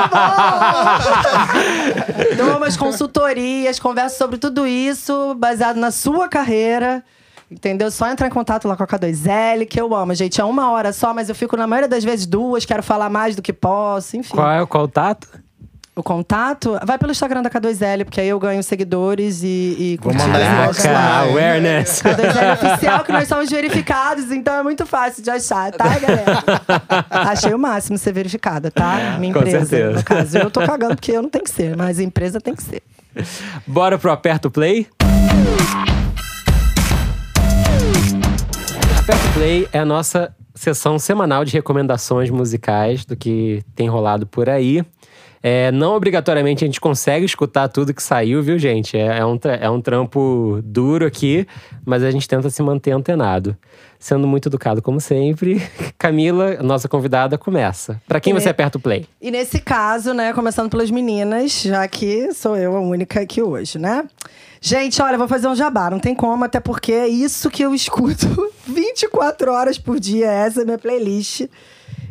[2.36, 2.44] bom!
[2.44, 7.04] Dou umas consultorias, converso sobre tudo isso, baseado na sua carreira.
[7.50, 7.90] Entendeu?
[7.90, 10.14] Só entrar em contato lá com a K2L, que eu amo.
[10.14, 13.08] Gente, é uma hora só, mas eu fico na maioria das vezes duas, quero falar
[13.08, 14.34] mais do que posso, enfim.
[14.34, 15.26] Qual é o contato?
[15.98, 20.14] O contato, vai pelo Instagram da K2L, porque aí eu ganho seguidores e, e Vou
[20.14, 20.70] mandar
[21.24, 22.00] awareness.
[22.02, 26.44] K2L oficial, que nós somos verificados, então é muito fácil de achar, tá, galera?
[27.10, 29.00] Achei o máximo ser verificada, tá?
[29.00, 29.98] É, Minha empresa, Com certeza.
[29.98, 30.38] no caso.
[30.38, 32.80] Eu tô cagando porque eu não tenho que ser, mas a empresa tem que ser.
[33.66, 34.86] Bora pro Aperto Play?
[39.00, 44.48] Aperto Play é a nossa sessão semanal de recomendações musicais do que tem rolado por
[44.48, 44.84] aí.
[45.42, 48.96] É, não obrigatoriamente a gente consegue escutar tudo que saiu, viu, gente?
[48.96, 51.46] É, é, um, é um trampo duro aqui,
[51.84, 53.56] mas a gente tenta se manter antenado.
[53.98, 55.60] Sendo muito educado, como sempre,
[55.98, 58.00] Camila, nossa convidada, começa.
[58.06, 59.06] Para quem e você aperta o play?
[59.20, 63.78] E nesse caso, né, começando pelas meninas, já que sou eu a única aqui hoje,
[63.78, 64.04] né?
[64.60, 67.74] Gente, olha, vou fazer um jabá, não tem como, até porque é isso que eu
[67.74, 68.26] escuto
[68.66, 71.46] 24 horas por dia, essa é a minha playlist.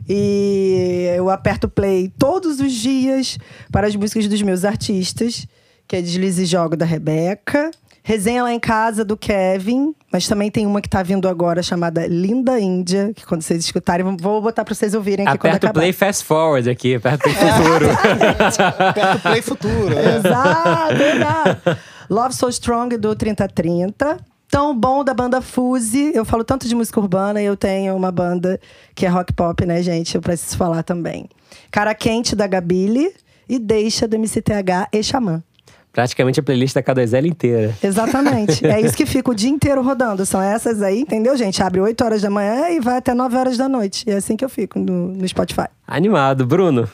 [0.07, 3.37] E eu aperto play todos os dias
[3.71, 5.45] para as músicas dos meus artistas,
[5.87, 7.71] que é Deslize e Jogo da Rebeca.
[8.03, 12.07] Resenha lá em casa do Kevin, mas também tem uma que tá vindo agora chamada
[12.07, 15.79] Linda Índia, que quando vocês escutarem, vou botar para vocês ouvirem aqui aperta quando acabar.
[15.81, 17.85] play fast forward aqui, aperta o futuro.
[18.79, 19.93] aperta play futuro.
[19.93, 20.15] É.
[20.19, 21.77] Exato, exato.
[22.09, 24.17] Love So Strong do 3030
[24.49, 26.11] tão bom da banda Fuse.
[26.13, 28.59] Eu falo tanto de música urbana e eu tenho uma banda
[28.95, 30.15] que é rock pop, né, gente?
[30.15, 31.29] Eu preciso falar também.
[31.71, 33.13] Cara Quente da Gabile
[33.47, 35.43] e Deixa do MCTH e Xamã.
[35.91, 37.75] Praticamente a playlist da K2L inteira.
[37.81, 38.63] Exatamente.
[38.65, 40.25] é isso que fica o dia inteiro rodando.
[40.27, 41.61] São essas aí, entendeu, gente?
[41.63, 44.03] Abre 8 horas da manhã e vai até 9 horas da noite.
[44.07, 45.65] E é assim que eu fico no, no Spotify.
[45.87, 46.45] Animado.
[46.45, 46.87] Bruno.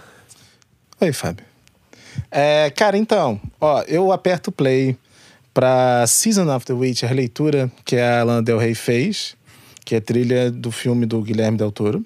[1.01, 1.45] Oi, Fábio.
[2.31, 4.97] É, cara, então, ó, eu aperto play
[5.53, 9.35] para Season of the Witch, a releitura que a Lana Del Rey fez,
[9.85, 12.03] que é trilha do filme do Guilherme Del Toro.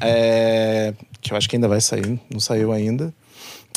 [0.00, 3.12] É, que eu acho que ainda vai sair, não saiu ainda.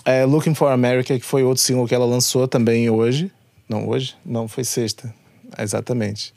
[0.05, 3.31] É, Looking for America, que foi outro single que ela lançou também hoje.
[3.69, 4.15] Não, hoje?
[4.25, 5.13] Não, foi sexta.
[5.57, 6.33] Exatamente.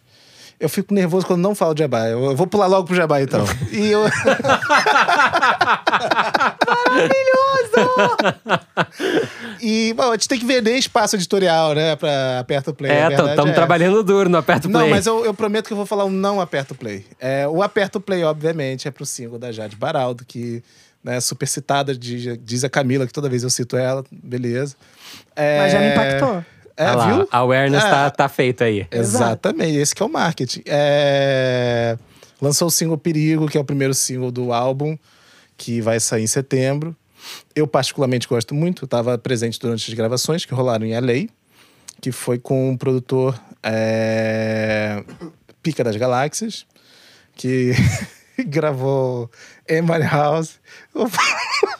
[0.59, 2.07] Eu fico nervoso quando não falo de Jabá.
[2.07, 3.45] Eu vou pular logo pro Jabá, então.
[3.71, 4.05] e eu...
[6.97, 7.57] Maravilhoso!
[9.61, 11.97] e, bom, a gente tem que vender espaço editorial, né?
[11.97, 12.91] Pra Aperta Play.
[12.91, 13.55] É, estamos é.
[13.55, 14.83] trabalhando duro no Aperto Play.
[14.83, 17.05] Não, mas eu, eu, prometo que eu vou falar um não Aperto Play.
[17.21, 20.63] É, o Aperto Play, obviamente, é pro single da Jade Baraldo, que
[21.07, 24.75] né, super citada, diz, diz a Camila, que toda vez eu cito ela, beleza.
[25.37, 25.61] É...
[25.61, 26.45] Mas já me impactou.
[26.77, 27.29] É, lá, viu?
[27.31, 28.87] A awareness é, tá, tá feito aí.
[28.91, 30.63] Exatamente, esse que é o marketing.
[30.67, 31.97] É...
[32.43, 34.99] Lançou o single Perigo, que é o primeiro single do álbum,
[35.57, 36.97] que vai sair em setembro.
[37.55, 41.29] Eu particularmente gosto muito, estava presente durante as gravações que rolaram em LA,
[42.01, 45.03] que foi com o produtor é...
[45.63, 46.67] Pica das Galáxias,
[47.35, 47.73] que
[48.47, 49.31] gravou
[49.69, 50.61] Emily House.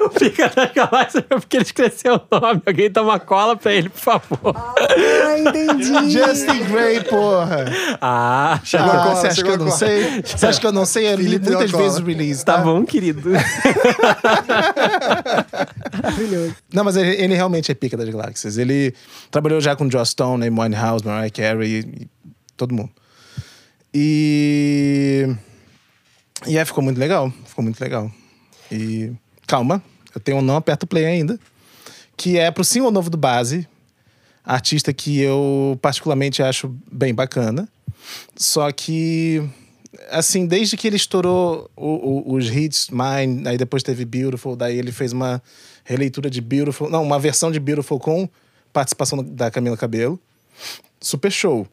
[0.00, 2.62] O Pica da Galáxia foi porque ele esqueceu o nome.
[2.66, 4.54] Alguém dá uma cola pra ele, por favor.
[4.56, 6.10] Ah, entendi.
[6.10, 7.64] Justin Gray, porra.
[8.00, 10.22] Ah, chegou ah, a cola, você acha que eu não sei?
[10.22, 11.12] Você acha que eu não sei?
[11.12, 12.54] Eu li muitas vezes o release, tá?
[12.54, 13.30] Tá bom, querido.
[16.02, 16.56] Maravilhoso.
[16.72, 18.58] Não, mas ele, ele, realmente é pica das galáxias.
[18.58, 18.94] Ele
[19.30, 22.08] trabalhou já com Joss Stone, Amy Winehouse, Mariah Carey, e, e
[22.56, 22.90] todo mundo.
[23.92, 25.28] E...
[26.46, 27.32] E aí ficou muito legal.
[27.44, 28.10] Ficou muito legal.
[28.70, 29.12] E
[29.46, 29.82] calma,
[30.14, 31.38] eu tenho um não aperto play ainda,
[32.16, 33.66] que é pro single novo do Base,
[34.44, 37.68] artista que eu particularmente acho bem bacana.
[38.36, 39.42] Só que,
[40.10, 44.78] assim, desde que ele estourou o, o, os hits Mine, aí depois teve Beautiful, daí
[44.78, 45.42] ele fez uma
[45.84, 48.28] releitura de Beautiful, não, uma versão de Beautiful com
[48.72, 50.18] participação da Camila Cabelo.
[51.00, 51.66] Super show.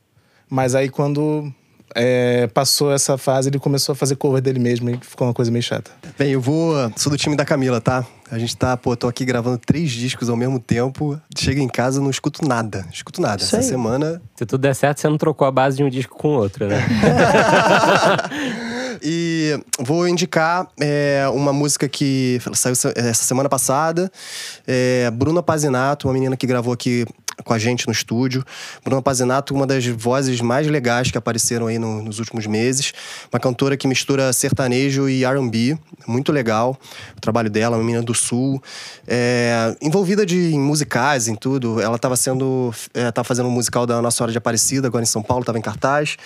[0.50, 1.54] Mas aí quando
[1.96, 5.52] é, passou essa fase, ele começou a fazer cover dele mesmo e ficou uma coisa
[5.52, 5.92] meio chata.
[6.18, 6.74] Bem, eu vou.
[6.96, 8.06] Sou do time da Camila, tá?
[8.32, 11.20] A gente tá, pô, tô aqui gravando três discos ao mesmo tempo.
[11.36, 12.86] Chego em casa, não escuto nada.
[12.94, 13.42] Escuto nada.
[13.42, 13.70] Isso Essa aí.
[13.72, 14.22] semana.
[14.36, 16.78] Se tudo der certo, você não trocou a base de um disco com outro, né?
[19.02, 24.12] E vou indicar é, uma música que saiu essa- essa semana passada.
[24.68, 27.06] É, Bruna Pazinato, uma menina que gravou aqui
[27.44, 28.44] com a gente no estúdio.
[28.84, 32.94] Bruna Pazinato, uma das vozes mais legais que apareceram aí no- nos últimos meses.
[33.32, 35.78] Uma cantora que mistura sertanejo e R&B.
[36.08, 36.78] Muito legal
[37.18, 38.62] o trabalho dela, uma menina do Sul.
[39.08, 41.80] É, envolvida de, em musicais, em tudo.
[41.82, 42.74] Ela estava sendo...
[42.94, 45.58] É, tava fazendo um musical da Nossa Hora de Aparecida, agora em São Paulo, estava
[45.58, 46.18] em cartaz.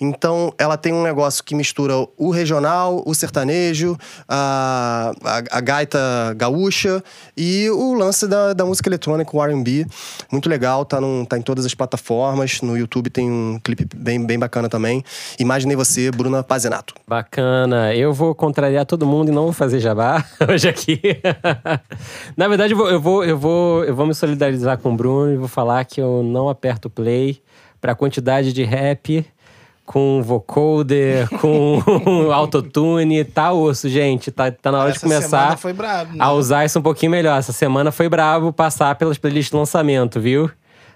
[0.00, 3.96] Então, ela tem um negócio que mistura o regional, o sertanejo,
[4.28, 5.98] a, a, a gaita
[6.36, 7.02] gaúcha
[7.36, 9.86] e o lance da, da música eletrônica, o R&B.
[10.30, 12.60] Muito legal, tá, num, tá em todas as plataformas.
[12.60, 15.02] No YouTube tem um clipe bem, bem bacana também.
[15.38, 16.94] Imaginei você, Bruna Pazinato.
[17.06, 17.94] Bacana.
[17.94, 21.00] Eu vou contrariar todo mundo e não vou fazer jabá hoje aqui.
[22.36, 25.32] Na verdade, eu vou, eu, vou, eu, vou, eu vou me solidarizar com o Bruno
[25.32, 27.42] e vou falar que eu não aperto play
[27.80, 29.26] pra quantidade de rap
[29.84, 31.80] com vocoder, com
[32.32, 33.24] autotune.
[33.24, 34.30] Tá osso, gente.
[34.30, 36.18] Tá, tá na hora Essa de começar semana foi brabo, né?
[36.24, 37.38] a usar isso um pouquinho melhor.
[37.38, 40.50] Essa semana foi brabo passar pelas playlists de lançamento, viu?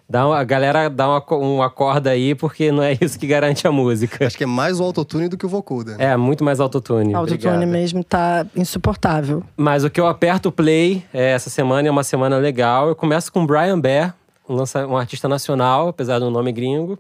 [0.08, 3.66] Dá uma, a galera dá uma, uma corda aí, porque não é isso que garante
[3.66, 4.24] a música.
[4.24, 5.96] Acho que é mais o autotune do que o vocoder.
[5.98, 7.12] É, muito mais autotune.
[7.12, 9.42] Autotune mesmo tá insuportável.
[9.56, 12.86] Mas o que eu aperto o play é, essa semana é uma semana legal.
[12.88, 14.14] Eu começo com Brian Bear,
[14.48, 16.96] um, lança- um artista nacional, apesar do nome gringo.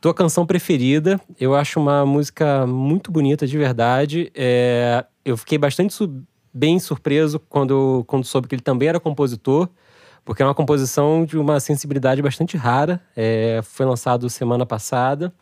[0.00, 1.20] Tua canção preferida.
[1.40, 4.30] Eu acho uma música muito bonita, de verdade.
[4.34, 9.68] É, eu fiquei bastante su- bem surpreso quando, quando soube que ele também era compositor,
[10.24, 13.00] porque é uma composição de uma sensibilidade bastante rara.
[13.16, 15.32] É, foi lançado semana passada.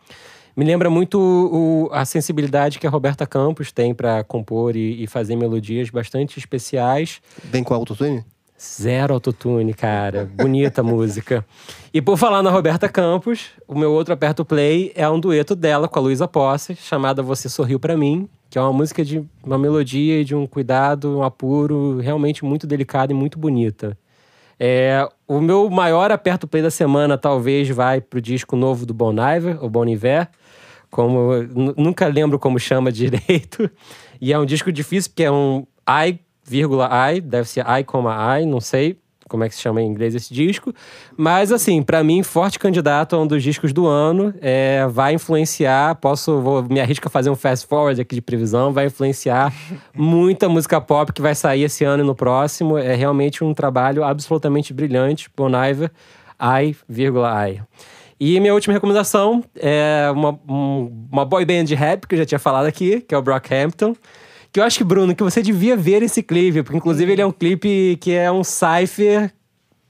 [0.56, 5.06] Me lembra muito o- a sensibilidade que a Roberta Campos tem para compor e, e
[5.08, 7.20] fazer melodias bastante especiais.
[7.42, 8.24] Vem com autotune?
[8.60, 10.30] Zero autotune, cara.
[10.36, 11.44] Bonita música.
[11.92, 15.88] E por falar na Roberta Campos, o meu outro aperto play é um dueto dela
[15.88, 19.58] com a Luísa Posse, chamada Você Sorriu Pra Mim, que é uma música de uma
[19.58, 23.98] melodia e de um cuidado, um apuro realmente muito delicado e muito bonita.
[24.58, 29.12] É, o meu maior aperto play da semana talvez vai pro disco novo do Bon
[29.12, 30.28] Iver, o Bon Iver,
[30.90, 33.68] como nu- nunca lembro como chama direito.
[34.20, 35.66] E é um disco difícil porque é um
[36.08, 37.84] I, vírgula I, deve ser I,
[38.42, 38.98] I, não sei
[39.28, 40.72] como é que se chama em inglês esse disco.
[41.16, 45.94] Mas assim, pra mim, forte candidato a um dos discos do ano, é, vai influenciar,
[45.96, 49.52] posso, vou, me arrisco a fazer um fast forward aqui de previsão, vai influenciar
[49.96, 52.76] muita música pop que vai sair esse ano e no próximo.
[52.78, 55.90] É realmente um trabalho absolutamente brilhante, Bon Iver,
[56.40, 57.62] I, vírgula I.
[58.20, 62.26] E minha última recomendação é uma, um- uma boy band de rap, que eu já
[62.26, 63.96] tinha falado aqui, que é o Brockhampton.
[64.54, 67.26] Que eu acho que, Bruno, que você devia ver esse clipe, porque inclusive ele é
[67.26, 69.32] um clipe que é um cypher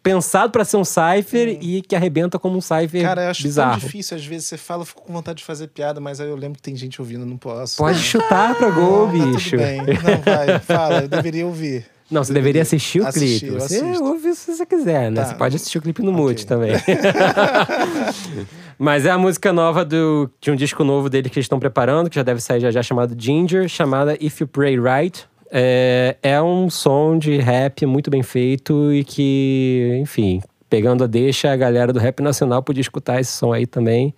[0.02, 3.72] pensado pra ser um cypher e que arrebenta como um cypher Cara, eu acho bizarro.
[3.72, 4.16] tão difícil.
[4.16, 6.56] Às vezes você fala, eu fico com vontade de fazer piada, mas aí eu lembro
[6.56, 7.76] que tem gente ouvindo, não posso.
[7.76, 9.50] Pode chutar pra gol, Não, tá bicho.
[9.50, 9.82] Tudo bem.
[9.82, 11.84] Não, vai, fala, eu deveria ouvir.
[12.10, 13.54] Não, você deveria assistir o Assistir, clipe.
[13.60, 14.02] Você assisto.
[14.04, 15.20] ouve se você quiser, né?
[15.22, 15.28] Tá.
[15.28, 16.46] Você pode assistir o clipe no mute Ok.
[16.46, 16.72] também.
[18.78, 22.10] Mas é a música nova do, de um disco novo dele que eles estão preparando,
[22.10, 25.24] que já deve sair já já, chamado Ginger, chamada If You Pray Right.
[25.50, 31.52] É, é um som de rap muito bem feito e que, enfim, pegando a deixa,
[31.52, 34.12] a galera do rap nacional podia escutar esse som aí também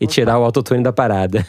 [0.00, 1.46] e tirar o autotune da parada.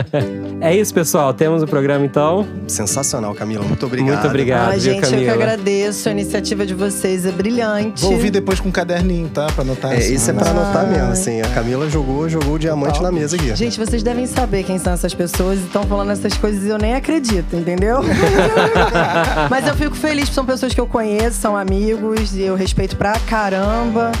[0.60, 1.32] é isso, pessoal.
[1.32, 2.46] Temos o programa então.
[2.68, 3.64] Sensacional, Camila.
[3.64, 4.12] Muito obrigado.
[4.12, 5.32] Muito obrigado, viu, gente, eu que Camila?
[5.32, 6.08] agradeço.
[6.08, 8.02] A iniciativa de vocês é brilhante.
[8.02, 9.46] Vou ouvir depois com um caderninho, tá?
[9.46, 9.92] Pra anotar.
[9.92, 10.14] É, assim.
[10.14, 11.40] isso é pra anotar mesmo, assim.
[11.40, 13.54] A Camila jogou, jogou o diamante na mesa aqui.
[13.56, 16.78] Gente, vocês devem saber quem são essas pessoas e estão falando essas coisas e eu
[16.78, 18.00] nem acredito, entendeu?
[19.50, 22.96] Mas eu fico feliz, porque são pessoas que eu conheço, são amigos e eu respeito
[22.96, 24.12] pra caramba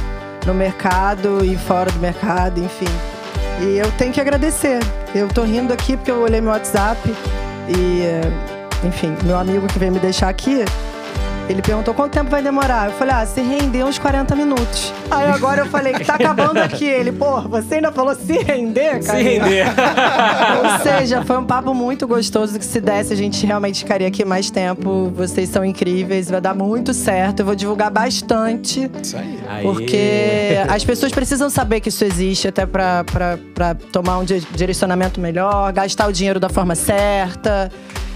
[0.46, 3.15] no mercado e fora do mercado, enfim.
[3.60, 4.80] E eu tenho que agradecer.
[5.14, 7.00] Eu tô rindo aqui porque eu olhei meu WhatsApp
[7.68, 8.20] e, eh,
[8.84, 10.64] enfim, meu amigo que veio me deixar aqui,
[11.48, 12.86] ele perguntou quanto tempo vai demorar.
[12.86, 14.92] Eu falei, ah, se render uns 40 minutos.
[15.10, 16.84] Aí agora eu falei, tá acabando aqui.
[16.84, 19.18] Ele, pô, você ainda falou se render, cara?
[19.18, 19.64] Se render.
[20.64, 24.24] Ou seja, foi um papo muito gostoso que se desse a gente realmente ficaria aqui
[24.24, 25.12] mais tempo.
[25.14, 27.40] Vocês são incríveis, vai dar muito certo.
[27.40, 29.38] Eu vou divulgar bastante, Isso aí.
[29.62, 34.40] Porque as pessoas precisam saber que isso existe até pra, pra, pra tomar um di-
[34.54, 37.70] direcionamento melhor, gastar o dinheiro da forma certa.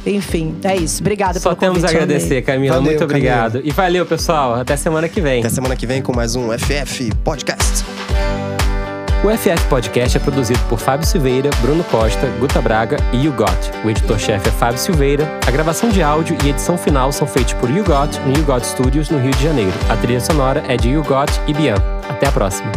[0.07, 1.01] Enfim, é isso.
[1.03, 2.17] Obrigada Só pelo temos a convite, eu amei.
[2.17, 2.77] agradecer, Camila.
[2.77, 3.17] Valeu, Muito Camila.
[3.19, 3.61] obrigado.
[3.65, 4.55] E valeu, pessoal.
[4.55, 5.41] Até semana que vem.
[5.41, 7.85] Até semana que vem com mais um FF Podcast.
[9.23, 13.51] O FF Podcast é produzido por Fábio Silveira, Bruno Costa, Guta Braga e You Got.
[13.85, 15.29] O editor-chefe é Fábio Silveira.
[15.47, 18.65] A gravação de áudio e edição final são feitos por You Got no You Got
[18.65, 19.73] Studios, no Rio de Janeiro.
[19.91, 21.75] A trilha sonora é de You Got e Bian.
[22.09, 22.73] Até a próxima.